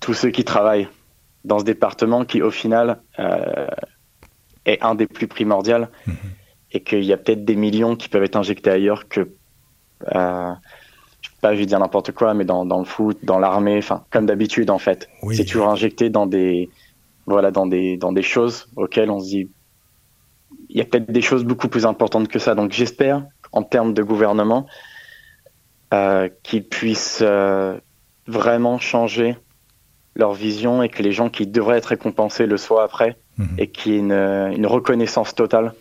tous 0.01 0.14
ceux 0.14 0.31
qui 0.31 0.44
travaillent 0.44 0.88
dans 1.44 1.59
ce 1.59 1.64
département 1.64 2.25
qui, 2.25 2.42
au 2.42 2.51
final, 2.51 3.01
euh, 3.18 3.66
est 4.64 4.83
un 4.83 4.94
des 4.94 5.07
plus 5.07 5.27
primordiaux 5.27 5.87
mhm. 6.07 6.16
et 6.72 6.83
qu'il 6.83 7.05
y 7.05 7.12
a 7.12 7.16
peut-être 7.16 7.44
des 7.44 7.57
millions 7.57 7.96
qui 7.96 8.09
peuvent 8.09 8.22
être 8.22 8.37
injectés 8.37 8.70
ailleurs 8.70 9.09
que, 9.09 9.33
euh, 10.14 10.53
pas, 11.42 11.55
je 11.55 11.59
vais 11.59 11.66
dire 11.66 11.81
n'importe 11.81 12.12
quoi, 12.12 12.33
mais 12.33 12.44
dans, 12.44 12.64
dans, 12.64 12.78
le 12.78 12.85
foot, 12.85 13.18
dans 13.24 13.38
l'armée, 13.38 13.76
enfin, 13.76 14.05
comme 14.11 14.24
d'habitude, 14.24 14.70
en 14.70 14.78
fait. 14.78 15.11
C'est 15.33 15.44
toujours 15.44 15.68
injecté 15.68 16.09
dans 16.09 16.26
des, 16.26 16.70
voilà, 17.26 17.50
dans 17.50 17.66
des, 17.66 17.96
dans 17.96 18.12
des 18.12 18.22
choses 18.22 18.68
auxquelles 18.76 19.11
on 19.11 19.18
se 19.18 19.26
dit, 19.26 19.50
il 20.70 20.78
y 20.78 20.81
a 20.81 20.85
peut-être 20.85 21.11
des 21.11 21.20
choses 21.20 21.44
beaucoup 21.44 21.68
plus 21.68 21.85
importantes 21.85 22.28
que 22.28 22.38
ça. 22.38 22.55
Donc, 22.55 22.72
j'espère, 22.72 23.24
en 23.50 23.64
termes 23.64 23.92
de 23.92 24.02
gouvernement, 24.02 24.66
euh, 25.92 26.28
qu'ils 26.44 26.64
puissent 26.64 27.22
euh, 27.22 27.76
vraiment 28.28 28.78
changer 28.78 29.37
leur 30.14 30.33
vision 30.33 30.83
et 30.83 30.88
que 30.88 31.02
les 31.02 31.12
gens 31.12 31.28
qui 31.28 31.46
devraient 31.46 31.78
être 31.78 31.87
récompensés 31.87 32.46
le 32.46 32.57
soient 32.57 32.85
après 32.85 33.16
mhm. 33.38 33.57
et 33.59 33.66
qu'il 33.66 33.92
y 33.92 33.96
ait 33.96 33.98
une, 33.98 34.12
une, 34.12 34.66
reconnaissance 34.66 35.35
totale 35.35 35.74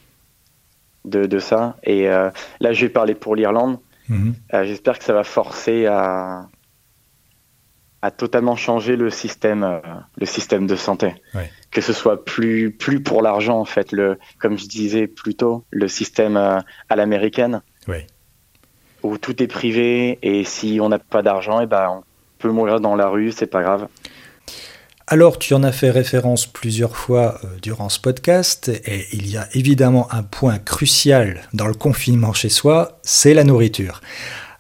de, 1.05 1.27
de 1.27 1.39
ça. 1.39 1.77
Et 1.83 2.09
euh, 2.09 2.31
là, 2.59 2.73
je 2.73 2.85
vais 2.85 2.89
parler 2.89 3.13
pour 3.13 3.35
l'Irlande. 3.35 3.77
Mhm. 4.11 4.35
J'espère 4.65 4.99
que 4.99 5.05
ça 5.05 5.13
va 5.13 5.23
forcer 5.23 5.85
à, 5.85 6.47
à 8.01 8.11
totalement 8.11 8.55
changer 8.55 8.95
le 8.97 9.09
système, 9.09 9.81
le 10.17 10.25
système 10.25 10.67
de 10.67 10.75
santé. 10.75 11.15
Que 11.71 11.81
ce 11.81 11.93
soit 11.93 12.25
plus, 12.25 12.71
plus 12.71 13.01
pour 13.01 13.21
l'argent, 13.21 13.57
en 13.57 13.65
fait, 13.65 13.91
le, 13.91 14.19
comme 14.37 14.57
je 14.57 14.67
disais 14.67 15.07
plus 15.07 15.35
tôt, 15.35 15.63
le 15.71 15.87
système 15.87 16.35
à 16.35 16.95
l'américaine. 16.95 17.61
Où 19.03 19.17
tout 19.17 19.41
est 19.41 19.47
privé 19.47 20.19
et 20.21 20.43
si 20.43 20.79
on 20.81 20.89
n'a 20.89 20.99
pas 20.99 21.21
d'argent, 21.23 21.61
eh 21.61 21.65
ben 21.65 21.87
on 21.89 22.03
peut 22.37 22.51
mourir 22.51 22.81
dans 22.81 22.95
la 22.95 23.07
rue, 23.07 23.31
c'est 23.31 23.47
pas 23.47 23.63
grave. 23.63 23.87
Alors, 25.13 25.37
tu 25.37 25.53
en 25.53 25.63
as 25.63 25.73
fait 25.73 25.91
référence 25.91 26.45
plusieurs 26.45 26.95
fois 26.95 27.37
euh, 27.43 27.47
durant 27.61 27.89
ce 27.89 27.99
podcast, 27.99 28.69
et 28.69 29.07
il 29.11 29.29
y 29.29 29.35
a 29.35 29.45
évidemment 29.53 30.07
un 30.13 30.23
point 30.23 30.57
crucial 30.57 31.41
dans 31.51 31.67
le 31.67 31.73
confinement 31.73 32.31
chez 32.31 32.47
soi, 32.47 32.97
c'est 33.03 33.33
la 33.33 33.43
nourriture. 33.43 33.99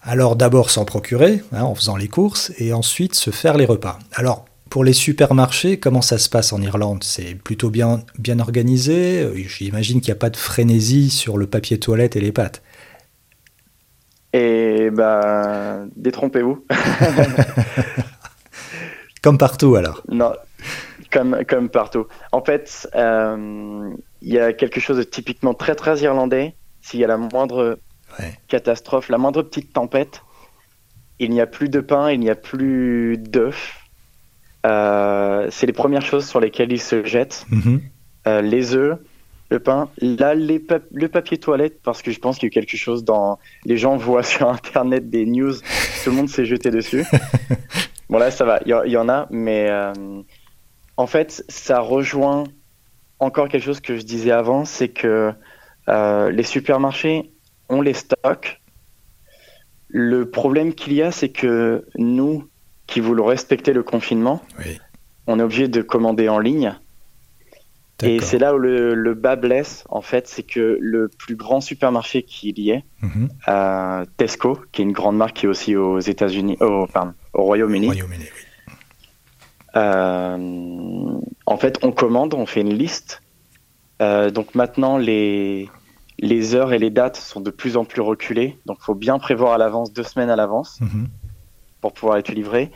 Alors 0.03 0.35
d'abord 0.35 0.69
s'en 0.69 0.83
procurer, 0.83 1.41
hein, 1.53 1.61
en 1.61 1.73
faisant 1.73 1.95
les 1.95 2.09
courses, 2.09 2.51
et 2.57 2.73
ensuite 2.73 3.15
se 3.15 3.31
faire 3.31 3.55
les 3.55 3.63
repas. 3.63 3.97
Alors, 4.13 4.43
pour 4.69 4.83
les 4.83 4.91
supermarchés, 4.91 5.79
comment 5.79 6.01
ça 6.01 6.17
se 6.17 6.27
passe 6.27 6.51
en 6.51 6.61
Irlande? 6.61 7.05
C'est 7.05 7.35
plutôt 7.35 7.69
bien, 7.69 8.03
bien 8.19 8.41
organisé? 8.41 9.25
J'imagine 9.47 10.01
qu'il 10.01 10.11
n'y 10.11 10.17
a 10.17 10.19
pas 10.19 10.29
de 10.29 10.35
frénésie 10.35 11.11
sur 11.11 11.37
le 11.37 11.47
papier 11.47 11.79
toilette 11.79 12.17
et 12.17 12.21
les 12.21 12.33
pâtes. 12.33 12.61
Et 14.33 14.89
ben, 14.91 15.87
détrompez-vous. 15.95 16.65
comme 19.21 19.37
partout 19.37 19.75
alors. 19.75 20.01
Non, 20.09 20.33
comme, 21.11 21.43
comme 21.47 21.69
partout. 21.69 22.07
En 22.31 22.43
fait, 22.43 22.89
euh, 22.95 23.89
il 24.21 24.33
y 24.33 24.39
a 24.39 24.53
quelque 24.53 24.79
chose 24.79 24.97
de 24.97 25.03
typiquement 25.03 25.53
très 25.53 25.75
très 25.75 25.99
irlandais. 25.99 26.55
S'il 26.81 26.99
y 26.99 27.03
a 27.03 27.07
la 27.07 27.17
moindre 27.17 27.79
catastrophe, 28.47 29.09
la 29.09 29.17
moindre 29.17 29.43
petite 29.43 29.73
tempête, 29.73 30.23
il 31.19 31.29
n'y 31.29 31.41
a 31.41 31.45
plus 31.45 31.69
de 31.69 31.79
pain, 31.79 32.11
il 32.11 32.19
n'y 32.19 32.29
a 32.29 32.35
plus 32.35 33.17
d'œufs. 33.17 33.77
Euh, 34.65 35.47
c'est 35.51 35.65
les 35.65 35.73
premières 35.73 36.01
choses 36.01 36.27
sur 36.27 36.39
lesquelles 36.39 36.71
ils 36.71 36.81
se 36.81 37.05
jettent. 37.05 37.45
Mm-hmm. 37.51 37.79
Euh, 38.27 38.41
les 38.41 38.73
œufs, 38.75 38.97
le 39.51 39.59
pain. 39.59 39.89
Là, 39.99 40.33
le 40.33 41.07
papier 41.07 41.37
toilette, 41.37 41.81
parce 41.83 42.01
que 42.01 42.11
je 42.11 42.19
pense 42.19 42.39
qu'il 42.39 42.47
y 42.47 42.51
a 42.51 42.53
quelque 42.53 42.77
chose 42.77 43.03
dans. 43.03 43.37
Les 43.65 43.77
gens 43.77 43.97
voient 43.97 44.23
sur 44.23 44.49
Internet 44.49 45.09
des 45.09 45.25
news, 45.25 45.53
tout 46.03 46.09
le 46.09 46.15
monde 46.15 46.29
s'est 46.29 46.45
jeté 46.45 46.71
dessus. 46.71 47.05
bon, 48.11 48.19
là, 48.19 48.29
ça 48.29 48.45
va, 48.45 48.59
il 48.65 48.91
y, 48.91 48.97
en 48.97 49.09
a, 49.09 49.27
mais 49.31 49.67
euh, 49.69 49.93
en 50.97 51.07
fait, 51.07 51.43
ça 51.49 51.79
rejoint 51.79 52.43
encore 53.19 53.47
quelque 53.47 53.63
chose 53.63 53.79
que 53.79 53.95
je 53.95 54.01
disais 54.01 54.31
avant 54.31 54.65
c'est 54.65 54.89
que 54.89 55.31
euh, 55.89 56.31
les 56.31 56.43
supermarchés 56.43 57.31
ont 57.69 57.81
les 57.81 57.93
stocks. 57.93 58.61
Le 59.87 60.29
problème 60.29 60.73
qu'il 60.73 60.93
y 60.93 61.01
a, 61.01 61.11
c'est 61.11 61.29
que 61.29 61.85
nous, 61.95 62.47
qui 62.87 62.99
voulons 62.99 63.25
respecter 63.25 63.73
le 63.73 63.83
confinement, 63.83 64.41
on 65.27 65.39
est 65.39 65.43
obligé 65.43 65.67
de 65.67 65.81
commander 65.81 66.29
en 66.29 66.39
ligne. 66.39 66.75
Et 68.03 68.19
c'est 68.19 68.37
là 68.37 68.55
où 68.55 68.57
le, 68.57 69.13
bas 69.13 69.35
blesse, 69.35 69.83
en 69.89 70.01
fait, 70.01 70.27
c'est 70.27 70.43
que 70.43 70.77
le 70.79 71.07
plus 71.07 71.35
grand 71.35 71.61
supermarché 71.61 72.23
qu'il 72.23 72.59
y 72.59 72.71
ait, 72.71 72.83
mhm. 73.01 73.29
euh, 73.47 74.05
Tesco, 74.17 74.59
qui 74.71 74.81
est 74.81 74.85
une 74.85 74.91
grande 74.91 75.17
marque 75.17 75.37
qui 75.37 75.45
est 75.45 75.49
aussi 75.49 75.75
aux 75.75 75.99
États-Unis, 75.99 76.57
au, 76.61 76.87
au 77.33 77.43
Royaume-Uni. 77.43 78.01
Euh, 79.75 81.19
en 81.45 81.57
fait, 81.57 81.79
on 81.83 81.91
commande, 81.91 82.33
on 82.33 82.45
fait 82.45 82.61
une 82.61 82.73
liste. 82.73 83.21
Euh, 84.01 84.31
donc 84.31 84.55
maintenant, 84.55 84.97
les, 84.97 85.69
les 86.19 86.55
heures 86.55 86.73
et 86.73 86.79
les 86.79 86.89
dates 86.89 87.17
sont 87.17 87.41
de 87.41 87.51
plus 87.51 87.77
en 87.77 87.85
plus 87.85 88.01
reculées. 88.01 88.57
Donc 88.65 88.77
il 88.81 88.85
faut 88.85 88.95
bien 88.95 89.19
prévoir 89.19 89.53
à 89.53 89.57
l'avance, 89.57 89.93
deux 89.93 90.03
semaines 90.03 90.29
à 90.29 90.35
l'avance, 90.35 90.79
mhm. 90.81 91.07
pour 91.81 91.93
pouvoir 91.93 92.17
être 92.17 92.29
livré. 92.29 92.71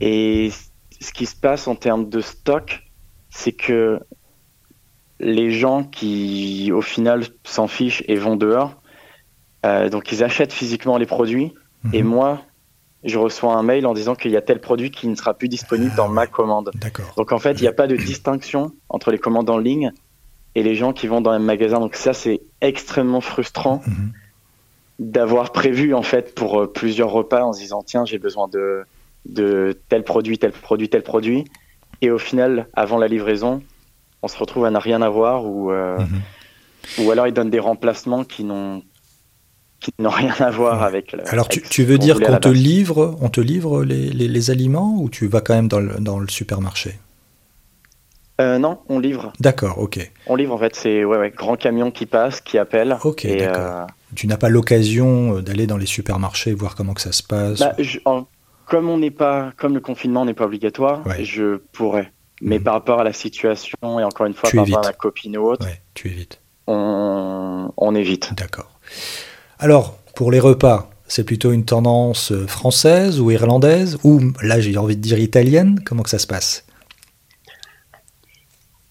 Et 0.00 0.50
ce 1.00 1.12
qui 1.12 1.26
se 1.26 1.36
passe 1.36 1.68
en 1.68 1.74
termes 1.74 2.08
de 2.08 2.20
stock, 2.20 2.82
c'est 3.30 3.52
que 3.52 4.00
les 5.18 5.50
gens 5.50 5.84
qui, 5.84 6.70
au 6.72 6.82
final, 6.82 7.24
s'en 7.44 7.68
fichent 7.68 8.02
et 8.06 8.16
vont 8.16 8.36
dehors. 8.36 8.80
Euh, 9.64 9.88
donc, 9.88 10.12
ils 10.12 10.22
achètent 10.22 10.52
physiquement 10.52 10.98
les 10.98 11.06
produits. 11.06 11.54
Et 11.92 12.02
mhm. 12.02 12.08
moi, 12.08 12.42
je 13.04 13.18
reçois 13.18 13.54
un 13.54 13.62
mail 13.62 13.86
en 13.86 13.94
disant 13.94 14.14
qu'il 14.14 14.30
y 14.32 14.36
a 14.36 14.42
tel 14.42 14.60
produit 14.60 14.90
qui 14.90 15.08
ne 15.08 15.14
sera 15.14 15.34
plus 15.34 15.48
disponible 15.48 15.94
dans 15.96 16.08
ma 16.08 16.26
commande. 16.26 16.70
Donc, 17.16 17.32
en 17.32 17.38
fait, 17.38 17.52
il 17.52 17.62
n'y 17.62 17.68
a 17.68 17.72
pas 17.72 17.86
de 17.86 17.96
distinction 17.96 18.72
entre 18.88 19.10
les 19.10 19.18
commandes 19.18 19.48
en 19.48 19.58
ligne 19.58 19.92
et 20.56 20.62
les 20.62 20.74
gens 20.74 20.92
qui 20.92 21.06
vont 21.06 21.20
dans 21.20 21.30
un 21.30 21.38
magasin. 21.38 21.78
Donc 21.78 21.94
ça, 21.94 22.14
c'est 22.14 22.40
extrêmement 22.62 23.20
frustrant 23.20 23.82
mhm. 23.86 24.12
d'avoir 24.98 25.52
prévu 25.52 25.94
en 25.94 26.02
fait 26.02 26.34
pour 26.34 26.62
euh, 26.62 26.72
plusieurs 26.72 27.10
repas 27.10 27.44
en 27.44 27.52
se 27.52 27.60
disant 27.60 27.82
tiens, 27.82 28.06
j'ai 28.06 28.18
besoin 28.18 28.48
de, 28.48 28.84
de 29.26 29.78
tel 29.90 30.02
produit, 30.02 30.38
tel 30.38 30.52
produit, 30.52 30.88
tel 30.88 31.02
produit. 31.02 31.44
Et 32.00 32.10
au 32.10 32.18
final, 32.18 32.68
avant 32.72 32.96
la 32.96 33.06
livraison, 33.06 33.62
on 34.26 34.28
se 34.28 34.38
retrouve 34.38 34.64
à 34.64 34.70
n'a 34.70 34.80
rien 34.80 35.02
à 35.02 35.08
voir 35.08 35.46
ou, 35.46 35.70
euh, 35.70 35.98
mhm. 35.98 37.04
ou 37.06 37.10
alors 37.12 37.28
ils 37.28 37.32
donnent 37.32 37.50
des 37.50 37.60
remplacements 37.60 38.24
qui 38.24 38.42
n'ont 38.42 38.82
qui 39.78 39.92
n'ont 40.00 40.10
rien 40.10 40.34
à 40.40 40.50
voir 40.50 40.82
avec. 40.82 41.14
alors 41.28 41.48
tu, 41.48 41.62
tu 41.62 41.84
veux 41.84 41.98
dire 41.98 42.18
qu'on 42.18 42.38
te 42.38 42.48
livre, 42.48 43.16
on 43.20 43.28
te 43.28 43.40
livre 43.40 43.84
les, 43.84 44.10
les, 44.10 44.26
les, 44.26 44.50
aliments 44.50 44.96
ou 44.98 45.08
tu 45.08 45.28
vas 45.28 45.42
quand 45.42 45.54
même 45.54 45.68
dans 45.68 45.78
le, 45.78 45.94
dans 46.00 46.18
le 46.18 46.28
supermarché? 46.28 46.98
Euh, 48.40 48.58
non, 48.58 48.78
on 48.88 48.98
livre. 48.98 49.32
D'accord, 49.38 49.78
ok. 49.78 50.10
On 50.26 50.34
livre 50.34 50.54
en 50.54 50.58
fait, 50.58 50.74
c'est 50.74 51.04
ouais, 51.04 51.18
ouais, 51.18 51.30
grand 51.30 51.56
camion 51.56 51.90
qui 51.90 52.06
passe, 52.06 52.40
qui 52.40 52.58
appelle. 52.58 52.96
Ok, 53.04 53.26
d'accord. 53.26 53.64
Euh, 53.64 53.84
tu 54.16 54.26
n'as 54.26 54.38
pas 54.38 54.48
l'occasion 54.48 55.40
d'aller 55.40 55.68
dans 55.68 55.76
les 55.76 55.86
supermarchés 55.86 56.52
voir 56.52 56.74
comment 56.74 56.94
que 56.94 57.00
ça 57.00 57.12
se 57.12 57.22
passe 57.22 57.60
bah, 57.60 57.76
Comme 58.66 58.88
on 58.88 58.98
n'est 58.98 59.10
pas, 59.12 59.52
comme 59.56 59.74
le 59.74 59.80
confinement 59.80 60.24
n'est 60.24 60.34
pas 60.34 60.46
obligatoire, 60.46 61.04
je 61.22 61.58
pourrais. 61.72 62.10
Mais 62.42 62.58
mhm. 62.58 62.64
par 62.64 62.74
rapport 62.74 63.00
à 63.00 63.04
la 63.04 63.12
situation 63.12 63.98
et 63.98 64.04
encore 64.04 64.26
une 64.26 64.34
fois 64.34 64.50
par 64.50 64.64
rapport 64.64 64.84
à 64.84 64.88
la 64.88 64.92
copine 64.92 65.38
ou 65.38 65.44
autre, 65.46 65.66
tu 65.94 66.08
évites. 66.08 66.40
On, 66.66 67.72
on 67.76 67.94
évite. 67.94 68.34
D'accord. 68.34 68.70
Alors 69.58 69.96
pour 70.14 70.30
les 70.30 70.40
repas, 70.40 70.90
c'est 71.06 71.24
plutôt 71.24 71.52
une 71.52 71.64
tendance 71.64 72.32
française 72.46 73.20
ou 73.20 73.30
irlandaise 73.30 73.98
ou 74.04 74.20
là 74.42 74.60
j'ai 74.60 74.76
envie 74.76 74.96
de 74.96 75.02
dire 75.02 75.18
italienne. 75.18 75.80
Comment 75.84 76.02
que 76.02 76.10
ça 76.10 76.18
se 76.18 76.26
passe? 76.26 76.66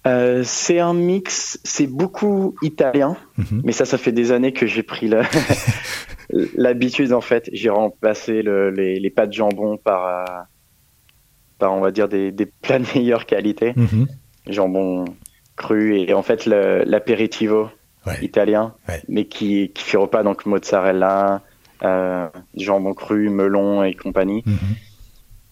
Euh, 0.08 0.44
c'est 0.46 0.80
un 0.80 0.94
mix, 0.94 1.60
c'est 1.64 1.88
beaucoup 1.88 2.56
italien, 2.62 3.18
mhm. 3.38 3.62
mais 3.64 3.72
ça, 3.72 3.86
ça 3.86 3.98
fait 3.98 4.12
des 4.12 4.32
années 4.32 4.54
que 4.54 4.68
j'ai 4.68 4.84
pris 4.84 5.10
l'habitude 6.56 7.12
en 7.12 7.22
fait. 7.22 7.50
J'ai 7.52 7.72
remplacé 7.72 8.44
les, 8.44 9.00
les, 9.00 9.10
pâtes 9.10 9.34
jambon 9.34 9.78
par, 9.78 10.06
euh, 10.06 10.44
par, 11.66 11.74
on 11.74 11.82
va 11.82 11.92
dire, 11.92 12.08
des, 12.08 12.32
des 12.32 12.46
plats 12.62 12.80
de 12.80 12.86
meilleure 12.96 13.26
qualité. 13.26 13.74
Mhm. 13.76 14.08
Jambon 14.48 15.06
cru 15.56 15.98
et 15.98 16.14
en 16.14 16.22
fait 16.22 16.46
l'apéritivo 16.46 17.70
italien, 18.22 18.76
mais 19.08 19.26
qui, 19.26 19.72
qui 19.74 19.84
fait 19.84 19.98
repas, 19.98 20.22
donc 20.22 20.46
mozzarella, 20.46 21.42
euh, 21.82 22.28
jambon 22.56 22.94
cru, 22.94 23.30
melon 23.30 23.84
et 23.84 23.96
compagnie. 23.96 24.44
Mhm. 24.46 24.76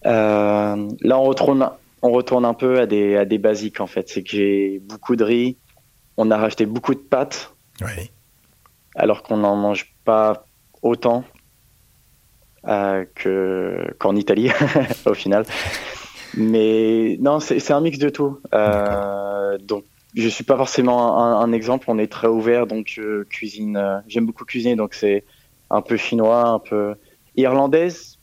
là, 0.04 1.18
on 1.18 1.24
retrouve 1.24 1.66
on 2.02 2.10
retourne 2.12 2.44
un 2.44 2.54
peu 2.54 2.80
à 2.80 2.86
des, 2.86 3.16
à 3.16 3.24
des 3.24 3.38
basiques 3.38 3.80
en 3.80 3.86
fait. 3.88 4.08
C'est 4.08 4.22
que 4.22 4.30
j'ai 4.30 4.78
beaucoup 4.78 5.16
de 5.16 5.24
riz, 5.24 5.56
on 6.16 6.30
a 6.30 6.36
racheté 6.36 6.66
beaucoup 6.66 6.94
de 6.94 7.00
pâtes, 7.00 7.52
alors 8.94 9.22
qu'on 9.24 9.38
n'en 9.38 9.56
mange 9.56 9.92
pas 10.04 10.46
autant 10.82 11.24
euh, 12.68 13.04
qu'en 13.98 14.16
Italie 14.16 14.50
au 15.06 15.14
final. 15.14 15.44
Mais 16.36 17.16
non, 17.20 17.40
c'est 17.40 17.70
un 17.70 17.80
mix 17.80 17.98
de 17.98 18.08
tout. 18.08 18.38
Euh, 18.54 19.58
donc 19.58 19.84
je 20.14 20.28
suis 20.28 20.44
pas 20.44 20.56
forcément 20.56 21.40
un, 21.40 21.52
exemple. 21.52 21.86
On 21.88 21.98
est 21.98 22.10
très 22.10 22.28
ouvert, 22.28 22.66
donc 22.66 23.00
cuisine. 23.28 23.76
Euh, 23.76 23.98
j'aime 24.06 24.26
beaucoup 24.26 24.44
cuisiner, 24.44 24.76
donc 24.76 24.94
c'est 24.94 25.24
un 25.70 25.82
peu 25.82 25.96
chinois, 25.96 26.46
un 26.46 26.58
peu 26.58 26.94
irlandaise. 27.36 28.18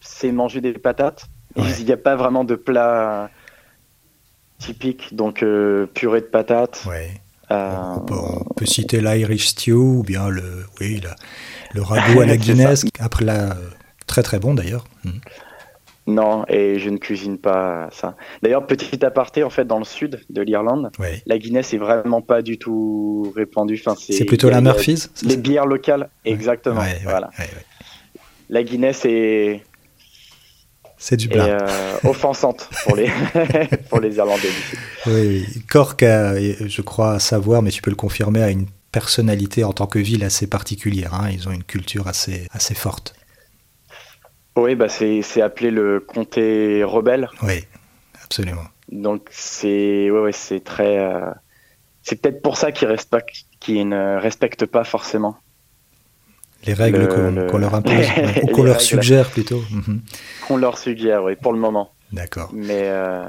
C'est 0.00 0.30
manger 0.32 0.60
des 0.60 0.72
patates. 0.72 1.26
Il 1.56 1.84
n'y 1.86 1.92
a 1.92 1.96
pas 1.96 2.16
vraiment 2.16 2.44
de 2.44 2.54
plat 2.54 3.30
typique, 4.58 5.14
donc 5.14 5.42
euh, 5.42 5.86
purée 5.86 6.20
de 6.20 6.26
patates. 6.26 6.84
Ouais. 6.86 7.10
Euh, 7.50 7.76
on, 7.96 8.54
peut, 8.54 8.66
citer 8.66 9.00
l'Irish 9.00 9.48
stew 9.48 9.70
ou 9.70 10.02
bien 10.02 10.28
le, 10.28 10.66
oui, 10.80 11.00
le 11.74 11.82
ragoût 11.82 12.20
à 12.20 12.26
la 12.26 12.36
Guinness, 12.36 12.84
après 12.98 13.24
très 14.06 14.22
très 14.22 14.40
bon 14.40 14.54
d'ailleurs. 14.54 14.84
Hmm. 15.04 15.18
Non, 16.06 16.44
et 16.48 16.78
je 16.78 16.88
ne 16.88 16.98
cuisine 16.98 17.36
pas 17.36 17.88
ça. 17.90 18.16
D'ailleurs, 18.42 18.66
petit 18.66 19.04
aparté, 19.04 19.42
en 19.42 19.50
fait, 19.50 19.64
dans 19.64 19.78
le 19.78 19.84
sud 19.84 20.20
de 20.30 20.42
l'Irlande, 20.42 20.90
la 21.26 21.38
Guinness 21.38 21.74
est 21.74 21.78
vraiment 21.78 22.22
pas 22.22 22.42
du 22.42 22.58
tout 22.58 23.32
répandue. 23.34 23.82
Enfin, 23.84 23.96
c'est 23.98 24.24
plutôt 24.24 24.50
la 24.50 24.60
Murphy's 24.60 25.10
Les 25.22 25.36
bières 25.36 25.66
locales, 25.66 26.08
exactement. 26.24 26.82
voilà. 27.02 27.30
La 28.48 28.62
Guinness 28.62 29.04
est 29.04 29.62
c'est 30.98 31.16
du 31.16 31.28
blanc. 31.28 31.44
Euh, 31.46 31.98
offensante 32.04 32.70
pour 32.84 32.96
les, 32.96 33.10
pour 33.90 34.00
les 34.00 34.16
Irlandais. 34.16 34.48
Oui, 35.06 35.44
Cork, 35.68 36.00
je 36.02 36.80
crois 36.80 37.18
savoir, 37.18 37.62
mais 37.62 37.70
tu 37.70 37.82
peux 37.82 37.90
le 37.90 37.96
confirmer, 37.96 38.42
a 38.42 38.50
une 38.50 38.66
personnalité 38.92 39.62
en 39.62 39.72
tant 39.72 39.86
que 39.86 39.98
ville 39.98 40.24
assez 40.24 40.46
particulière. 40.46 41.12
Hein. 41.12 41.28
Ils 41.30 41.48
ont 41.48 41.52
une 41.52 41.64
culture 41.64 42.08
assez, 42.08 42.46
assez 42.50 42.74
forte. 42.74 43.14
Oui, 44.56 44.74
bah 44.74 44.88
c'est 44.88 45.42
appelé 45.42 45.70
le 45.70 46.00
comté 46.00 46.82
rebelle. 46.82 47.28
Oui, 47.42 47.64
absolument. 48.24 48.64
Donc 48.90 49.28
c'est 49.30 50.10
ouais, 50.10 50.20
ouais, 50.20 50.32
c'est 50.32 50.60
très. 50.60 50.98
Euh, 50.98 51.30
c'est 52.02 52.20
peut-être 52.20 52.42
pour 52.42 52.56
ça 52.56 52.72
qu'ils 52.72 52.88
qu 53.60 53.84
ne 53.84 54.18
respectent 54.18 54.66
pas 54.66 54.84
forcément 54.84 55.36
les 56.66 56.74
règles 56.74 57.08
qu'on 57.48 57.58
leur 57.58 57.74
impose, 57.74 58.06
ou 58.42 58.46
qu'on 58.48 58.62
leur 58.62 58.80
suggère 58.80 59.30
plutôt. 59.30 59.62
Mhm. 59.70 60.00
Qu'on 60.46 60.56
leur 60.56 60.78
suggère, 60.78 61.24
oui, 61.24 61.36
pour 61.36 61.52
le 61.52 61.58
moment. 61.58 61.90
D'accord. 62.12 62.50
Mais. 62.52 62.82
Euh, 62.84 63.24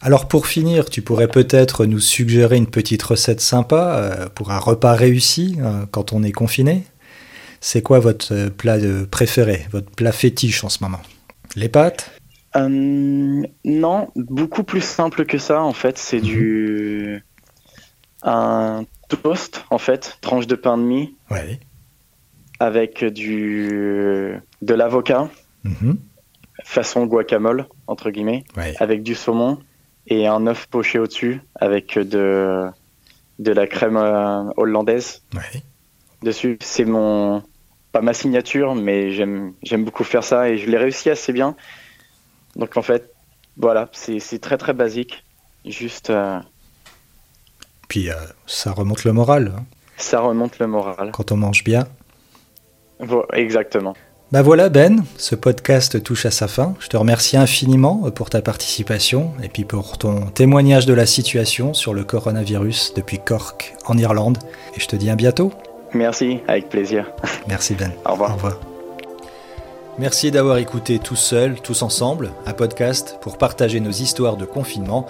Alors 0.00 0.28
pour 0.28 0.46
finir, 0.46 0.90
tu 0.90 1.02
pourrais 1.02 1.28
peut-être 1.28 1.84
nous 1.86 2.00
suggérer 2.00 2.56
une 2.56 2.68
petite 2.68 3.02
recette 3.02 3.40
sympa 3.40 3.96
euh, 3.96 4.28
pour 4.28 4.50
un 4.50 4.58
repas 4.58 4.94
réussi 4.94 5.58
euh, 5.60 5.86
quand 5.90 6.12
on 6.12 6.22
est 6.22 6.32
confiné? 6.32 6.84
C'est 7.60 7.82
quoi 7.82 7.98
votre 7.98 8.48
plat 8.48 8.78
préféré, 9.10 9.66
votre 9.70 9.90
plat 9.90 10.12
fétiche 10.12 10.64
en 10.64 10.68
ce 10.68 10.82
moment? 10.82 11.00
Les 11.56 11.68
pâtes? 11.68 12.10
Non, 12.54 14.08
beaucoup 14.16 14.64
plus 14.64 14.80
simple 14.80 15.24
que 15.24 15.38
ça 15.38 15.62
en 15.62 15.72
fait. 15.72 15.98
C'est 15.98 16.18
mhm. 16.18 16.22
du 16.22 17.24
un 18.22 18.84
toast 19.08 19.64
en 19.70 19.78
fait, 19.78 20.18
tranche 20.20 20.46
de 20.46 20.56
pain 20.56 20.76
de 20.76 20.82
mie. 20.82 21.14
Ouais 21.30 21.60
avec 22.60 23.04
du 23.04 24.40
de 24.62 24.74
l'avocat, 24.74 25.28
mhm. 25.64 25.98
façon 26.64 27.06
guacamole 27.06 27.66
entre 27.86 28.10
guillemets, 28.10 28.44
avec 28.78 29.02
du 29.02 29.14
saumon 29.14 29.58
et 30.06 30.26
un 30.26 30.46
œuf 30.46 30.66
poché 30.66 30.98
au-dessus 30.98 31.40
avec 31.54 31.98
de 31.98 32.66
de 33.38 33.52
la 33.52 33.66
crème 33.68 33.96
euh, 33.96 34.50
hollandaise 34.56 35.22
dessus. 36.22 36.58
C'est 36.60 36.84
mon 36.84 37.42
pas 37.92 38.02
ma 38.02 38.12
signature, 38.12 38.74
mais 38.74 39.12
j'aime 39.12 39.54
beaucoup 39.84 40.04
faire 40.04 40.24
ça 40.24 40.50
et 40.50 40.58
je 40.58 40.68
l'ai 40.70 40.76
réussi 40.76 41.10
assez 41.10 41.32
bien. 41.32 41.56
Donc 42.56 42.76
en 42.76 42.82
fait, 42.82 43.12
voilà, 43.56 43.88
c'est 43.92 44.40
très 44.40 44.58
très 44.58 44.72
basique, 44.74 45.24
juste. 45.64 46.10
Euh, 46.10 46.38
Puis 47.88 48.10
euh, 48.10 48.14
ça 48.46 48.72
remonte 48.72 49.04
le 49.04 49.12
moral. 49.12 49.52
Hein. 49.56 49.64
Ça 49.96 50.20
remonte 50.20 50.58
le 50.58 50.66
moral. 50.66 51.10
Quand 51.12 51.32
on 51.32 51.36
mange 51.36 51.64
bien 51.64 51.86
exactement. 53.32 53.94
Bah 54.30 54.42
voilà 54.42 54.68
Ben, 54.68 55.04
ce 55.16 55.34
podcast 55.34 56.02
touche 56.02 56.26
à 56.26 56.30
sa 56.30 56.48
fin. 56.48 56.74
Je 56.80 56.88
te 56.88 56.96
remercie 56.96 57.36
infiniment 57.36 58.10
pour 58.10 58.28
ta 58.28 58.42
participation 58.42 59.32
et 59.42 59.48
puis 59.48 59.64
pour 59.64 59.96
ton 59.96 60.26
témoignage 60.26 60.84
de 60.84 60.92
la 60.92 61.06
situation 61.06 61.72
sur 61.72 61.94
le 61.94 62.04
coronavirus 62.04 62.92
depuis 62.94 63.18
Cork 63.18 63.74
en 63.86 63.96
Irlande. 63.96 64.38
Et 64.76 64.80
je 64.80 64.86
te 64.86 64.96
dis 64.96 65.08
à 65.08 65.16
bientôt. 65.16 65.52
Merci, 65.94 66.40
avec 66.48 66.68
plaisir. 66.68 67.10
Merci 67.48 67.74
Ben. 67.74 67.92
Au 68.06 68.12
revoir. 68.12 68.30
Au 68.30 68.34
revoir. 68.34 68.58
Merci 69.98 70.30
d'avoir 70.30 70.58
écouté 70.58 71.00
Tous 71.00 71.16
Seuls, 71.16 71.60
Tous 71.60 71.82
Ensemble, 71.82 72.30
un 72.46 72.52
podcast 72.52 73.18
pour 73.20 73.36
partager 73.36 73.80
nos 73.80 73.90
histoires 73.90 74.36
de 74.36 74.44
confinement 74.44 75.06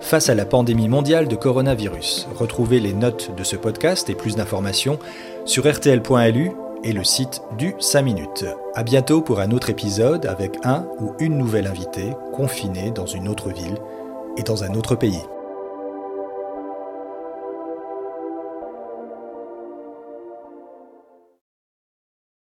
face 0.00 0.28
à 0.28 0.34
la 0.34 0.44
pandémie 0.44 0.88
mondiale 0.88 1.28
de 1.28 1.36
coronavirus. 1.36 2.26
Retrouvez 2.34 2.80
les 2.80 2.92
notes 2.92 3.36
de 3.36 3.44
ce 3.44 3.54
podcast 3.54 4.10
et 4.10 4.14
plus 4.14 4.34
d'informations 4.34 4.98
sur 5.44 5.64
rtl.lu 5.64 6.50
et 6.82 6.92
le 6.92 7.04
site 7.04 7.40
du 7.56 7.76
5 7.78 8.02
minutes. 8.02 8.44
À 8.74 8.82
bientôt 8.82 9.20
pour 9.20 9.38
un 9.38 9.52
autre 9.52 9.70
épisode 9.70 10.26
avec 10.26 10.56
un 10.64 10.86
ou 10.98 11.12
une 11.20 11.38
nouvelle 11.38 11.68
invitée 11.68 12.10
confinée 12.32 12.90
dans 12.90 13.06
une 13.06 13.28
autre 13.28 13.50
ville 13.50 13.76
et 14.36 14.42
dans 14.42 14.64
un 14.64 14.74
autre 14.74 14.96
pays. 14.96 15.22